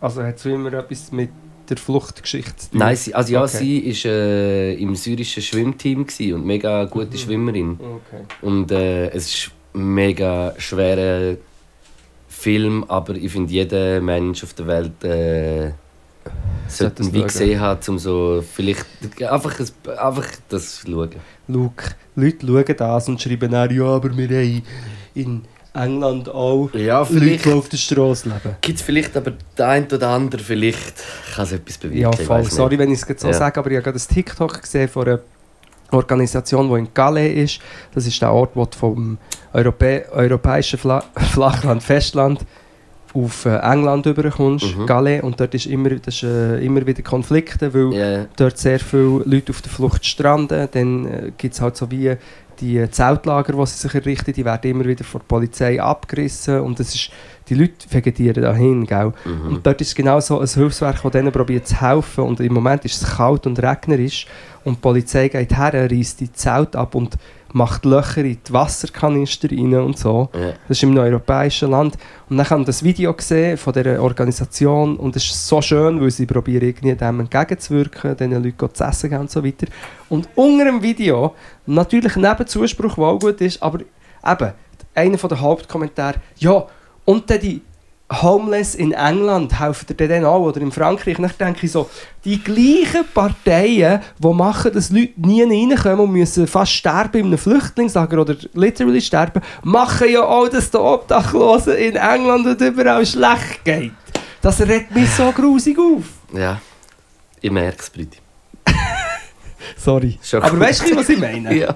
Also 0.00 0.22
hat 0.22 0.38
Swimmer 0.38 0.72
etwas 0.74 1.10
mit 1.10 1.30
der 1.68 1.76
Fluchtgeschichte 1.76 2.56
zu 2.56 2.70
tun? 2.70 2.78
Nein, 2.78 2.94
sie, 2.94 3.12
also 3.12 3.32
ja, 3.32 3.42
Okay. 3.42 3.82
sie 3.92 4.04
war 4.04 4.12
äh, 4.12 4.74
im 4.74 4.94
syrischen 4.94 5.42
Schwimmteam 5.42 6.06
und 6.34 6.46
mega 6.46 6.84
gute 6.84 7.06
Mhm. 7.14 7.16
Schwimmerin. 7.16 7.70
Okay. 7.80 8.22
Und 8.42 8.70
äh, 8.70 9.08
es 9.08 9.26
ist 9.26 9.50
mega 9.72 10.54
schwerer 10.56 11.36
Film, 12.28 12.84
aber 12.88 13.14
ich 13.14 13.32
finde, 13.32 13.52
jeder 13.52 14.00
Mensch 14.00 14.44
auf 14.44 14.54
der 14.54 14.66
Welt 14.66 15.02
äh, 15.04 15.72
sollte 16.68 17.02
ihn 17.02 17.12
wie 17.14 17.22
gesehen 17.22 17.58
haben, 17.60 17.80
um 17.88 17.98
so 17.98 18.42
vielleicht 18.54 18.84
einfach, 19.28 19.58
ein- 19.58 19.98
einfach 19.98 20.26
das 20.48 20.76
zu 20.80 20.90
schauen. 20.90 21.10
Luke, 21.48 21.84
Leute 22.14 22.46
schauen 22.46 22.76
das 22.76 23.08
und 23.08 23.20
schreiben 23.22 23.50
dann, 23.50 23.74
ja, 23.74 23.84
aber 23.84 24.14
wir 24.16 24.28
haben 24.28 24.62
in 25.14 25.42
England 25.74 26.28
auch 26.28 26.70
Ja, 26.74 27.00
Leute, 27.00 27.12
vielleicht 27.14 27.44
die 27.46 27.52
auf 27.52 27.68
der 27.68 27.76
Straße 27.76 28.28
leben. 28.28 28.56
gibt 28.60 28.78
es 28.78 28.82
vielleicht, 28.84 29.16
aber 29.16 29.32
der 29.56 29.68
eine 29.68 29.86
oder 29.86 30.08
andere 30.08 30.42
vielleicht 30.42 30.94
kann 31.34 31.44
es 31.44 31.52
etwas 31.52 31.78
bewirken. 31.78 32.00
Ja, 32.02 32.12
voll. 32.12 32.44
Sorry, 32.44 32.78
wenn 32.78 32.90
ich 32.92 33.00
es 33.08 33.20
so 33.20 33.28
Ja. 33.28 33.32
sage, 33.34 33.58
aber 33.60 33.70
ich 33.70 33.76
habe 33.76 33.84
gerade 33.84 33.98
ein 33.98 34.14
TikTok 34.14 34.60
gesehen 34.62 34.88
von 34.88 35.06
einer 35.08 35.20
Organisation, 35.90 36.68
die 36.68 36.78
in 36.80 36.94
Calais 36.94 37.32
ist. 37.44 37.60
Das 37.94 38.06
ist 38.06 38.20
der 38.20 38.32
Ort, 38.32 38.50
wo 38.54 38.64
du 38.64 38.76
vom 38.76 39.18
Europä 39.52 40.04
europäischen 40.12 40.78
Fla 40.78 41.02
Flachland, 41.32 41.82
Festland 41.82 42.44
auf 43.14 43.46
äh, 43.46 43.56
England 43.60 44.04
überkommst, 44.06 44.76
Mhm. 44.76 44.86
Calais. 44.86 45.22
Und 45.22 45.40
dort 45.40 45.54
ist 45.54 45.66
immer, 45.66 45.90
das 45.90 46.14
ist, 46.16 46.22
äh, 46.24 46.58
immer 46.64 46.86
wieder 46.86 47.02
Konflikte, 47.02 47.72
weil 47.72 47.92
Ja, 47.94 48.26
dort 48.36 48.58
sehr 48.58 48.78
viele 48.78 49.22
Leute 49.24 49.50
auf 49.50 49.62
der 49.62 49.72
Flucht 49.72 50.04
stranden. 50.04 50.68
Dann 50.70 51.06
äh, 51.06 51.32
gibt 51.36 51.54
es 51.54 51.60
halt 51.60 51.76
so 51.76 51.90
wie 51.90 52.14
die 52.60 52.90
Zeltlager, 52.90 53.52
die 53.54 53.66
sie 53.66 53.78
sich 53.78 53.94
errichten, 53.94 54.32
die 54.32 54.44
werden 54.44 54.70
immer 54.70 54.84
wieder 54.84 55.04
von 55.04 55.20
der 55.20 55.26
Polizei 55.26 55.80
abgerissen. 55.80 56.60
Und 56.60 56.78
das 56.80 56.94
ist, 56.94 57.10
die 57.48 57.54
Leute 57.54 57.86
vegetieren 57.90 58.42
dahin, 58.42 58.86
gell? 58.86 59.12
mhm. 59.24 59.46
Und 59.46 59.66
dort 59.66 59.80
ist 59.80 59.94
genau 59.94 60.20
so 60.20 60.40
ein 60.40 60.46
Hilfswerk, 60.46 61.02
das 61.02 61.12
denen 61.12 61.32
probiert 61.32 61.66
zu 61.66 61.80
helfen. 61.80 62.24
Und 62.24 62.40
im 62.40 62.52
Moment 62.52 62.84
ist 62.84 63.02
es 63.02 63.16
kalt 63.16 63.46
und 63.46 63.62
regnerisch. 63.62 64.26
Und 64.64 64.76
die 64.76 64.80
Polizei 64.80 65.28
geht 65.28 65.56
her, 65.56 65.90
reißt 65.90 66.20
die 66.20 66.32
Zelt 66.32 66.76
ab 66.76 66.94
und 66.94 67.16
macht 67.52 67.84
Löcher 67.84 68.24
in 68.24 68.38
die 68.46 68.52
Wasserkanister 68.52 69.50
rein 69.50 69.74
und 69.74 69.98
so. 69.98 70.28
ja. 70.34 70.52
Das 70.68 70.76
ist 70.76 70.82
im 70.82 70.96
europäischen 70.96 71.70
Land. 71.70 71.96
Und 72.28 72.36
dann 72.36 72.48
haben 72.48 72.62
wir 72.62 72.66
das 72.66 72.82
Video 72.82 73.12
gesehen 73.14 73.56
von 73.56 73.72
dieser 73.72 74.02
Organisation 74.02 74.96
und 74.96 75.16
es 75.16 75.24
ist 75.24 75.48
so 75.48 75.62
schön, 75.62 76.00
weil 76.00 76.10
sie 76.10 76.26
probieren 76.26 76.68
irgendwie 76.68 76.94
dem 76.94 77.20
entgegenzuwirken, 77.20 78.16
den 78.16 78.42
Leuten 78.42 78.74
zu 78.74 78.84
essen 78.84 79.10
geben 79.10 79.22
und 79.22 79.30
so 79.30 79.42
weiter. 79.44 79.66
Und 80.08 80.28
unter 80.34 80.66
dem 80.66 80.82
Video, 80.82 81.34
natürlich 81.66 82.16
neben 82.16 82.46
Zuspruch, 82.46 82.94
der 82.94 83.04
auch 83.04 83.18
gut 83.18 83.40
ist, 83.40 83.62
aber 83.62 83.80
eben, 83.80 84.52
einer 84.94 85.16
der 85.16 85.40
Hauptkommentare, 85.40 86.16
ja, 86.36 86.66
und 87.08 87.30
dann 87.30 87.40
die 87.40 87.62
Homeless 88.12 88.74
in 88.74 88.92
England 88.92 89.58
helfen 89.58 89.96
dir 89.96 90.08
dann 90.08 90.26
auch, 90.26 90.40
oder 90.40 90.60
in 90.60 90.70
Frankreich. 90.70 91.18
Und 91.18 91.24
dann 91.24 91.48
denke 91.48 91.64
ich 91.64 91.72
so, 91.72 91.88
die 92.22 92.38
gleichen 92.42 93.06
Parteien, 93.14 94.02
die 94.18 94.28
machen, 94.34 94.72
dass 94.74 94.90
Leute 94.90 95.12
nie 95.16 95.42
reinkommen 95.42 96.00
und 96.00 96.12
müssen 96.12 96.46
fast 96.46 96.72
sterben 96.72 97.20
in 97.20 97.26
einem 97.28 97.38
Flüchtlingslager 97.38 98.20
oder 98.20 98.36
literally 98.52 99.00
sterben, 99.00 99.40
machen 99.62 100.10
ja 100.10 100.22
auch, 100.22 100.48
dass 100.48 100.70
den 100.70 100.82
Obdachlosen 100.82 101.76
in 101.76 101.96
England 101.96 102.46
und 102.46 102.60
überall 102.60 103.06
schlecht 103.06 103.64
geht. 103.64 103.92
Das 104.42 104.60
regt 104.60 104.94
mich 104.94 105.08
so 105.10 105.32
grusig 105.32 105.78
auf. 105.78 106.04
ja. 106.34 106.60
Ich 107.40 107.50
merke 107.52 107.78
es, 107.78 107.88
Briti. 107.88 108.18
Sorry. 109.76 110.18
Aber 110.32 110.50
gut. 110.50 110.60
weißt 110.60 110.90
du, 110.90 110.96
was 110.96 111.08
ich 111.08 111.18
meine? 111.18 111.54
Ja. 111.54 111.74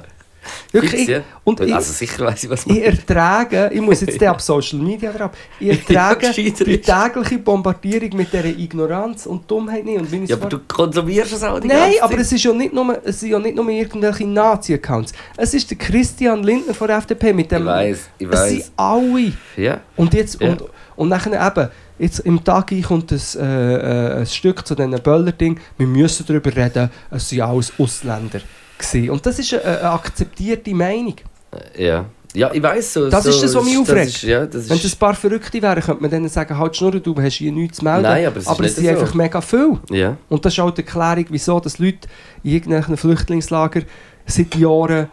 Wirklich, 0.72 1.06
ja. 1.06 1.20
und 1.44 1.60
ich, 1.60 1.74
also 1.74 1.92
sicher 1.92 2.24
weiß 2.24 2.44
ich, 2.44 2.50
was 2.50 2.64
ich 2.66 2.82
ertrage, 2.82 3.70
ich 3.72 3.80
muss 3.80 4.00
jetzt 4.00 4.22
ab 4.22 4.40
Social 4.40 4.78
Media 4.78 5.12
drauf, 5.12 5.32
ich 5.60 5.68
ertrage 5.68 6.26
Ja, 6.26 6.32
die 6.32 6.80
tägliche 6.80 7.38
Bombardierung 7.38 8.16
mit 8.16 8.32
dieser 8.32 8.46
Ignoranz 8.46 9.26
und 9.26 9.50
Dummheit 9.50 9.84
nicht. 9.84 9.98
Und 9.98 10.28
Ja, 10.28 10.36
aber 10.36 10.48
du 10.48 10.58
konsumierst 10.60 11.34
es 11.34 11.42
auch 11.42 11.60
die 11.60 11.68
Nein, 11.68 11.94
aber 12.00 12.18
es, 12.18 12.32
ist 12.32 12.42
ja 12.42 12.52
nicht 12.54 12.72
nur, 12.72 12.98
es 13.04 13.20
sind 13.20 13.30
ja 13.30 13.38
nicht 13.38 13.54
nur 13.54 13.68
irgendwelche 13.68 14.26
Nazi-Accounts. 14.26 15.12
Es 15.36 15.52
ist 15.52 15.70
der 15.70 15.76
Christian 15.76 16.42
Lindner 16.42 16.72
von 16.72 16.88
der 16.88 16.96
FDP 16.96 17.34
mit 17.34 17.52
dem... 17.52 17.62
Ich 17.62 17.66
weiß, 17.66 18.08
ich 18.18 18.28
Es 18.28 18.48
sind 18.48 18.58
weiß. 18.58 18.72
alle. 18.76 19.32
Ja. 19.56 19.80
Und 19.96 20.14
jetzt... 20.14 20.40
Ja. 20.40 20.50
Und, 20.50 20.64
und 20.96 21.08
nachher 21.08 21.46
eben, 21.46 21.68
jetzt 21.98 22.20
im 22.20 22.42
Tag 22.42 22.72
kommt 22.86 23.12
ein, 23.12 23.20
äh, 23.36 23.74
äh, 23.74 24.20
ein 24.20 24.26
Stück 24.26 24.66
zu 24.66 24.74
diesen 24.74 24.92
Böller-Ding. 24.92 25.60
Wir 25.76 25.86
müssen 25.86 26.24
darüber 26.26 26.54
reden, 26.54 26.90
es 27.10 27.28
sind 27.28 27.40
alles 27.42 27.72
Ausländer. 27.78 28.40
Gewesen. 28.82 29.10
Und 29.10 29.24
das 29.26 29.38
ist 29.38 29.54
eine, 29.54 29.90
akzeptierte 29.90 30.74
Meinung. 30.74 31.16
Ja. 31.76 32.06
Ja, 32.34 32.50
ich 32.50 32.62
weiss 32.62 32.94
so. 32.94 33.10
Das 33.10 33.24
so, 33.24 33.30
ist 33.30 33.42
das, 33.42 33.54
was 33.54 33.64
mich 33.64 33.76
aufregt. 33.76 34.06
ist- 34.08 34.22
Ja, 34.22 34.46
das 34.46 34.68
Wenn 34.70 34.80
das 34.80 34.92
ein 34.94 34.98
paar 34.98 35.14
Verrückte 35.14 35.60
wären, 35.60 35.82
könnte 35.82 36.00
man 36.00 36.10
denen 36.10 36.30
sagen, 36.30 36.56
halt 36.56 36.74
Schnurr, 36.74 36.92
du 36.98 37.14
hast 37.20 37.34
hier 37.34 37.52
nichts 37.52 37.78
zu 37.78 37.84
melden. 37.84 38.02
Nein, 38.04 38.24
aber 38.26 38.38
es 38.38 38.46
ist 38.46 38.58
nicht 38.58 38.74
sind 38.74 38.84
so. 38.84 38.90
einfach 38.90 39.12
mega 39.14 39.40
viel. 39.42 39.78
ja. 39.90 40.16
Und 40.30 40.42
das 40.44 40.54
ist 40.54 40.60
auch 40.60 40.70
die 40.70 40.80
Erklärung, 40.80 41.26
wieso 41.28 41.60
dass 41.60 41.78
Leute 41.78 42.08
in 42.42 42.52
irgendwelchen 42.52 42.96
Flüchtlingslager 42.96 43.82
seit 44.24 44.54
Jahren 44.54 45.08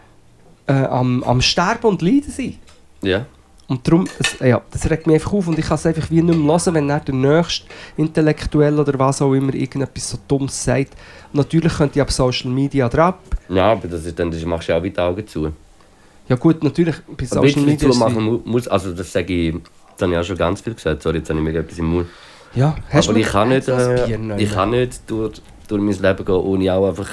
äh, 0.68 0.72
am, 0.72 1.22
am 1.24 1.42
Sterben 1.42 1.88
und 1.88 2.02
Leiden 2.02 2.32
sind. 2.32 2.56
Ja. 3.02 3.26
Und 3.70 3.88
darum, 3.88 4.08
es, 4.18 4.40
ja, 4.40 4.62
das 4.72 4.90
regt 4.90 5.06
mich 5.06 5.14
einfach 5.14 5.32
auf 5.32 5.48
und 5.48 5.60
ich 5.60 5.66
kann 5.66 5.76
es 5.76 5.86
einfach 5.86 6.10
wie 6.10 6.24
nicht 6.24 6.38
mehr 6.40 6.58
hören, 6.58 6.74
wenn 6.74 6.88
der 6.88 7.14
nächste 7.14 7.68
Intellektuell 7.98 8.80
oder 8.80 8.98
was 8.98 9.22
auch 9.22 9.32
immer 9.34 9.54
irgendetwas 9.54 10.10
so 10.10 10.18
Dummes 10.28 10.64
sagt. 10.64 10.94
Natürlich 11.34 11.74
könnte 11.78 12.00
ich 12.00 12.02
ab 12.02 12.12
Social 12.12 12.50
Media 12.50 12.90
drauf. 12.90 13.14
Ja, 13.48 13.74
aber 13.74 13.88
das 13.88 14.06
ist, 14.08 14.18
dann 14.18 14.32
das 14.32 14.44
machst 14.44 14.68
du 14.68 14.72
ja 14.72 14.80
auch 14.80 14.84
wieder 14.84 15.04
Augen 15.04 15.26
zu. 15.28 15.54
Ja 16.28 16.36
gut, 16.36 16.64
natürlich 16.64 16.96
bei 17.16 17.26
Social 17.26 17.44
bisschen 17.44 17.66
Media... 17.66 17.92
zu 17.92 18.00
machen 18.00 18.42
muss, 18.44 18.68
also 18.68 18.92
das 18.92 19.14
sage 19.14 19.34
ich, 19.34 19.56
das 19.96 20.02
habe 20.02 20.14
ich 20.14 20.18
auch 20.18 20.24
schon 20.24 20.38
ganz 20.38 20.62
viel 20.62 20.74
gesagt, 20.74 21.04
sorry, 21.04 21.20
jetzt 21.20 21.30
habe 21.30 21.40
ich 21.40 21.46
mir 21.46 21.60
etwas 21.60 21.78
im 21.78 21.86
Mund. 21.86 22.08
Ja, 22.56 22.76
hast 22.90 23.08
aber 23.08 23.14
du 23.14 23.20
ich 23.20 23.28
kann 23.28 23.50
nicht, 23.50 23.68
äh, 23.68 24.36
ich 24.38 24.52
kann 24.52 24.72
nicht 24.72 25.02
durch, 25.06 25.44
durch 25.68 25.82
mein 25.82 25.94
Leben 25.94 26.26
gehen, 26.26 26.36
ohne 26.36 26.74
auch 26.74 26.90
einfach 26.90 27.10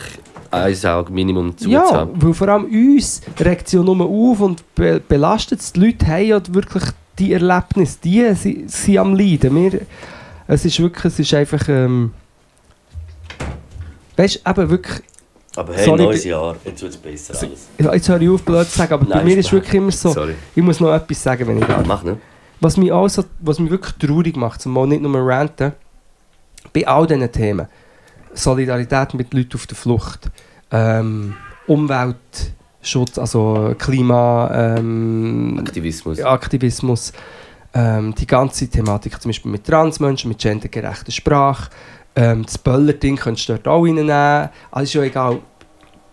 ein 0.50 0.84
Auge 0.86 1.12
Minimum 1.12 1.56
zu 1.56 1.68
Ja, 1.68 1.92
haben. 1.92 2.10
weil 2.22 2.34
vor 2.34 2.48
allem 2.48 2.64
uns 2.64 3.20
regt 3.38 3.66
es 3.66 3.72
ja 3.72 3.82
nur 3.82 4.00
auf 4.00 4.40
und 4.40 4.74
be 4.74 5.00
belastet 5.06 5.60
es. 5.60 5.72
Die 5.72 5.80
Leute 5.80 6.06
haben 6.06 6.24
ja 6.26 6.40
wirklich 6.48 6.84
die 7.18 7.32
Erlebnis, 7.32 7.98
die 8.00 8.34
sind, 8.34 8.70
sind 8.70 8.98
am 8.98 9.14
Leiden. 9.14 9.54
Wir, 9.54 9.80
es 10.46 10.64
ist 10.64 10.78
wirklich, 10.80 11.04
es 11.12 11.18
ist 11.18 11.34
einfach... 11.34 11.68
Ähm, 11.68 12.12
weißt 14.16 14.42
du, 14.44 14.50
eben 14.50 14.70
wirklich... 14.70 15.02
Aber 15.56 15.72
hey, 15.74 15.84
Sorry, 15.86 16.02
neues 16.02 16.24
Jahr, 16.24 16.56
jetzt 16.64 16.82
wird 16.82 16.92
es 16.92 16.98
besser 16.98 17.46
alles. 17.46 17.68
Jetzt 17.78 18.08
höre 18.08 18.20
ich 18.20 18.28
auf, 18.28 18.42
blöd 18.42 18.68
zu 18.68 18.76
sagen, 18.76 18.92
aber 18.92 19.06
bei 19.06 19.14
Nein, 19.16 19.24
mir 19.24 19.38
ist 19.38 19.52
wirklich 19.52 19.74
immer 19.74 19.90
so... 19.90 20.10
Sorry. 20.10 20.34
Ich 20.54 20.62
muss 20.62 20.80
noch 20.80 20.92
etwas 20.92 21.22
sagen, 21.22 21.48
wenn 21.48 21.58
ich 21.58 21.64
darf. 21.64 21.86
Mach 21.86 22.02
nicht. 22.02 22.18
Was 22.60 22.76
mich, 22.76 22.92
auch 22.92 23.08
so, 23.08 23.24
was 23.40 23.58
mich 23.58 23.70
wirklich 23.70 23.94
traurig 23.94 24.36
macht, 24.36 24.60
zumal 24.60 24.86
nicht 24.86 25.02
nur 25.02 25.14
ranten, 25.26 25.72
bei 26.72 26.86
all 26.86 27.06
diesen 27.06 27.30
Themen, 27.32 27.68
Solidarität 28.38 29.14
mit 29.14 29.32
Leuten 29.34 29.54
auf 29.54 29.66
der 29.66 29.76
Flucht, 29.76 30.30
ähm, 30.70 31.34
Umweltschutz, 31.66 33.18
also 33.18 33.74
Klimaaktivismus, 33.78 34.78
ähm, 34.78 35.58
Aktivismus. 35.58 36.20
Aktivismus, 36.20 37.12
ähm, 37.74 38.14
die 38.14 38.26
ganze 38.26 38.68
Thematik, 38.68 39.20
zum 39.20 39.30
Beispiel 39.30 39.50
mit 39.50 39.64
Transmenschen, 39.64 40.28
mit 40.28 40.38
gendergerechter 40.38 41.12
Sprache, 41.12 41.70
ähm, 42.14 42.44
das 42.44 42.56
Böller-Ding 42.58 43.16
könntest 43.16 43.48
du 43.48 43.54
dort 43.54 43.68
auch 43.68 43.84
reinnehmen, 43.84 44.48
alles 44.70 44.88
ist 44.88 44.94
ja 44.94 45.02
egal. 45.02 45.40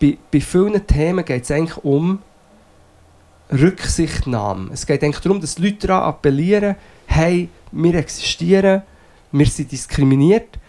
Bei, 0.01 0.17
bei 0.31 0.41
vielen 0.41 0.85
Themen 0.85 1.23
geht 1.23 1.43
es 1.43 1.51
eigentlich 1.51 1.77
um 1.77 2.19
Rücksichtnahme. 3.51 4.71
Es 4.73 4.85
geht 4.85 5.03
eigentlich 5.03 5.21
darum, 5.21 5.39
dass 5.39 5.59
Leute 5.59 5.87
daran 5.87 6.09
appellieren, 6.09 6.75
hey, 7.05 7.49
wir 7.71 7.95
existieren, 7.95 8.81
wir 9.31 9.45
sind 9.45 9.71
diskriminiert 9.71 10.59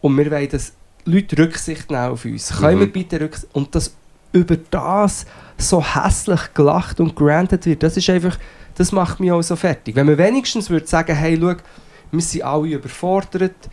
und 0.00 0.16
wir 0.16 0.30
wollen, 0.30 0.48
dass 0.48 0.72
Leute 1.10 1.38
Rücksicht 1.38 1.90
nehmen 1.90 2.10
auf 2.10 2.24
uns. 2.24 2.50
Können 2.56 2.76
Mhm. 2.76 2.80
wir 2.80 2.92
bitte 2.92 3.20
Rücksicht... 3.20 3.54
Und 3.54 3.74
dass 3.74 3.94
über 4.32 4.56
das 4.70 5.26
so 5.58 5.82
hässlich 5.82 6.54
gelacht 6.54 7.00
und 7.00 7.14
granted 7.16 7.66
wird, 7.66 7.82
das 7.82 7.96
ist 7.96 8.08
einfach... 8.10 8.38
Das 8.76 8.92
macht 8.92 9.20
mich 9.20 9.30
auch 9.30 9.42
so 9.42 9.56
fertig. 9.56 9.94
Wenn 9.94 10.06
man 10.06 10.16
wenigstens 10.16 10.70
würde 10.70 10.86
sagen, 10.86 11.14
hey, 11.14 11.36
schau, 11.38 11.54
wir 12.12 12.20
sind 12.22 12.42
alle 12.42 12.68
überfordert 12.68 13.68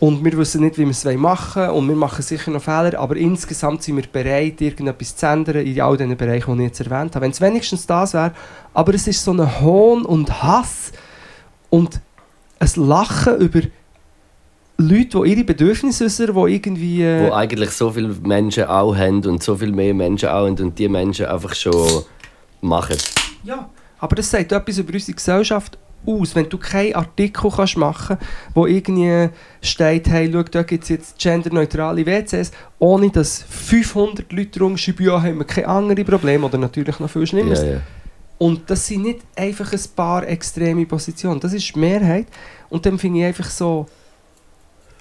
und 0.00 0.24
wir 0.24 0.36
wissen 0.38 0.62
nicht, 0.62 0.78
wie 0.78 0.84
wir 0.84 0.90
es 0.90 1.04
machen 1.04 1.62
wollen 1.62 1.70
und 1.72 1.88
wir 1.88 1.96
machen 1.96 2.22
sicher 2.22 2.50
noch 2.50 2.62
Fehler, 2.62 2.98
aber 2.98 3.16
insgesamt 3.16 3.82
sind 3.82 3.96
wir 3.96 4.04
bereit, 4.10 4.60
irgendetwas 4.60 5.16
zu 5.16 5.26
ändern 5.26 5.66
in 5.66 5.80
all 5.80 5.96
diesen 5.96 6.16
Bereichen, 6.16 6.56
die 6.56 6.62
ich 6.62 6.68
jetzt 6.68 6.80
erwähnt 6.80 7.14
habe. 7.14 7.24
Wenn 7.24 7.30
es 7.32 7.40
wenigstens 7.40 7.86
das 7.86 8.14
wäre, 8.14 8.32
aber 8.72 8.94
es 8.94 9.06
ist 9.06 9.22
so 9.22 9.32
ein 9.32 9.60
Hohn 9.60 10.04
und 10.04 10.42
Hass 10.42 10.92
und 11.68 12.00
ein 12.58 12.70
Lachen 12.76 13.36
über 13.36 13.60
Leute, 14.78 15.22
die 15.22 15.30
ihre 15.30 15.44
Bedürfnisse 15.44 16.04
äußern, 16.04 16.34
die 16.34 16.54
irgendwie... 16.54 17.02
äh, 17.02 17.28
Wo 17.28 17.32
eigentlich 17.32 17.70
so 17.70 17.90
viele 17.90 18.08
Menschen 18.08 18.64
auch 18.64 18.96
haben 18.96 19.24
und 19.24 19.42
so 19.42 19.56
viel 19.56 19.72
mehr 19.72 19.94
Menschen 19.94 20.28
auch 20.28 20.46
haben 20.46 20.58
und 20.58 20.78
die 20.78 20.88
Menschen 20.88 21.26
einfach 21.26 21.54
schon 21.54 22.02
machen. 22.60 22.96
Ja, 23.44 23.68
aber 23.98 24.16
das 24.16 24.30
sagt 24.30 24.52
etwas 24.52 24.78
über 24.78 24.92
unsere 24.92 25.14
Gesellschaft 25.14 25.78
aus. 26.06 26.34
Wenn 26.34 26.48
du 26.48 26.58
keinen 26.58 26.94
Artikel 26.94 27.50
kannst 27.50 27.76
machen 27.76 28.16
kannst, 28.18 28.54
wo 28.54 28.66
irgendwie 28.66 29.28
steht, 29.60 30.08
hey, 30.08 30.30
schau, 30.32 30.42
da 30.42 30.62
gibt 30.62 30.84
es 30.84 30.88
jetzt 30.90 31.18
genderneutrale 31.18 32.04
WCs, 32.04 32.50
ohne 32.78 33.10
dass 33.10 33.42
500 33.42 34.32
Leute 34.32 34.60
rumschreiben, 34.60 35.06
ja, 35.06 35.22
haben 35.22 35.38
wir 35.38 35.44
keine 35.44 35.68
anderen 35.68 36.04
Probleme 36.04 36.46
oder 36.46 36.58
natürlich 36.58 36.98
noch 36.98 37.10
viel 37.10 37.26
schlimmer. 37.26 37.54
Ja, 37.54 37.64
ja. 37.74 37.80
Und 38.38 38.68
das 38.68 38.86
sind 38.88 39.02
nicht 39.02 39.20
einfach 39.36 39.72
ein 39.72 39.80
paar 39.94 40.26
extreme 40.26 40.84
Positionen, 40.84 41.38
das 41.38 41.52
ist 41.52 41.74
die 41.74 41.78
Mehrheit. 41.78 42.26
Und 42.70 42.84
dann 42.84 42.98
finde 42.98 43.20
ich 43.20 43.26
einfach 43.26 43.48
so, 43.48 43.86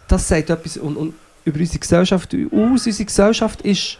das 0.07 0.27
sagt 0.27 0.49
etwas 0.49 0.77
und, 0.77 0.97
und 0.97 1.13
über 1.45 1.59
unsere 1.59 1.79
Gesellschaft 1.79 2.33
aus. 2.33 2.51
Unsere 2.51 3.05
Gesellschaft 3.05 3.61
ist 3.61 3.97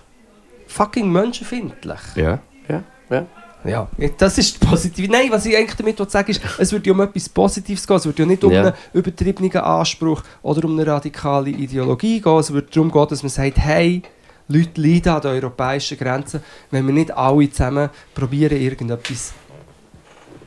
fucking 0.68 1.12
menschenfindlich. 1.12 2.00
Ja, 2.16 2.40
ja, 2.68 2.84
ja. 3.10 3.26
Ja, 3.64 3.88
das 4.18 4.40
ist 4.40 4.60
positiv. 4.60 5.08
Nein, 5.08 5.28
was 5.30 5.46
ich 5.46 5.56
eigentlich 5.56 5.76
damit 5.76 6.12
sagen 6.12 6.32
ist, 6.32 6.42
es 6.58 6.72
würde 6.72 6.88
ja 6.88 6.94
um 6.94 7.02
etwas 7.02 7.30
Positives 7.30 7.86
gehen. 7.86 7.98
Es 7.98 8.06
würde 8.06 8.24
ja 8.24 8.28
nicht 8.28 8.44
um 8.44 8.52
Ja. 8.52 8.62
einen 8.64 8.74
übertriebenen 8.92 9.56
Anspruch 9.58 10.24
oder 10.42 10.66
um 10.66 10.72
eine 10.80 10.88
radikale 10.88 11.52
Ideologie 11.52 12.20
gehen. 12.20 12.38
Es 12.40 12.52
würde 12.52 12.70
darum 12.74 12.92
gehen, 12.92 13.08
dass 13.08 13.22
man 13.22 13.30
sagt, 13.30 13.60
hey, 13.60 14.02
Leute 14.48 14.82
leiden 14.82 15.14
an 15.14 15.22
den 15.22 15.32
europäischen 15.32 15.96
Grenzen, 15.98 16.42
wenn 16.72 16.88
wir 16.88 16.94
nicht 16.94 17.12
alle 17.12 17.52
zusammen 17.52 17.92
probieren, 18.16 18.60
irgendetwas 18.60 19.34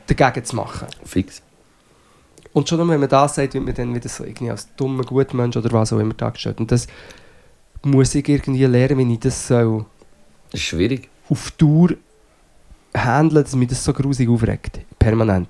dagegen 0.07 0.43
zu 0.43 0.55
machen. 0.57 0.87
Fix. 1.05 1.41
Und 2.55 2.69
schon 2.69 2.77
nur, 2.77 2.87
wenn 2.87 3.01
man 3.01 3.09
das 3.09 3.35
sagt, 3.35 3.53
wird 3.53 3.65
man 3.65 3.73
dann 3.73 3.93
wieder 3.93 4.07
so 4.07 4.23
irgendwie 4.23 4.49
als 4.49 4.73
dummer 4.77 5.03
Gutmensch 5.03 5.57
oder 5.57 5.69
was 5.73 5.91
auch 5.91 5.99
immer 5.99 6.13
dargestellt. 6.13 6.57
Und 6.61 6.71
das 6.71 6.87
muss 7.83 8.15
ich 8.15 8.29
irgendwie 8.29 8.63
lernen, 8.63 8.97
wie 8.97 9.13
ich 9.13 9.19
das 9.19 9.49
so 9.49 9.85
Das 10.51 10.61
ist 10.61 10.67
schwierig. 10.67 11.09
auf 11.29 11.51
Tour 11.51 11.95
handeln, 12.95 13.43
dass 13.43 13.53
mich 13.57 13.67
das 13.67 13.83
so 13.83 13.91
grusig 13.91 14.29
aufregt. 14.29 14.79
Permanent. 14.97 15.49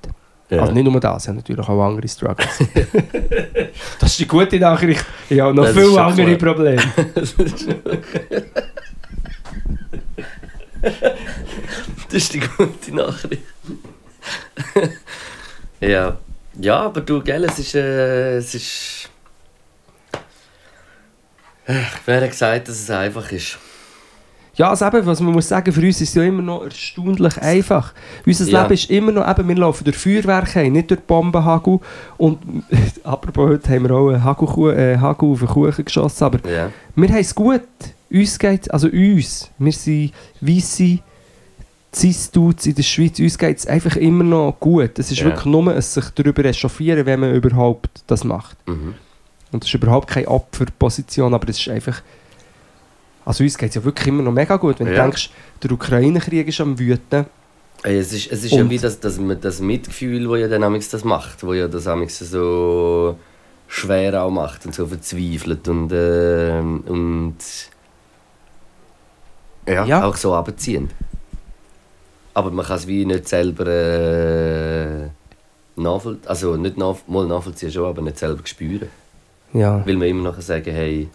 Ja. 0.50 0.62
Also 0.62 0.74
nicht 0.74 0.84
nur 0.84 1.00
das, 1.00 1.24
ich 1.24 1.28
habe 1.28 1.38
natürlich 1.38 1.68
auch 1.68 1.86
andere 1.88 2.08
Struggles. 2.08 2.58
das 4.00 4.10
ist 4.10 4.20
die 4.20 4.28
gute 4.28 4.60
Nachricht. 4.60 5.06
Ich 5.30 5.40
habe 5.40 5.54
noch 5.54 5.66
Das 5.66 5.78
viele 5.78 6.02
andere 6.02 6.38
klar. 6.38 6.54
Probleme. 6.54 6.82
Das 12.10 12.24
ist 12.24 12.34
die 12.34 12.40
gute 12.40 12.96
Nachricht. 12.96 13.44
ja. 15.82 16.18
Ja, 16.60 16.80
aber 16.86 17.02
du, 17.02 17.22
gell, 17.22 17.44
es 17.46 17.60
ist. 17.60 17.76
Äh, 17.76 18.38
es 18.38 18.56
ist. 18.56 19.10
Äh, 21.68 21.74
Wer 22.06 22.22
hat 22.22 22.30
gesagt, 22.32 22.68
dass 22.68 22.80
es 22.80 22.90
einfach 22.90 23.32
ist? 23.32 23.58
Ja, 24.58 24.70
also 24.70 24.86
eben, 24.86 25.06
was 25.06 25.20
man 25.20 25.34
muss 25.34 25.50
sagen, 25.50 25.70
für 25.74 25.82
uns 25.82 26.00
ist 26.00 26.10
es 26.10 26.16
ja 26.16 26.24
immer 26.24 26.42
noch 26.42 26.64
erstaunlich 26.64 27.38
einfach. 27.42 27.94
Unser 28.26 28.46
Ja. 28.46 28.62
Leben 28.62 28.74
ist 28.74 28.90
immer 28.90 29.12
noch, 29.12 29.30
eben, 29.30 29.50
wir 29.50 29.56
laufen 29.56 29.84
durch 29.84 29.98
Feuerwerke, 29.98 30.70
nicht 30.72 30.90
durch 30.92 31.02
Bombenhagel. 31.02 31.80
Und 32.16 32.40
apropos, 33.04 33.50
heute 33.50 33.70
haben 33.70 33.84
wir 33.90 33.92
auch 33.96 34.10
einen 34.10 34.24
Hagel, 34.24 34.78
äh, 34.80 34.98
Hagel 34.98 35.30
auf 35.32 35.40
den 35.40 35.48
Kuchen 35.50 35.84
geschossen, 35.84 36.24
aber 36.24 36.50
Ja. 36.50 36.72
wir 36.96 37.10
haben 37.10 37.18
es 37.18 37.36
gut. 37.36 37.62
Uns 38.10 38.40
geht 38.40 38.72
also 38.72 38.88
uns, 38.88 39.50
wir 39.58 39.72
sind 39.74 40.14
weisse 40.40 41.00
Cis-Dudes 41.96 42.66
in 42.68 42.76
der 42.76 42.84
Schweiz, 42.84 43.20
uns 43.20 43.38
geht 43.38 43.58
es 43.58 43.68
einfach 43.68 43.96
immer 43.96 44.24
noch 44.24 44.58
gut. 44.60 45.00
Es 45.00 45.12
ist 45.12 45.20
Ja. 45.20 45.26
wirklich 45.26 45.46
nur 45.46 45.72
ein 45.74 45.82
sich 45.82 46.06
darüber 46.10 46.44
echauffieren, 46.46 47.06
wenn 47.06 47.20
man 47.22 47.34
überhaupt 47.34 48.04
das 48.08 48.24
macht. 48.24 48.58
Mhm. 48.68 48.96
Und 49.52 49.64
das 49.64 49.70
ist 49.70 49.76
überhaupt 49.76 50.10
keine 50.10 50.28
Opferposition, 50.28 51.34
aber 51.34 51.48
es 51.50 51.60
ist 51.60 51.70
einfach... 51.70 52.02
Also 53.24 53.44
uns 53.44 53.58
geht 53.58 53.70
es 53.70 53.76
ja 53.76 53.84
wirklich 53.84 54.08
immer 54.08 54.22
noch 54.24 54.32
mega 54.32 54.56
gut. 54.58 54.80
Wenn 54.80 54.88
Ja. 54.88 54.94
du 54.94 55.02
denkst, 55.02 55.30
der 55.64 55.72
Ukraine-Krieg 55.72 56.48
ist 56.48 56.62
am 56.62 56.78
Wüten. 56.78 57.26
Ey, 57.84 57.98
es 57.98 58.12
ist, 58.14 58.32
es 58.32 58.44
ist 58.44 58.52
ja 58.52 58.62
Und- 58.62 58.70
wie 58.70 58.78
das, 58.78 59.00
das, 59.00 59.20
das 59.42 59.62
Mitgefühl, 59.62 60.28
das 60.28 60.40
ja 60.40 60.48
dann 60.48 60.80
das 60.80 61.04
macht, 61.04 61.44
wo 61.44 61.54
ja 61.54 61.68
das 61.68 61.84
so 61.86 63.18
schwer 63.68 64.22
auch 64.22 64.30
macht 64.30 64.66
und 64.66 64.76
so 64.76 64.86
verzweifelt 64.86 65.68
und, 65.68 65.92
äh, 65.92 66.60
und 66.60 67.36
ja, 69.68 69.86
Ja. 69.86 70.06
auch 70.06 70.16
so 70.16 70.34
abziehend. 70.36 70.92
Aber 72.36 72.52
man 72.52 72.66
kann 72.66 72.76
es 72.78 72.86
wie 72.88 73.06
nicht 73.06 73.28
selber 73.28 73.66
äh, 73.66 75.08
nachvoll 75.78 76.18
also 76.26 76.56
nicht 76.58 76.78
nach 76.78 76.96
mal 77.08 77.26
nachvollziehen 77.26 77.72
schon, 77.72 77.86
aber 77.86 78.02
nicht 78.02 78.20
selber 78.20 78.42
spüren. 78.46 78.90
Ja, 79.54 79.82
Weil 79.86 79.96
man 79.96 80.08
immer 80.10 80.24
noch 80.24 80.42
sagen, 80.42 80.74
hey, 80.74 81.08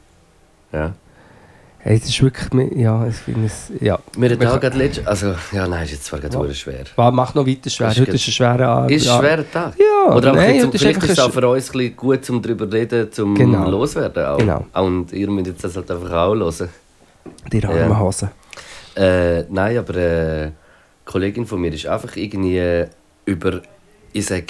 ja. 0.73 0.95
hey, 1.81 1.97
es 1.99 2.09
ist 2.09 2.23
wirklich... 2.23 2.73
Ja, 2.75 3.07
ich 3.07 3.17
finde 3.17 3.47
es... 3.47 3.71
Ja. 3.81 3.99
Wir 4.17 4.31
hatten 4.31 4.43
Man 4.43 4.53
auch 4.55 4.61
gerade 4.61 4.79
letztens, 4.79 5.07
also 5.07 5.35
ja 5.53 5.69
nein, 5.69 5.85
ist 5.85 5.91
jetzt 5.93 6.05
zwar 6.07 6.21
gerade 6.21 6.47
Ja. 6.49 6.55
schwer. 6.55 6.85
Was 6.97 7.13
macht 7.13 7.35
noch 7.35 7.47
weiter 7.47 7.69
schwer? 7.69 7.89
Das 7.89 7.97
ist 7.99 8.01
Heute 8.01 8.13
ist 8.13 8.27
ein 8.29 8.33
schwerer 8.33 8.69
Abend. 8.69 8.91
Ist 8.93 9.09
ein 9.09 9.19
schwerer 9.19 9.51
Tag. 9.51 9.75
Ja, 9.79 10.15
Oder 10.15 10.33
nein, 10.33 10.55
jetzt, 10.55 10.79
vielleicht 10.79 11.03
ist 11.03 11.11
es 11.11 11.19
auch 11.19 11.31
für 11.31 11.47
uns 11.47 11.69
ein 11.69 11.73
bisschen 11.79 11.97
gut, 11.97 12.31
um 12.31 12.41
darüber 12.41 12.67
zu 12.71 12.77
reden, 12.77 13.09
um 13.19 13.35
Genau. 13.35 13.69
loswerden. 13.69 14.25
Auch. 14.25 14.39
Genau. 14.39 14.65
Und 14.73 15.13
ihr 15.13 15.29
müsst 15.31 15.49
jetzt 15.49 15.65
das 15.65 15.77
halt 15.77 15.91
einfach 15.91 16.11
auch 16.13 16.35
hören. 16.35 16.69
Die 17.53 17.63
armen 17.63 17.91
Ja. 17.91 17.99
Hosen. 17.99 18.31
Äh, 18.97 19.43
nein, 19.51 19.77
aber 19.79 19.95
äh, 19.97 20.51
Kollegin 21.11 21.45
von 21.45 21.61
mir 21.61 21.73
ist 21.73 21.87
einfach 21.87 22.15
irgendwie 22.15 22.59
äh, 22.59 22.87
über, 23.25 23.63
ich 24.13 24.27
sag, 24.27 24.45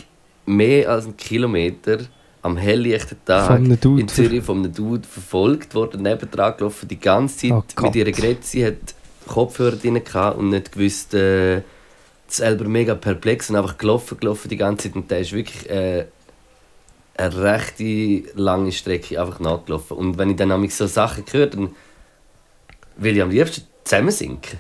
mehr 0.45 0.91
als 0.91 1.07
einen 1.07 1.17
Kilometer 1.17 2.01
am 2.43 2.59
helllichten 2.59 3.17
Tag 3.25 3.61
in 3.61 4.09
Zürich 4.09 4.45
von 4.45 4.59
einem 4.59 4.75
Dude 4.75 5.09
verfolgt 5.09 5.75
worden, 5.75 6.03
nebendran 6.03 6.57
gelaufen, 6.59 6.87
die 6.87 7.01
ganze 7.01 7.49
Zeit 7.49 7.75
Oh 7.79 7.83
mit 7.83 7.97
ihrer 7.97 8.11
Gerät. 8.11 8.45
Sie 8.45 8.67
hat 8.67 8.95
Kopfhörer 9.27 9.77
drin 9.77 10.05
gehabt 10.05 10.39
und 10.39 10.51
nicht 10.51 10.73
gewusst, 10.73 11.15
äh, 11.15 11.63
selber 12.29 12.67
mega 12.67 12.95
perplex 12.95 13.49
und 13.49 13.57
einfach 13.57 13.79
gelaufen, 13.79 14.19
gelaufen 14.21 14.49
die 14.51 14.59
ganze 14.59 14.89
Zeit. 14.89 14.97
Und 14.97 15.11
der 15.11 15.21
ist 15.21 15.33
wirklich 15.33 15.69
äh, 15.71 16.05
eine 17.17 17.43
rechte 17.43 18.23
lange 18.35 18.73
Strecke 18.73 19.19
einfach 19.19 19.41
nachgelaufen. 19.41 19.97
Und 19.97 20.19
wenn 20.19 20.29
ich 20.29 20.37
dann 20.37 20.49
nämlich 20.49 20.75
so 20.75 20.87
Sachen 20.87 21.25
höre, 21.31 21.47
dann 21.47 21.71
will 22.97 23.17
ich 23.17 23.23
am 23.23 23.31
liebsten 23.31 23.63
zusammensinken. 23.83 24.59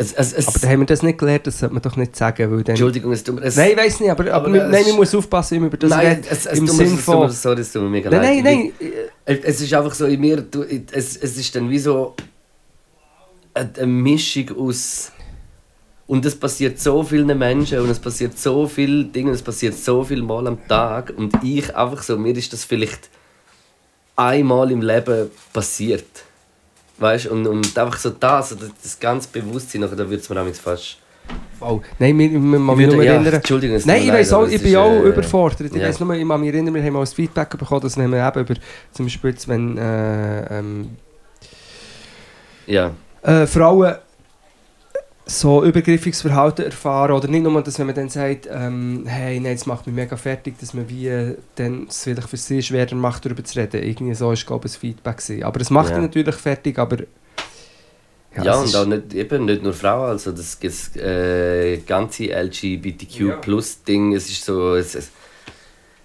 Es, 0.00 0.12
es, 0.12 0.32
es, 0.32 0.46
Aber 0.46 0.68
haben 0.68 0.80
wir 0.80 0.86
das 0.86 1.02
nicht 1.02 1.18
gelernt? 1.18 1.48
Das 1.48 1.58
sollte 1.58 1.74
man 1.74 1.82
doch 1.82 1.96
nicht 1.96 2.14
sagen. 2.14 2.52
Weil 2.52 2.62
dann... 2.62 2.74
Entschuldigung, 2.74 3.10
es 3.10 3.24
tut 3.24 3.34
mir... 3.34 3.40
Nein, 3.40 3.70
ich 3.72 3.76
weiß 3.76 3.98
nicht, 3.98 4.10
aber, 4.10 4.32
aber, 4.32 4.46
Aber 4.46 4.68
nein, 4.68 4.84
man 4.86 4.96
muss 4.96 5.12
aufpassen, 5.12 5.56
wie 5.56 5.58
man 5.58 5.68
über 5.68 5.76
das 5.76 5.90
nein, 5.90 6.06
redet. 6.06 6.26
es, 6.30 6.46
es 6.46 6.58
Im 6.58 6.68
Sinn 6.68 6.96
von... 6.96 7.28
sorry, 7.32 7.62
es 7.62 7.72
tut 7.72 7.82
mir 7.82 7.88
mega 7.88 8.08
Nein, 8.08 8.22
leid. 8.22 8.44
nein, 8.44 8.72
nein. 8.78 8.92
Es 9.24 9.38
es 9.42 9.60
ist 9.60 9.74
einfach 9.74 9.92
so 9.92 10.06
in 10.06 10.20
mir, 10.20 10.40
du, 10.40 10.62
es, 10.62 11.16
es 11.16 11.36
ist 11.36 11.52
dann 11.56 11.68
wie 11.68 11.80
so 11.80 12.14
eine, 13.54 13.70
eine 13.76 13.86
Mischung 13.88 14.56
aus. 14.56 15.10
Und 16.06 16.24
es 16.24 16.36
passiert 16.36 16.78
so 16.78 17.02
vielen 17.02 17.36
Menschen 17.36 17.80
und 17.80 17.90
es 17.90 17.98
passiert 17.98 18.38
so 18.38 18.68
viele 18.68 19.04
Dinge 19.04 19.30
und 19.30 19.34
es 19.34 19.42
passiert 19.42 19.74
so 19.74 20.04
viel 20.04 20.22
Mal 20.22 20.46
am 20.46 20.66
Tag. 20.68 21.12
Und 21.16 21.34
ich 21.42 21.74
einfach 21.74 22.04
so, 22.04 22.16
mir 22.16 22.36
ist 22.36 22.52
das 22.52 22.64
vielleicht 22.64 23.10
einmal 24.14 24.70
im 24.70 24.80
Leben 24.80 25.28
passiert. 25.52 26.06
Weißt 26.98 27.26
du? 27.26 27.30
Und, 27.30 27.46
und 27.46 27.78
einfach 27.78 27.98
so 27.98 28.10
das, 28.10 28.50
das, 28.50 28.70
das 28.82 28.98
ganze 28.98 29.28
Bewusstsein, 29.28 29.80
nachher, 29.82 29.96
da 29.96 30.08
wird 30.08 30.20
es 30.20 30.28
mir 30.28 30.36
manchmal 30.36 30.54
fast. 30.54 30.98
Oh, 31.60 31.80
nein, 31.98 32.18
wir, 32.18 32.30
wir, 32.32 32.40
wir, 32.40 32.78
würde- 32.78 32.94
nur 32.94 33.04
ja, 33.04 33.14
erinnern. 33.14 33.34
Entschuldigung, 33.34 33.80
Nein, 33.84 34.02
ich 34.02 34.12
weiß 34.12 34.32
auch, 34.32 34.48
ich 34.48 34.62
bin 34.62 34.76
auch 34.76 34.90
äh, 34.90 35.08
überfordert. 35.08 35.60
Ich 35.60 35.72
ja. 35.72 35.88
weiß 35.88 36.00
nur, 36.00 36.14
ich 36.14 36.26
kann 36.26 36.40
mich 36.40 36.52
erinnern, 36.52 36.74
wir 36.74 36.82
haben 36.82 36.92
mal 36.94 37.00
ein 37.00 37.06
Feedback 37.06 37.50
bekommen, 37.50 37.82
dass 37.82 37.96
wir 37.96 38.04
eben 38.04 38.14
über, 38.40 38.54
zum 38.92 39.06
Beispiel 39.06 39.34
wenn 39.46 39.76
äh, 39.76 40.58
ähm, 40.58 40.90
Ja, 42.66 42.92
äh, 43.22 43.46
Frauen 43.46 43.94
so 45.30 45.62
übergriffiges 45.62 46.22
Verhalten 46.22 46.62
erfahren 46.62 47.12
oder 47.12 47.28
nicht 47.28 47.42
nur, 47.42 47.62
dass 47.62 47.78
wenn 47.78 47.86
man 47.86 47.94
dann 47.94 48.08
sagt, 48.08 48.48
ähm, 48.50 49.04
hey, 49.06 49.38
nein, 49.38 49.54
das 49.56 49.66
macht 49.66 49.86
mich 49.86 49.94
mega 49.94 50.16
fertig, 50.16 50.58
dass 50.58 50.72
man 50.72 50.88
wie 50.88 51.06
äh, 51.08 51.36
dann 51.56 51.86
es 51.88 52.02
vielleicht 52.04 52.28
für 52.30 52.38
sie 52.38 52.62
schwerer 52.62 52.94
macht, 52.94 53.26
darüber 53.26 53.44
zu 53.44 53.58
reden. 53.58 53.82
Irgendwie 53.82 54.14
so 54.14 54.32
ist, 54.32 54.46
glaube 54.46 54.66
ich, 54.66 54.74
ein 54.74 54.80
Feedback 54.80 55.18
gewesen. 55.18 55.42
Aber 55.42 55.60
es 55.60 55.68
macht 55.70 55.90
Ja. 55.90 55.96
ihn 55.96 56.02
natürlich 56.02 56.34
fertig, 56.34 56.78
aber 56.78 56.98
Ja, 58.42 58.62
es 58.62 58.74
und 58.74 58.76
auch 58.76 58.86
nicht, 58.86 59.14
eben 59.14 59.44
nicht 59.44 59.62
nur 59.62 59.74
Frauen, 59.74 60.10
also 60.10 60.32
das, 60.32 60.58
das 60.60 60.94
äh, 60.96 61.78
ganze 61.78 62.30
LGBTQ-Plus-Ding, 62.32 64.14
es 64.14 64.30
ist 64.30 64.44
so, 64.44 64.74
es, 64.76 64.94
es, 64.94 65.10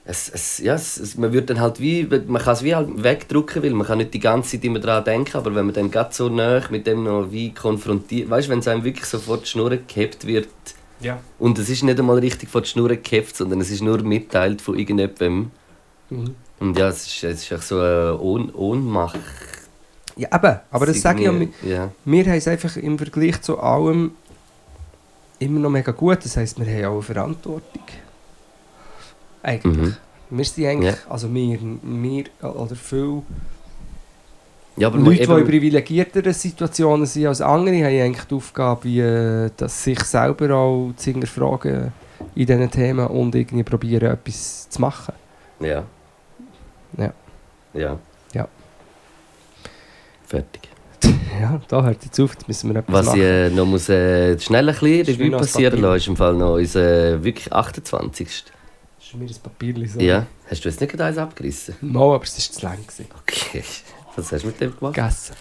es, 0.05 0.29
es, 0.29 0.57
ja, 0.57 0.73
es, 0.75 0.97
es, 0.97 1.17
man 1.17 1.31
wird 1.31 1.49
dann 1.49 1.61
halt 1.61 1.79
wie, 1.79 2.03
man 2.27 2.41
kann 2.41 2.53
es 2.53 2.63
wie 2.63 2.75
halt 2.75 3.03
wegdrücken, 3.03 3.63
weil 3.63 3.71
man 3.71 3.87
kann 3.87 3.99
nicht 3.99 4.13
die 4.13 4.19
ganze 4.19 4.51
Zeit 4.51 4.65
immer 4.65 4.79
daran 4.79 5.05
denken, 5.05 5.37
aber 5.37 5.55
wenn 5.55 5.65
man 5.65 5.73
dann 5.73 5.91
gerade 5.91 6.13
so 6.13 6.27
nah 6.27 6.61
mit 6.69 6.85
dem 6.87 7.03
noch 7.03 7.31
wie 7.31 7.53
konfrontiert, 7.53 8.29
weißt 8.29 8.47
du, 8.47 8.51
wenn 8.51 8.59
es 8.59 8.67
einem 8.67 8.83
wirklich 8.83 9.05
so 9.05 9.17
vor 9.17 9.37
die 9.37 9.45
Schnur 9.45 9.69
gehabt 9.69 10.27
wird, 10.27 10.49
ja. 10.99 11.19
und 11.39 11.57
es 11.57 11.69
ist 11.69 11.83
nicht 11.83 11.97
einmal 11.99 12.19
richtig 12.19 12.49
vor 12.49 12.61
die 12.61 12.67
Schnur 12.69 12.89
gehabt, 12.95 13.35
sondern 13.35 13.61
es 13.61 13.71
ist 13.71 13.81
nur 13.81 14.01
mitteilt 14.03 14.61
von 14.61 14.77
irgendjemandem, 14.77 15.51
Mhm. 16.09 16.35
und 16.59 16.77
ja, 16.77 16.89
es 16.89 17.07
ist, 17.07 17.23
es 17.23 17.43
ist 17.43 17.51
echt 17.51 17.63
so 17.63 17.79
eine 17.79 18.19
Ohn 18.19 18.53
Ohnmacht. 18.53 19.17
ja, 20.17 20.27
eben, 20.35 20.59
aber 20.69 20.85
das 20.85 21.01
sage 21.01 21.19
ich 21.19 21.25
ja, 21.25 21.39
wir, 21.39 21.47
ja. 21.65 21.91
wir 22.03 22.25
haben 22.25 22.33
es 22.33 22.47
einfach 22.47 22.75
im 22.75 22.97
Vergleich 22.97 23.41
zu 23.41 23.57
allem 23.57 24.11
immer 25.39 25.59
noch 25.61 25.69
mega 25.69 25.91
gut. 25.93 26.23
Das 26.23 26.35
heisst, 26.37 26.59
wir 26.59 26.65
haben 26.67 26.85
auch 26.85 26.93
eine 26.95 27.01
Verantwortung. 27.01 27.83
Eigentlich. 29.43 29.77
Mhm. 29.77 29.95
Wir 30.29 30.45
sind 30.45 30.65
eigentlich, 30.65 30.95
also 31.07 31.31
wir, 31.31 31.59
wir 31.83 32.23
oder 32.41 32.75
viele 32.75 33.21
Ja, 34.77 34.87
aber 34.87 34.97
Leute, 34.97 35.27
die 35.27 35.31
in 35.31 35.45
privilegierteren 35.45 36.33
Situationen 36.33 37.05
sind 37.05 37.27
als 37.27 37.41
andere, 37.41 37.75
haben 37.75 38.01
eigentlich 38.01 38.23
die 38.23 38.35
Aufgabe, 38.35 38.83
wie, 38.85 38.99
äh, 39.01 39.51
dass 39.55 39.83
sich 39.83 39.99
selber 39.99 40.55
auch 40.55 40.93
zu 40.95 41.11
hinterfragen 41.11 41.91
in 42.33 42.45
diesen 42.47 42.71
Themen 42.71 43.05
und 43.07 43.35
irgendwie 43.35 43.63
probieren, 43.63 44.11
etwas 44.11 44.69
zu 44.69 44.81
machen. 44.81 45.13
Ja. 45.59 45.83
Ja. 46.97 47.13
Ja. 47.73 47.99
Ja. 48.33 48.47
Fertig. 50.25 50.69
Ja, 51.41 51.59
da 51.67 51.83
hört 51.83 52.05
jetzt 52.05 52.19
auf, 52.21 52.31
jetzt 52.33 52.47
müssen 52.47 52.69
wir 52.69 52.79
etwas 52.79 52.93
Was 52.93 53.05
machen. 53.07 53.19
ich 53.19 53.25
äh, 53.25 53.49
noch 53.49 53.65
muss, 53.65 53.89
äh, 53.89 54.39
schnell 54.39 54.69
ein 54.69 54.75
bisschen 54.75 55.19
Revue 55.19 55.37
passieren 55.37 55.81
lassen, 55.81 55.97
ist 55.97 56.07
im 56.07 56.15
Fall 56.15 56.35
noch 56.35 56.53
unser 56.53 57.15
äh, 57.15 57.23
wirklich 57.23 57.51
28. 57.51 58.45
Ist 59.13 59.19
mir 59.19 59.25
ein 59.27 59.41
Papier 59.43 59.87
so. 59.87 59.99
Ja. 59.99 60.25
Hast 60.49 60.65
du 60.65 60.69
jetzt 60.69 60.81
nicht 60.81 60.89
gerade 60.89 61.05
eins 61.05 61.19
abgerissen? 61.19 61.75
Mal, 61.81 62.15
aber 62.15 62.23
es 62.23 62.33
war 62.35 62.59
zu 62.59 62.65
lang. 62.65 62.81
Gewesen. 62.81 63.05
Okay. 63.21 63.63
Was 64.15 64.31
hast 64.31 64.41
du 64.41 64.47
mit 64.47 64.59
dem 64.59 64.75
gemacht? 64.75 64.95
Gegessen. 64.95 65.35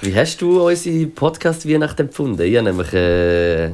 Wie 0.00 0.12
hast 0.16 0.42
du 0.42 0.66
unsere 0.66 1.06
Podcast-Weihnacht 1.06 2.00
empfunden? 2.00 2.42
Ich 2.42 2.56
habe 2.56 2.64
nämlich 2.64 2.92
äh, 2.92 3.70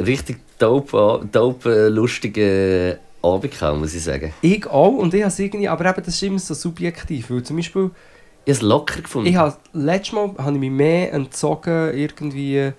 richtig 0.00 0.38
dope, 0.60 1.28
dope 1.32 1.88
lustige 1.88 3.00
Abend 3.22 3.50
gehabt, 3.50 3.76
muss 3.76 3.92
ich 3.92 4.04
sagen. 4.04 4.32
Ich 4.40 4.64
auch 4.68 4.92
und 4.92 5.12
ich 5.12 5.22
habe 5.22 5.32
es 5.32 5.38
irgendwie, 5.40 5.66
aber 5.66 5.86
eben, 5.86 6.04
das 6.04 6.14
ist 6.14 6.22
immer 6.22 6.38
so 6.38 6.54
subjektiv, 6.54 7.28
weil 7.28 7.42
zum 7.42 7.56
Beispiel, 7.56 7.90
Ich 8.44 8.52
habe 8.54 8.58
es 8.58 8.62
locker 8.62 9.02
gefunden. 9.02 9.28
ich 9.28 9.34
habe, 9.34 9.56
letztes 9.72 10.12
Mal 10.12 10.32
habe 10.38 10.52
ich 10.52 10.60
mich 10.60 10.70
mehr 10.70 11.12
entzogen, 11.12 11.92
irgendwie 11.92 12.72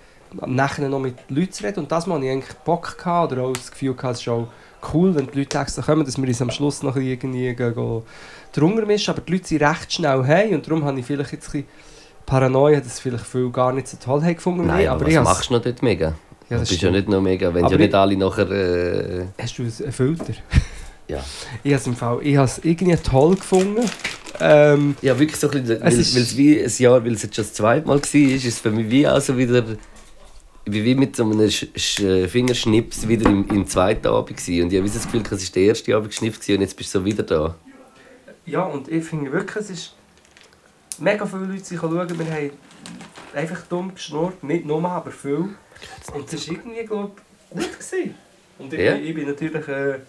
nachher 0.46 0.88
noch 0.88 1.00
mit 1.00 1.16
Leuten 1.30 1.52
zu 1.52 1.64
reden 1.64 1.80
und 1.80 1.92
das 1.92 2.08
Mal 2.08 2.16
hatte 2.16 2.26
ich 2.28 2.32
eigentlich 2.32 2.56
Bock 2.60 2.98
gehabt, 2.98 3.34
oder 3.34 3.44
auch 3.44 3.54
das 3.54 3.72
Gefühl 3.72 3.94
gehabt, 3.94 4.16
es 4.16 4.22
ist 4.22 4.30
auch 4.30 4.48
cool, 4.94 5.16
wenn 5.16 5.28
die 5.28 5.40
Leute 5.40 5.58
extra 5.60 5.82
kommen, 5.82 6.06
dass 6.06 6.18
wir 6.18 6.28
uns 6.28 6.42
am 6.42 6.52
Schluss 6.52 6.84
noch 6.84 6.96
irgendwie 6.96 7.56
drunter 8.54 8.86
mischen, 8.86 9.12
aber 9.12 9.22
die 9.22 9.34
Leute 9.34 9.48
sind 9.48 9.62
recht 9.62 9.94
schnell 9.94 10.24
hey 10.24 10.54
und 10.56 10.66
darum 10.68 10.84
habe 10.86 11.00
ich 11.00 11.06
vielleicht 11.06 11.32
jetzt 11.34 11.48
ein 11.50 11.52
bisschen 11.64 11.68
Paranoia, 12.26 12.80
dass 12.80 13.00
vielleicht 13.00 13.26
viele 13.26 13.50
gar 13.50 13.74
nicht 13.74 13.88
so 13.88 13.98
toll 14.04 14.22
haben 14.22 14.36
gefunden. 14.36 14.68
Nein, 14.68 14.88
aber, 14.88 15.08
ich 15.08 15.16
was 15.18 15.24
machst 15.24 15.50
du 15.50 15.54
noch 15.56 15.62
dort 15.62 15.82
mega? 15.82 16.08
Ja, 16.50 16.56
du 16.58 16.60
das 16.62 16.70
bist 16.70 16.82
ja 16.82 16.92
nicht 16.92 17.08
noch 17.10 17.22
mega, 17.22 17.54
wenn 17.54 17.64
Aber 17.64 17.74
ja 17.74 17.78
nicht 17.80 17.90
ich- 17.90 17.96
alle 17.96 18.18
nachher... 18.18 18.50
Äh, 18.52 19.26
Hast 19.42 19.58
du 19.58 19.64
einen 19.64 19.92
Filter? 19.92 20.34
Ja. 21.08 21.24
Ich 21.64 21.72
habe 21.72 21.82
es 21.82 21.88
im 21.88 21.96
Fall, 21.96 22.20
ich 22.22 22.38
habe 22.38 22.46
es 22.46 22.60
irgendwie 22.64 22.96
toll 22.98 23.36
gefunden. 23.36 23.84
Ähm, 24.40 24.96
Ja, 25.02 25.18
wirklich 25.20 25.40
so 25.40 25.50
ein 25.50 25.60
bisschen, 25.64 25.78
Es 25.78 25.82
weil, 25.84 26.00
ist- 26.00 26.16
weil 26.16 26.22
es 26.22 26.38
wie 26.38 26.64
ein 26.64 26.72
Jahr, 26.78 27.04
weil 27.04 27.14
es 27.14 27.24
jetzt 27.24 27.36
schon 27.36 27.46
das 27.46 27.54
zweite 27.54 27.88
Mal 27.88 27.98
war, 28.00 28.16
ist 28.16 28.46
es 28.46 28.60
für 28.60 28.70
mich 28.72 28.90
wie 28.90 29.06
also 29.08 29.36
wieder 29.38 29.64
wie, 30.72 30.84
wie 30.84 30.96
mit 30.96 31.16
so 31.16 31.24
einem 31.24 31.50
Sch 31.50 31.68
Sch 31.76 32.02
Fingerschnips 32.28 33.08
wieder 33.08 33.30
im, 33.30 33.48
im 33.50 33.68
zweiten 33.68 34.08
Abend 34.08 34.38
gewesen. 34.38 34.64
Und 34.64 34.74
ich 34.74 34.80
habe 34.80 34.90
das 34.90 35.04
Gefühl, 35.04 35.22
es 35.22 35.32
war 35.32 35.54
der 35.56 35.64
erste 35.64 35.96
Abend 35.96 36.10
geschnipst 36.10 36.42
gewesen 36.42 36.58
und 36.58 36.62
jetzt 36.62 36.76
bist 36.76 36.94
du 36.94 37.00
so 37.00 37.06
wieder 37.06 37.24
da. 37.24 37.56
Ja, 38.46 38.64
und 38.64 38.88
ich 38.88 39.04
finde 39.04 39.32
wirklich, 39.32 39.56
es 39.58 39.70
ist 39.70 39.96
mega 40.98 41.26
viele 41.26 41.46
Leute 41.46 41.62
die 41.62 41.78
schauen. 41.78 42.20
Wir 42.20 42.34
haben 42.34 42.52
einfach 43.36 43.62
dumm 43.68 43.94
geschnurrt, 43.94 44.44
nicht 44.44 44.66
nur, 44.66 44.84
aber 44.84 45.12
viel. 45.12 45.50
Und 46.14 46.34
es 46.34 46.48
war 46.48 46.56
irgendwie, 46.56 46.86
glaube 46.86 47.12
ich, 47.52 47.58
gut. 47.58 47.72
Gewesen. 47.74 48.16
Und 48.58 48.74
ich, 48.74 48.80
Ja. 48.80 48.96
ich 48.96 49.14
bin 49.14 49.28
natürlich... 49.28 49.68
Äh... 49.68 50.00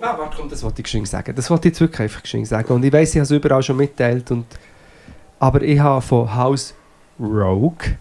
Ah, 0.00 0.18
warte, 0.18 0.36
komm, 0.36 0.48
das 0.48 0.62
wollte 0.62 0.80
ich 0.80 0.84
geschwind 0.84 1.08
sagen. 1.08 1.34
Das 1.34 1.48
wollte 1.50 1.68
ich 1.68 1.72
jetzt 1.72 1.80
wirklich 1.80 2.00
einfach 2.00 2.22
geschwind 2.22 2.46
sagen. 2.46 2.72
Und 2.72 2.84
ich 2.84 2.92
weiss, 2.92 3.10
ich 3.10 3.16
habe 3.16 3.24
es 3.24 3.30
überall 3.30 3.62
schon 3.62 3.76
mitteilt. 3.76 4.30
Und... 4.30 4.46
Aber 5.38 5.62
ich 5.62 5.78
habe 5.78 6.02
von 6.02 6.34
House 6.34 6.74
Rogue... 7.18 7.96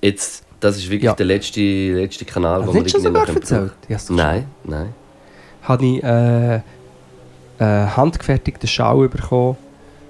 Jetzt, 0.00 0.44
das 0.60 0.76
ist 0.76 0.84
wirklich 0.84 1.02
Ja. 1.04 1.14
der 1.14 1.26
letzte, 1.26 1.60
letzte 1.92 2.24
Kanal, 2.24 2.60
Hast 2.60 2.66
wo 2.68 2.70
du 2.72 2.76
wir 2.78 2.82
nicht 2.84 3.00
sogar 3.00 3.26
noch 3.26 3.34
erzählt? 3.34 3.72
Ja, 3.88 3.98
so 3.98 4.14
Nein, 4.14 4.46
nein. 4.64 4.94
habe 5.62 5.84
ich 5.86 6.02
äh, 6.02 6.60
einen 7.58 7.96
handgefertigten 7.96 8.68
Schal 8.68 9.08
bekommen, 9.08 9.56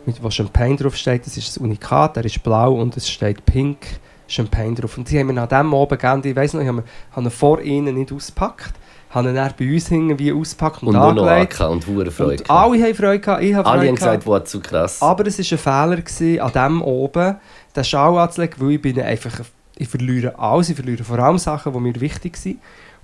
mit 0.06 0.22
wo 0.22 0.30
Champagne 0.30 0.76
draufsteht. 0.76 1.26
Das 1.26 1.36
ist 1.36 1.48
das 1.48 1.58
Unikat, 1.58 2.16
der 2.16 2.24
ist 2.24 2.42
blau 2.42 2.74
und 2.74 2.96
es 2.96 3.08
steht 3.08 3.44
pink 3.46 3.78
Champagne 4.26 4.74
drauf. 4.74 4.96
Und 4.98 5.10
die 5.10 5.18
haben 5.18 5.28
mir 5.28 5.32
nach 5.34 5.48
dem 5.48 5.72
Abend 5.74 6.00
gegeben, 6.00 6.22
ich 6.24 6.36
weiss 6.36 6.52
noch, 6.54 6.60
ich 6.60 6.68
habe 6.68 6.82
ihn 7.16 7.30
vor 7.30 7.60
ihnen 7.62 7.94
nicht 7.94 8.12
ausgepackt, 8.12 8.72
habe 9.10 9.30
ihn 9.30 9.34
dann 9.34 9.52
bei 9.58 9.72
uns 9.72 9.90
irgendwie 9.90 10.32
ausgepackt 10.32 10.82
und, 10.82 10.88
Und 10.88 10.94
nur 10.96 11.12
noch 11.14 11.26
angelegt. 11.26 11.60
Und 11.60 11.86
hure 11.86 12.10
Freude. 12.10 12.42
Und 12.42 12.50
alle 12.50 12.82
haben 12.82 12.94
Freude 12.94 13.20
gehabt, 13.20 13.42
ich 13.42 13.54
habe 13.54 13.66
Alle 13.68 13.78
Freude 13.80 13.88
haben 13.88 13.94
gehabt. 13.96 14.20
gesagt, 14.20 14.26
wow, 14.26 14.44
zu 14.44 14.60
krass. 14.60 15.00
Aber 15.02 15.26
es 15.26 15.38
war 15.38 15.58
ein 15.58 15.88
Fehler 15.88 16.02
gewesen, 16.02 16.40
an 16.40 16.52
dem 16.52 16.82
oben, 16.82 17.36
den 17.74 17.84
Schal 17.84 18.18
anzulegen, 18.18 18.54
weil 18.58 18.70
ich 18.72 18.82
bin 18.82 19.00
einfach, 19.00 19.40
ich 19.78 19.88
verliere 19.88 20.38
alles, 20.38 20.70
ich 20.70 20.76
verliere 20.76 21.04
vor 21.04 21.18
allem 21.18 21.38
Sachen, 21.38 21.72
die 21.72 21.80
mir 21.80 22.00
wichtig 22.00 22.36
sind. 22.36 22.58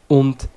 Und 0.09 0.49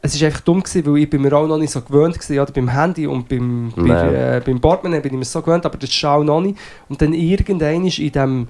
es 0.00 0.20
war 0.20 0.26
einfach 0.26 0.40
dumm, 0.40 0.62
gewesen, 0.62 0.86
weil 0.86 1.02
ich 1.02 1.10
bin 1.10 1.22
mir 1.22 1.32
auch 1.32 1.46
noch 1.46 1.58
nicht 1.58 1.70
so 1.70 1.80
gewöhnt 1.80 2.18
war, 2.18 2.42
oder 2.42 2.52
beim 2.52 2.68
Handy 2.68 3.06
und 3.06 3.28
beim, 3.28 3.72
bei, 3.76 3.82
Nein. 3.82 4.14
äh, 4.14 4.42
beim 4.44 4.60
Portemonnaie 4.60 5.00
bin 5.00 5.12
ich 5.12 5.18
mir 5.18 5.24
so 5.24 5.40
gewöhnt, 5.40 5.64
aber 5.64 5.78
das 5.78 5.92
Schal 5.92 6.24
noch 6.24 6.40
nicht. 6.40 6.58
Und 6.88 7.00
dann 7.00 7.12
irgendwann 7.12 7.86
ist 7.86 7.98
in 7.98 8.10
diesem 8.10 8.48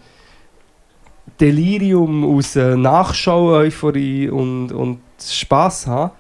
Delirium 1.41 2.25
aus 2.25 2.57
äh, 2.57 2.77
Nachschau-Euphorie 2.77 4.31
und, 4.31 4.73
und 4.73 5.01
Spass 5.21 5.87
haben, 5.87 6.13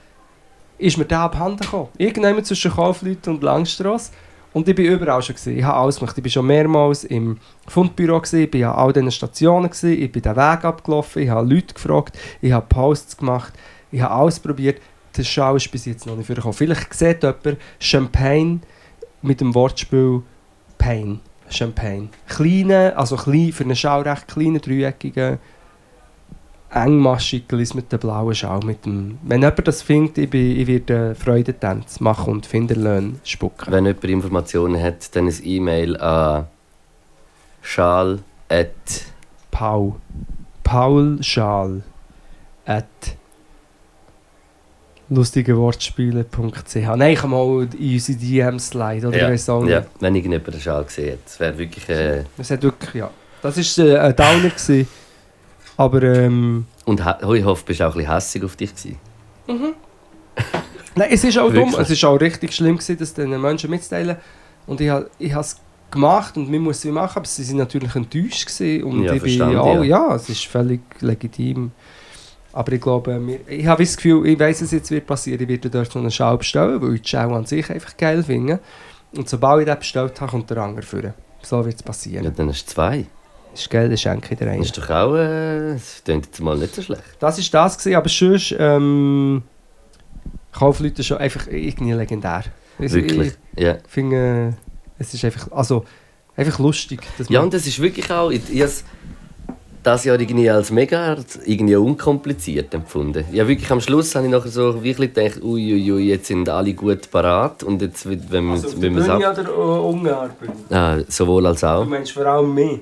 ist 0.78 0.98
mir 0.98 1.04
der 1.04 1.20
abhanden 1.20 1.60
gekommen. 1.60 1.88
Irgendjemand 1.96 2.46
zwischen 2.46 2.72
Kaufleuten 2.72 3.34
und 3.34 3.42
Langstrasse. 3.42 4.12
Und 4.52 4.68
ich 4.68 4.74
bin 4.74 4.86
überall 4.86 5.22
schon 5.22 5.34
gewesen. 5.34 5.58
Ich 5.58 5.64
habe 5.64 5.78
alles 5.78 5.98
gemacht. 5.98 6.16
Ich 6.16 6.22
bin 6.22 6.30
schon 6.30 6.46
mehrmals 6.46 7.04
im 7.04 7.38
Fundbüro 7.66 8.20
gewesen, 8.20 8.40
ich 8.40 8.50
bin 8.50 8.64
an 8.64 8.74
all 8.74 8.92
diesen 8.92 9.10
Stationen 9.10 9.70
gewesen, 9.70 9.92
ich 9.92 10.12
bin 10.12 10.22
den 10.22 10.36
Weg 10.36 10.64
abgelaufen, 10.64 11.22
ich 11.22 11.28
habe 11.30 11.48
Leute 11.48 11.74
gefragt, 11.74 12.18
ich 12.40 12.52
habe 12.52 12.66
Posts 12.68 13.16
gemacht, 13.16 13.54
ich 13.90 14.00
habe 14.00 14.14
alles 14.14 14.38
probiert. 14.38 14.80
Der 15.16 15.24
Schau 15.24 15.56
ist 15.56 15.70
bis 15.70 15.84
jetzt 15.84 16.06
noch 16.06 16.16
nicht 16.16 16.26
vorgekommen. 16.26 16.54
Vielleicht 16.54 16.94
sieht 16.94 17.22
jemand 17.22 17.58
Champagne 17.78 18.60
mit 19.20 19.40
dem 19.40 19.54
Wortspiel 19.54 20.22
Pain. 20.78 21.20
Champagne. 21.52 22.08
Kleine, 22.26 22.96
also 22.96 23.16
klein, 23.16 23.52
für 23.52 23.64
einen 23.64 23.76
Schau 23.76 24.00
recht 24.00 24.26
kleinen, 24.26 24.60
dreieckigen, 24.60 25.38
engmaschig 26.74 27.44
mit 27.74 27.92
dem 27.92 27.98
blauen 28.00 28.34
Schau. 28.34 28.60
Mit 28.60 28.84
dem, 28.84 29.18
wenn 29.22 29.40
jemand 29.42 29.66
das 29.68 29.82
findet, 29.82 30.18
ich, 30.18 30.30
bin, 30.30 30.58
ich 30.60 30.66
werde 30.66 31.14
Freudentanz 31.14 32.00
machen 32.00 32.32
und 32.32 32.46
Finderlöhne 32.46 33.14
spucken. 33.24 33.72
Wenn 33.72 33.86
jemand 33.86 34.04
Informationen 34.04 34.82
hat, 34.82 35.14
dann 35.14 35.26
ein 35.28 35.34
E-Mail 35.42 35.96
an 35.98 36.46
schal 37.60 38.20
at 38.48 38.70
Paul. 39.50 39.94
Paul 40.64 41.18
Schal. 41.22 41.82
At 42.64 42.86
lustigewortspiele.ch 45.10 46.74
Nein, 46.96 47.12
ich 47.12 47.18
kann 47.20 47.30
mal 47.30 47.68
in 47.78 47.92
unsere 47.94 48.18
DMs 48.18 48.68
slide, 48.68 49.08
oder? 49.08 49.16
ja, 49.18 49.26
Ich 49.26 49.32
weiss 49.32 49.48
auch 49.48 49.62
nicht. 49.62 49.72
ja, 49.72 49.84
wenn 50.00 50.14
irgendjemand 50.14 50.54
den 50.54 50.60
Schal 50.60 50.84
gesehen 50.84 51.12
hat. 51.12 51.18
Das 51.24 51.40
wäre 51.40 51.58
wirklich... 51.58 51.88
Äh, 51.88 52.24
Das 52.36 52.50
hat 52.50 52.62
wirklich, 52.62 52.94
ja. 52.94 53.10
Das 53.42 53.56
war 53.78 53.86
äh, 53.86 53.98
ein 53.98 54.16
Downer. 54.16 54.52
Aber, 55.76 56.02
ähm... 56.02 56.66
und 56.84 57.04
ha- 57.04 57.18
ich 57.34 57.44
hoffe, 57.44 57.62
du 57.62 57.66
bist 57.68 57.82
auch 57.82 57.92
ein 57.92 57.98
bisschen 57.98 58.12
hässig 58.14 58.44
auf 58.44 58.56
dich 58.56 58.74
gewesen. 58.74 58.98
Nein, 60.94 61.08
es 61.10 61.24
ist 61.24 61.38
auch 61.38 61.50
dumm. 61.52 61.74
Es 61.78 61.90
ist 61.90 62.04
auch 62.04 62.16
richtig 62.20 62.52
schlimm 62.52 62.76
gewesen, 62.76 62.98
das 62.98 63.14
den 63.14 63.40
Menschen 63.40 63.70
mitzuteilen. 63.70 64.16
Und 64.66 64.80
ich 64.80 64.90
habe 64.90 65.08
es 65.18 65.56
gemacht 65.90 66.36
und 66.36 66.50
man 66.50 66.60
muss 66.60 66.84
es 66.84 66.90
machen, 66.92 67.16
aber 67.18 67.26
sie 67.26 67.44
sind 67.44 67.56
natürlich 67.56 67.94
enttäuscht 67.94 68.46
gewesen. 68.46 68.84
Und 68.84 69.02
Ja, 69.04 69.14
ich 69.14 69.22
bin 69.22 69.36
verstanden, 69.36 69.58
auch, 69.58 69.76
ja. 69.76 70.08
ja, 70.08 70.14
es 70.14 70.28
ist 70.28 70.44
völlig 70.46 70.80
legitim. 71.00 71.70
Aber 72.52 72.72
ich 72.72 72.80
glaube, 72.80 73.18
wir, 73.26 73.40
ich 73.48 73.66
habe 73.66 73.82
das 73.82 73.96
Gefühl, 73.96 74.26
ich 74.26 74.38
weiß, 74.38 74.60
es 74.60 74.72
jetzt 74.72 74.90
wird 74.90 75.06
passieren, 75.06 75.40
ich 75.40 75.48
werde 75.48 75.70
dort 75.70 75.90
so 75.90 75.98
eine 75.98 76.10
Schau 76.10 76.36
bestellen, 76.36 76.82
weil 76.82 76.94
ich 76.96 77.02
die 77.02 77.08
Schau 77.08 77.32
an 77.34 77.46
sich 77.46 77.70
einfach 77.70 77.96
geil 77.96 78.22
finde. 78.22 78.60
Und 79.16 79.28
sobald 79.28 79.60
ich 79.62 79.66
den 79.66 79.78
bestellt 79.78 80.20
habe, 80.20 80.30
kommt 80.30 80.50
der 80.50 80.58
andere 80.58 80.84
führen. 80.84 81.14
So 81.40 81.64
wird 81.64 81.76
es 81.76 81.82
passieren. 81.82 82.24
Ja, 82.24 82.30
dann 82.30 82.48
hast 82.50 82.66
du 82.68 82.72
zwei. 82.74 83.06
Das 83.52 83.60
ist 83.60 83.70
geil, 83.70 83.88
das 83.88 84.00
schenke 84.00 84.32
ich 84.32 84.38
dir 84.38 84.46
Das 84.46 84.54
einen. 84.54 84.62
ist 84.62 84.76
doch 84.78 84.90
auch... 84.90 85.14
Äh, 85.14 85.74
das 85.74 86.02
klingt 86.04 86.26
jetzt 86.26 86.40
mal 86.40 86.56
nicht 86.56 86.74
so 86.74 86.82
schlecht. 86.82 87.02
Das 87.20 87.38
ist 87.38 87.52
das 87.52 87.78
gewesen, 87.78 87.96
aber 87.96 88.08
sonst, 88.08 88.54
ähm, 88.58 89.42
Kaufleute 90.52 91.02
schon 91.04 91.18
einfach 91.18 91.46
irgendwie 91.48 91.92
legendär. 91.92 92.44
Ich- 92.78 92.92
Wirklich. 92.92 93.32
Ja. 93.56 93.76
Ich 93.76 93.88
finde, 93.90 94.54
es 94.98 95.12
ist 95.14 95.24
einfach, 95.24 95.50
also, 95.52 95.84
einfach 96.36 96.58
lustig. 96.58 97.00
Dass 97.18 97.28
Ja, 97.28 97.40
man- 97.40 97.46
und 97.46 97.54
das 97.54 97.66
ist 97.66 97.78
wirklich 97.80 98.10
auch... 98.10 98.30
Ich, 98.30 98.42
ich 98.52 98.70
das 99.82 100.04
Jahr 100.04 100.20
irgendwie 100.20 100.48
als 100.48 100.70
mega 100.70 101.16
irgendwie 101.44 101.74
unkompliziert 101.74 102.72
empfunden. 102.72 103.24
Ja, 103.32 103.48
wirklich 103.48 103.68
am 103.72 103.80
Schluss 103.80 104.14
habe 104.14 104.26
ich 104.26 104.30
nachher 104.30 104.48
so 104.50 104.80
wirklich 104.84 105.12
gedacht, 105.12 105.42
uiuiui, 105.42 106.04
jetzt 106.08 106.26
sind 106.28 106.48
alle 106.48 106.72
gut 106.72 107.10
parat 107.10 107.64
und 107.64 107.82
jetzt, 107.82 108.06
wenn 108.08 108.44
wir 108.44 108.52
also 108.52 108.68
auf 108.68 108.74
der 108.74 108.82
wenn 108.82 108.96
oder 109.40 109.58
uh, 109.58 109.88
Ungarn-Bühne? 109.90 110.52
Ah, 110.70 110.98
sowohl 111.08 111.46
als 111.48 111.60
Du 111.62 111.66
auch. 111.66 111.84
meinst 111.84 112.12
vor 112.12 112.24
allem 112.26 112.54
mich? 112.54 112.80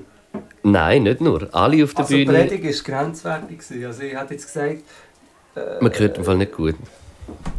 Nein, 0.63 1.03
nicht 1.03 1.21
nur. 1.21 1.49
Alle 1.53 1.83
auf 1.83 1.93
der 1.93 2.01
Also 2.03 2.15
die 2.15 2.25
Bühne. 2.25 2.45
Predigt 2.45 2.87
war 2.89 3.03
grenzwertig. 3.03 3.59
Also 3.85 4.03
ich 4.03 4.13
hätte 4.15 4.33
jetzt 4.33 4.45
gesagt, 4.45 4.83
Man 5.81 5.91
hört 5.93 6.17
im 6.17 6.23
Fall 6.23 6.37
nicht 6.37 6.51
gut. 6.53 6.75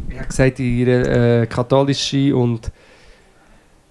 ich 0.09 0.17
habe 0.17 0.27
gesagt, 0.27 0.57
die 0.59 0.83
äh, 0.83 1.45
katholische 1.47 2.35
und 2.35 2.71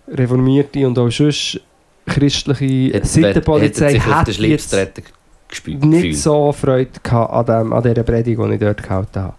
reformierte 0.08 0.86
und 0.86 0.98
auch 0.98 1.10
sonst 1.10 1.60
christliche 2.06 2.64
Jetzt 2.64 3.12
Sittenpolizei 3.12 3.90
sich 3.92 3.98
auf 4.00 4.04
den 4.06 4.14
hat 4.14 4.34
Schlips 4.34 4.72
jetzt 4.72 5.02
gespürt. 5.48 5.84
nicht 5.84 6.02
gefühlt. 6.02 6.16
so 6.18 6.52
Freude 6.52 6.90
gehabt 7.02 7.32
an, 7.32 7.46
dem, 7.46 7.72
an 7.72 7.82
dieser 7.82 8.02
Predigt, 8.02 8.40
die 8.40 8.52
ich 8.54 8.60
dort 8.60 8.82
gehalten 8.82 9.20
habe. 9.20 9.34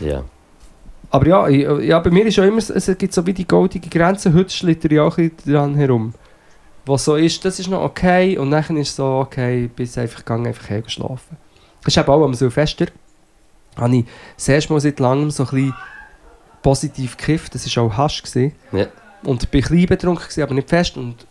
Ja. 0.00 0.24
Aber 1.10 1.26
ja, 1.26 1.48
ich, 1.48 1.86
ja, 1.86 1.98
bei 2.00 2.10
mir 2.10 2.24
ist 2.26 2.38
auch 2.38 2.44
immer, 2.44 2.58
es 2.58 2.90
gibt 2.98 3.12
so 3.12 3.24
wie 3.26 3.34
die 3.34 3.46
goldige 3.46 3.88
Grenze, 3.90 4.32
heute 4.32 4.50
schlitter 4.50 4.90
ich 4.90 4.98
auch 4.98 5.18
ein 5.18 5.30
bisschen 5.30 5.52
dran 5.52 5.74
herum. 5.74 6.14
Was 6.84 7.04
so 7.04 7.16
ist, 7.16 7.44
das 7.44 7.58
ist 7.58 7.68
noch 7.68 7.82
okay 7.82 8.36
und 8.36 8.50
dann 8.50 8.76
ist 8.76 8.96
so 8.96 9.20
okay, 9.20 9.68
bis 9.74 9.96
einfach 9.96 10.18
gegangen, 10.20 10.46
einfach 10.46 10.68
hergeschlafen. 10.68 11.36
Das 11.84 11.94
ist 11.94 11.98
eben 11.98 12.08
auch 12.08 12.24
am 12.24 12.34
Silvester, 12.34 12.86
habe 13.76 13.96
ich 13.96 14.04
das 14.36 14.48
erste 14.48 14.72
Mal 14.72 14.80
seit 14.80 15.00
langem 15.00 15.30
so 15.30 15.44
ein 15.44 15.50
bisschen 15.50 15.74
positiv 16.62 17.16
gekifft, 17.16 17.54
das 17.54 17.76
war 17.76 17.84
auch 17.84 17.96
Hasch. 17.96 18.22
Gewesen. 18.22 18.52
Ja. 18.72 18.86
Und 19.24 19.50
bin 19.50 19.62
ein 19.62 19.68
bisschen 19.68 19.86
betrunken, 19.86 20.42
aber 20.42 20.54
nicht 20.54 20.68
fest 20.68 20.96
und 20.96 21.26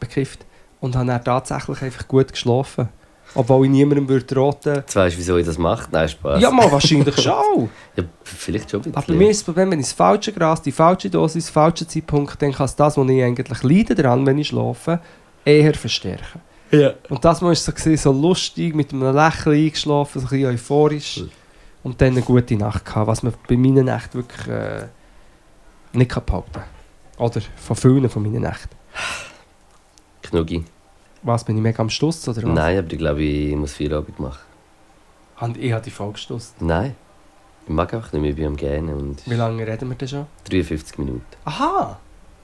bekifft. 0.00 0.44
Und 0.80 0.94
habe 0.96 1.06
dann 1.06 1.24
tatsächlich 1.24 1.82
einfach 1.82 2.06
gut 2.06 2.32
geschlafen. 2.32 2.88
Obwohl 3.36 3.66
ich 3.66 3.70
niemandem 3.70 4.08
würde 4.08 4.36
raten 4.36 4.76
Jetzt 4.76 4.96
weißt 4.96 5.14
du, 5.14 5.18
wieso 5.18 5.36
ich 5.36 5.46
das 5.46 5.58
mache? 5.58 5.88
Nein, 5.92 6.08
Spaß. 6.08 6.40
Ja, 6.40 6.50
mal 6.50 6.70
wahrscheinlich 6.72 7.14
schon. 7.22 7.68
Ja, 7.94 8.04
vielleicht 8.24 8.70
schon 8.70 8.82
Aber 8.94 9.06
bei 9.06 9.14
mir 9.14 9.30
ist 9.30 9.40
das 9.40 9.44
Problem, 9.44 9.70
wenn 9.70 9.80
ich 9.80 9.86
das 9.86 9.92
falsche 9.92 10.32
Gras, 10.32 10.62
die 10.62 10.72
falsche 10.72 11.10
Dosis, 11.10 11.50
falsche 11.50 11.86
Zeitpunkt, 11.86 12.40
dann 12.40 12.52
kann 12.52 12.64
es 12.64 12.74
das, 12.74 12.96
was 12.96 13.08
ich 13.08 13.22
eigentlich 13.22 13.62
leide 13.62 13.94
daran, 13.94 14.26
wenn 14.26 14.38
ich 14.38 14.48
schlafe, 14.48 15.00
eher 15.44 15.74
verstärken. 15.74 16.40
Ja. 16.70 16.94
Und 17.08 17.24
das 17.24 17.40
Mal 17.40 17.48
war 17.48 17.54
so, 17.54 17.72
gewesen, 17.72 17.96
so 17.96 18.12
lustig, 18.12 18.74
mit 18.74 18.92
einem 18.92 19.14
Lächeln 19.14 19.64
eingeschlafen, 19.64 20.20
so 20.20 20.26
ein 20.26 20.30
bisschen 20.30 20.50
euphorisch. 20.50 21.24
Und 21.82 22.00
dann 22.00 22.12
eine 22.12 22.22
gute 22.22 22.56
Nacht 22.56 22.84
gehabt, 22.84 23.06
was 23.06 23.22
man 23.22 23.34
bei 23.46 23.56
meinen 23.56 23.84
Nächten 23.84 24.14
wirklich 24.14 24.48
äh, 24.48 24.86
nicht 25.92 26.10
kann 26.10 26.24
behaupten 26.24 26.62
Oder 27.18 27.40
von 27.56 27.76
vielen 27.76 28.08
von 28.08 28.22
meinen 28.22 28.42
Nächten. 28.42 28.74
Knuggi. 30.22 30.64
Was, 31.22 31.44
bin 31.44 31.56
ich 31.56 31.62
mega 31.62 31.80
am 31.80 31.90
Stuss 31.90 32.28
oder 32.28 32.42
was? 32.42 32.54
Nein, 32.54 32.78
aber 32.78 32.92
ich 32.92 32.98
glaube, 32.98 33.22
ich 33.22 33.56
muss 33.56 33.72
Feierabend 33.74 34.18
machen. 34.20 34.40
Und 35.40 35.56
ich 35.56 35.72
habe 35.72 35.82
die 35.82 35.90
voll 35.90 36.12
gestusst. 36.12 36.60
Nein. 36.60 36.94
Ich 37.66 37.72
mag 37.72 37.92
einfach 37.92 38.12
nicht 38.12 38.22
mehr, 38.22 38.30
ich 38.30 38.36
bin 38.36 38.46
am 38.46 38.56
Gähnen 38.56 38.94
und 38.94 39.28
Wie 39.28 39.34
lange 39.34 39.66
reden 39.66 39.88
wir 39.88 39.96
denn 39.96 40.08
schon? 40.08 40.26
53 40.48 40.98
Minuten. 40.98 41.24
Aha! 41.44 41.98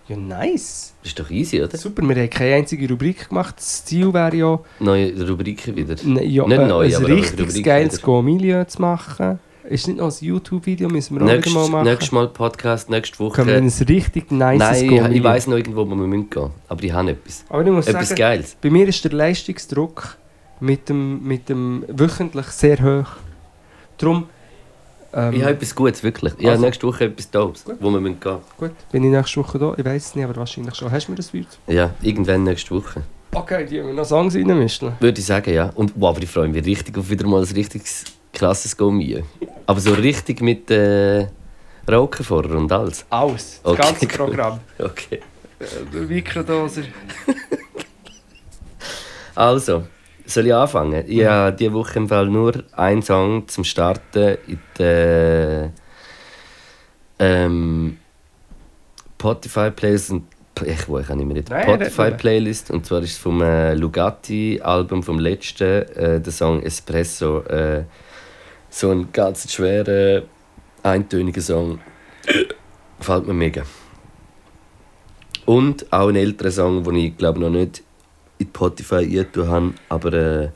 Ja, 0.08 0.16
nice! 0.16 0.94
Das 1.00 1.10
ist 1.12 1.18
doch 1.20 1.30
easy, 1.30 1.62
oder? 1.62 1.76
Super, 1.78 2.02
wir 2.02 2.16
haben 2.16 2.28
keine 2.30 2.56
einzige 2.56 2.88
Rubrik 2.88 3.28
gemacht. 3.28 3.54
Das 3.56 3.84
Ziel 3.84 4.12
wäre 4.12 4.34
ja, 4.34 4.58
Neue 4.80 5.28
Rubriken 5.28 5.76
wieder. 5.76 5.94
Ne, 6.02 6.24
ja, 6.24 6.44
Nicht 6.44 6.58
äh, 6.58 6.66
neu, 6.66 6.86
ein 6.86 6.94
aber 6.96 7.08
richtiges 7.08 7.48
Rubrik 7.50 7.64
geiles 7.64 7.92
wieder. 7.94 8.02
Go-Milieu 8.02 8.64
zu 8.64 8.80
machen. 8.82 9.38
Ist 9.68 9.86
nicht 9.86 9.98
noch 9.98 10.10
ein 10.10 10.16
YouTube-Video, 10.26 10.88
müssen 10.88 11.14
wir 11.16 11.22
auch 11.22 11.26
Nächstes, 11.26 11.52
wieder 11.52 11.60
mal 11.62 11.70
machen. 11.70 11.84
nächstes 11.88 12.12
Mal 12.12 12.28
Podcast, 12.28 12.90
nächste 12.90 13.18
Woche. 13.20 13.36
Können 13.36 13.48
wir 13.48 13.56
ein 13.56 13.86
richtig 13.88 14.30
nice 14.32 14.58
Nein, 14.58 14.74
ich, 14.84 14.88
Go-Milieu. 14.90 15.10
ich 15.16 15.22
weiss 15.24 15.46
noch 15.46 15.56
irgendwo, 15.56 15.86
wo 15.88 15.94
wir 15.94 16.06
müssen 16.06 16.28
gehen 16.30 16.50
Aber 16.68 16.82
ich 16.82 16.92
habe 16.92 17.10
etwas. 17.12 17.44
Aber 17.48 17.64
ich 17.64 17.70
muss 17.70 17.86
Etwas 17.86 18.08
sagen, 18.08 18.18
Geiles. 18.18 18.56
bei 18.60 18.70
mir 18.70 18.88
ist 18.88 19.04
der 19.04 19.12
Leistungsdruck 19.12 20.16
mit 20.60 20.88
dem, 20.88 21.22
mit 21.26 21.48
dem 21.48 21.84
wöchentlich 21.88 22.46
sehr 22.46 22.78
hoch. 22.82 23.08
Darum 23.98 24.26
ähm, 25.12 25.32
Ich 25.32 25.42
habe 25.42 25.52
etwas 25.52 25.74
Gutes, 25.74 26.02
wirklich. 26.02 26.32
Ich 26.38 26.40
habe 26.44 26.52
Also. 26.52 26.64
nächste 26.64 26.86
Woche 26.88 27.04
etwas 27.04 27.30
Gut. 27.30 27.76
wo 27.80 27.90
wir 27.90 28.00
müssen 28.00 28.18
gehen 28.20 28.38
gut, 28.58 28.72
bin 28.90 29.04
ich 29.04 29.10
nächste 29.10 29.40
Woche 29.40 29.58
da? 29.58 29.74
Ich 29.76 29.84
weiß 29.84 30.06
es 30.06 30.14
nicht, 30.16 30.24
aber 30.24 30.36
wahrscheinlich 30.36 30.74
schon. 30.74 30.90
Hast 30.90 31.06
du 31.06 31.12
mir 31.12 31.16
das 31.16 31.32
Wort? 31.32 31.46
Ja, 31.68 31.90
irgendwann 32.02 32.42
nächste 32.42 32.74
Woche. 32.74 33.02
Okay, 33.34 33.64
die 33.64 33.80
haben 33.80 33.86
wir 33.86 33.94
noch 33.94 34.04
Songs 34.04 34.34
reinmischen. 34.34 34.92
Würde 35.00 35.18
ich 35.20 35.24
sagen, 35.26 35.54
ja. 35.54 35.70
Und 35.74 35.92
wow, 35.96 36.10
aber 36.14 36.22
ich 36.22 36.28
freue 36.28 36.48
mich 36.48 36.64
richtig 36.66 36.98
auf 36.98 37.08
wieder 37.08 37.26
mal 37.26 37.42
ein 37.42 37.48
richtiges, 37.54 38.04
krasses 38.32 38.76
Gourmet. 38.76 39.22
Aber 39.66 39.80
so 39.80 39.92
richtig 39.92 40.40
mit 40.40 40.70
äh, 40.70 41.26
Rauchen 41.90 42.24
vorher 42.24 42.56
und 42.56 42.70
alles. 42.72 43.04
Alles, 43.10 43.60
das 43.62 43.72
Okay, 43.72 43.82
ganze 43.82 44.06
cool. 44.06 44.26
Programm. 44.26 44.60
Okay. 44.78 45.20
Äh, 45.60 45.98
Mikrodoser. 46.00 46.82
Also, 49.34 49.84
soll 50.26 50.46
ich 50.46 50.54
anfangen? 50.54 51.04
Ich 51.06 51.24
habe 51.24 51.56
diese 51.56 51.72
Woche 51.72 51.98
im 51.98 52.06
Fall 52.08 52.26
nur 52.26 52.52
einen 52.72 53.00
Song 53.02 53.48
zum 53.48 53.64
Starten 53.64 54.36
in 54.46 54.58
der 54.78 55.72
ähm, 57.18 57.96
Spotify 59.18 59.70
Playlist. 59.70 60.10
und- 60.10 60.26
Ich, 60.66 60.86
kann 61.06 61.16
nicht 61.18 61.26
mehr. 61.26 61.42
Nein, 61.48 61.62
Spotify. 61.62 62.10
Playlist. 62.10 62.70
Und 62.70 62.84
zwar 62.84 63.00
ist 63.02 63.12
es 63.12 63.18
vom 63.18 63.40
äh, 63.40 63.72
Lugatti-Album 63.74 65.02
vom 65.02 65.18
letzten, 65.18 65.64
äh, 65.96 66.20
der 66.20 66.32
Song 66.32 66.62
Espresso. 66.62 67.40
Äh, 67.44 67.84
so 68.72 68.90
ein 68.90 69.12
ganz 69.12 69.52
schwerer, 69.52 70.22
eintöniger 70.82 71.42
Song. 71.42 71.78
Gefällt 72.98 73.26
mir 73.26 73.34
mega. 73.34 73.62
Und 75.44 75.92
auch 75.92 76.08
ein 76.08 76.16
älterer 76.16 76.50
Song, 76.50 76.82
den 76.82 76.96
ich 76.96 77.16
glaube 77.16 77.40
noch 77.40 77.50
nicht 77.50 77.82
in 78.38 78.46
Spotify 78.46 78.96
eingetan 78.96 79.48
habe, 79.48 79.74
aber 79.88 80.12
äh, 80.12 80.48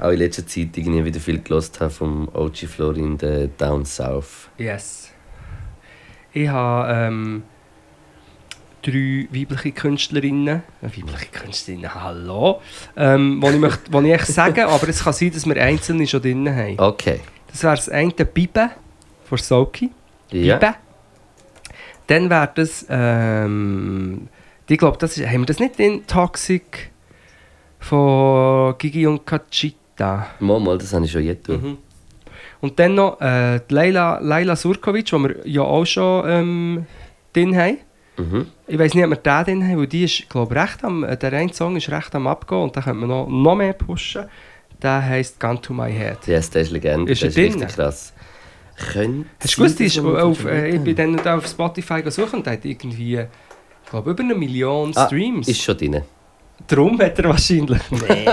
auch 0.00 0.10
in 0.10 0.18
letzter 0.18 0.46
Zeit 0.46 0.76
irgendwie 0.76 1.04
wieder 1.04 1.20
viel 1.20 1.40
gelost 1.40 1.80
habe 1.80 1.90
vom 1.90 2.28
OG 2.34 2.56
Florin, 2.66 3.16
der 3.16 3.46
Down 3.46 3.84
South. 3.84 4.48
Yes. 4.58 5.12
Ich 6.32 6.48
habe 6.48 6.92
ähm, 6.92 7.42
drei 8.82 9.28
weibliche 9.30 9.72
Künstlerinnen. 9.72 10.62
Äh, 10.82 10.84
weibliche 10.84 11.26
Künstlerinnen, 11.32 11.94
hallo. 11.94 12.60
Ähm, 12.96 13.40
wo 13.40 13.50
ich, 13.50 13.58
möchte, 13.58 13.92
wo 13.92 14.00
ich 14.00 14.12
echt 14.12 14.26
sagen, 14.28 14.64
aber 14.64 14.88
es 14.88 15.04
kann 15.04 15.12
sein, 15.12 15.32
dass 15.32 15.46
wir 15.46 15.56
einzelne 15.62 16.06
schon 16.06 16.22
drin 16.22 16.48
haben. 16.48 16.78
Okay. 16.78 17.20
Das 17.50 17.62
wäre 17.62 17.76
das 17.76 17.88
eine 17.88 18.12
Bibe 18.12 18.70
von 19.24 19.38
Soki. 19.38 19.90
Ja. 20.30 20.56
Bibe. 20.56 20.74
Dann 22.06 22.28
wäre 22.28 22.50
das, 22.54 22.86
ähm, 22.88 24.28
ich 24.68 24.78
glaube, 24.78 24.98
das 24.98 25.16
ist, 25.16 25.26
haben 25.26 25.42
wir 25.42 25.46
das 25.46 25.60
nicht 25.60 25.78
in 25.78 26.06
Toxic 26.06 26.90
von 27.78 28.74
Gigi 28.78 29.06
und 29.06 29.24
Kachita? 29.24 30.26
Mal, 30.40 30.60
mal, 30.60 30.76
das 30.76 30.92
habe 30.92 31.04
ich 31.04 31.12
schon 31.12 31.22
jetzt. 31.22 31.48
Mhm. 31.48 31.78
Und 32.60 32.78
dann 32.78 32.94
noch 32.94 33.20
äh, 33.20 33.60
Leila, 33.68 34.18
Leila 34.18 34.56
Surkovic, 34.56 35.06
die 35.06 35.12
wir 35.12 35.46
ja 35.46 35.62
auch 35.62 35.84
schon 35.84 36.24
ähm, 36.28 36.86
drin 37.32 37.56
haben. 37.56 37.78
Mhm. 38.20 38.46
Ich 38.66 38.78
weiß 38.78 38.94
nicht, 38.94 39.04
ob 39.04 39.10
wir 39.10 39.16
den 39.16 39.44
drin 39.44 39.68
haben, 39.68 39.78
weil 39.78 39.86
die 39.86 40.04
ist, 40.04 40.28
glaube 40.28 40.54
recht 40.54 40.84
am, 40.84 41.04
äh, 41.04 41.16
der 41.16 41.32
eine 41.32 41.52
Song 41.52 41.76
ist 41.76 41.90
recht 41.90 42.14
am 42.14 42.26
abgehen 42.26 42.58
und 42.62 42.76
da 42.76 42.82
könnte 42.82 42.98
man 43.00 43.08
noch, 43.08 43.28
noch 43.28 43.54
mehr 43.54 43.72
pushen. 43.72 44.24
Der 44.82 45.02
heisst 45.04 45.38
Gun 45.38 45.60
to 45.60 45.72
My 45.74 45.92
Head. 45.92 46.26
Yes, 46.26 46.48
der 46.50 46.62
ist 46.62 46.70
Legende. 46.70 47.12
Ist 47.12 47.22
das 47.22 47.36
er 47.36 47.44
ist 47.44 47.52
drin? 47.54 47.60
richtig 47.62 47.76
krass. 47.76 48.12
Könnte 48.92 49.26
Hast 49.42 49.52
du 49.54 49.60
gewusst, 49.60 49.78
die 49.78 49.84
ist 49.84 49.98
auf, 49.98 50.44
äh, 50.46 50.68
ich 50.70 50.80
bin 50.80 50.96
dann 50.96 51.16
da 51.22 51.36
auf 51.36 51.46
Spotify 51.46 52.02
gesucht 52.02 52.32
und 52.32 52.46
der 52.46 52.54
hat 52.54 52.64
irgendwie, 52.64 53.18
ich 53.18 53.90
glaube, 53.90 54.10
über 54.10 54.22
eine 54.22 54.34
Million 54.34 54.92
Ah, 54.96 55.06
Streams. 55.06 55.48
Ist 55.48 55.60
schon 55.62 55.76
drin. 55.76 56.00
Darum 56.66 56.98
hat 57.00 57.18
er 57.18 57.28
wahrscheinlich. 57.28 57.80
Nee. 57.90 58.26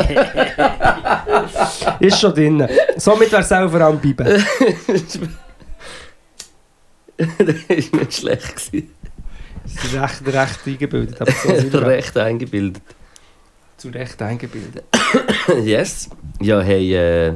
ist 2.08 2.20
schon 2.20 2.34
drin. 2.34 2.68
Somit 2.98 3.32
wäre 3.32 3.42
es 3.42 3.52
auch 3.52 3.70
vor 3.70 3.82
allem 3.82 4.00
Bibel. 4.00 4.26
das 7.18 7.56
ist 7.68 7.94
nicht 7.96 8.14
schlecht. 8.14 8.56
gewesen. 8.72 8.92
Ist 9.68 9.94
recht, 9.94 10.28
recht 10.28 10.60
eingebildet. 10.66 11.22
Aber 11.22 11.32
so 11.32 11.56
sind 11.56 11.76
Recht 11.76 12.18
eingebildet. 12.18 12.82
zu 13.78 13.90
Recht 13.90 14.22
eingebildet. 14.22 14.84
yes. 15.64 16.10
Ja, 16.42 16.62
hey, 16.62 16.96
äh, 16.96 17.34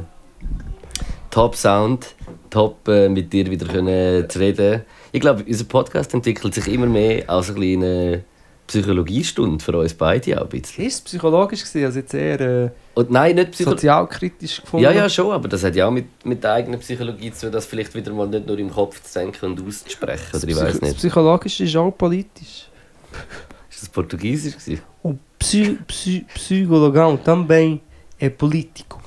top 1.30 1.56
Sound, 1.56 2.16
top 2.50 2.88
äh, 2.88 3.10
mit 3.10 3.32
dir 3.32 3.50
wieder 3.50 3.68
können 3.68 4.30
zu 4.30 4.40
reden. 4.40 4.82
Ich 5.12 5.22
glaube, 5.22 5.44
unser 5.48 5.66
Podcast 5.66 6.14
entwickelt 6.14 6.54
sich 6.54 6.68
immer 6.68 6.88
mehr 6.88 7.30
als 7.30 7.50
eine 7.50 7.60
kleine 7.60 8.24
Psychologiestunde 8.72 9.64
für 9.64 9.78
uns 9.78 9.94
beide 9.94 10.38
auch 10.40 10.44
ein 10.46 10.50
bisschen. 10.50 10.86
Ist 10.86 10.94
es 10.96 11.02
psychologisch 11.02 11.64
gewesen, 11.64 11.86
also 11.86 12.00
jetzt 12.00 12.14
eher 12.14 12.40
äh, 12.42 12.70
Und 12.94 13.12
nein, 13.12 13.36
nicht 13.36 13.52
Psychologie. 13.52 13.80
sozialkritisch 13.80 14.62
gefunden? 14.62 14.84
Ja, 14.86 14.92
ja, 14.92 15.10
schon, 15.10 15.32
aber 15.32 15.48
das 15.48 15.64
hat 15.64 15.76
ja 15.76 15.88
auch 15.88 15.92
mit, 15.92 16.06
mit 16.26 16.44
der 16.44 16.54
eigenen 16.54 16.80
Psychologie 16.80 17.32
zu 17.32 17.48
tun, 17.48 17.52
das 17.52 17.66
vielleicht 17.66 17.94
wieder 17.96 18.14
mal 18.14 18.28
nicht 18.28 18.48
nur 18.48 18.58
im 18.58 18.72
Kopf 18.72 19.02
zu 19.04 19.20
denken 19.20 19.46
und 19.46 19.68
auszusprechen. 19.68 20.36
Oder 20.36 20.48
ich 20.48 20.56
weiß 20.56 20.74
Das 20.74 20.82
nicht. 20.82 20.98
Psychologisch 20.98 21.60
ist 21.60 21.76
auch 21.76 21.92
politisch. 21.92 22.68
Ist 23.70 23.82
das 23.84 23.90
Portugiesisch? 23.90 24.54
Gewesen? 24.58 24.82
O 25.04 25.16
psi, 25.40 25.78
psi, 25.88 26.26
psicologão 26.34 27.18
também 27.18 27.82
é 28.20 28.30
político. 28.30 29.02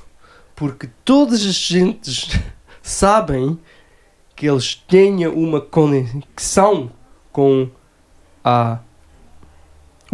Porque 0.56 0.88
todas 1.04 1.44
as 1.44 1.54
gentes 1.54 2.28
sabem 2.82 3.58
que 4.36 4.46
eles 4.46 4.74
têm 4.74 5.26
uma 5.26 5.60
conexão 5.60 6.90
com 7.32 7.68
a, 8.44 8.78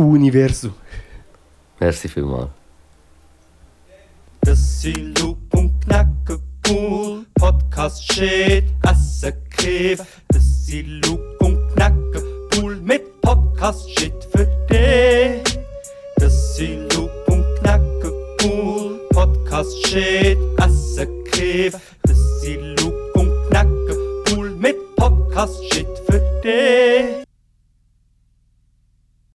o 0.00 0.04
universo. 0.04 0.72
Merci 1.80 2.08
vielmals. 2.08 2.50
Das 4.42 4.80
sind 4.80 5.18
Loop 5.18 5.38
und 5.54 5.78
Knacke 5.84 6.40
cool. 6.68 7.26
Podcast 7.34 8.12
shit, 8.12 8.64
Esse 8.82 9.32
Kiff. 9.50 10.00
Das 10.28 10.66
sind 10.66 11.04
Loop 11.04 11.20
und 11.40 11.74
Knacke 11.74 12.22
cool 12.56 12.76
mit 12.76 13.20
Podcast 13.20 13.90
shit 13.98 14.12
für 14.32 14.46
dich. 14.70 15.58
Das 16.16 16.56
sind 16.56 16.92
Loop 16.94 17.10
und 17.28 17.44
Knacke 17.60 18.12
cool. 18.42 19.00
Podcast 19.10 19.86
shit, 19.86 20.38
Esse 20.58 21.06
Kiff. 21.30 21.74
Das 22.02 22.18
sind 22.40 22.80
Loop 22.80 22.94
und 23.16 23.30
Knacke 23.50 23.96
cool 24.30 24.50
mit 24.50 24.76
Podcast 24.96 25.62
shit 25.72 25.88
für 26.06 26.20
dich. 26.42 27.29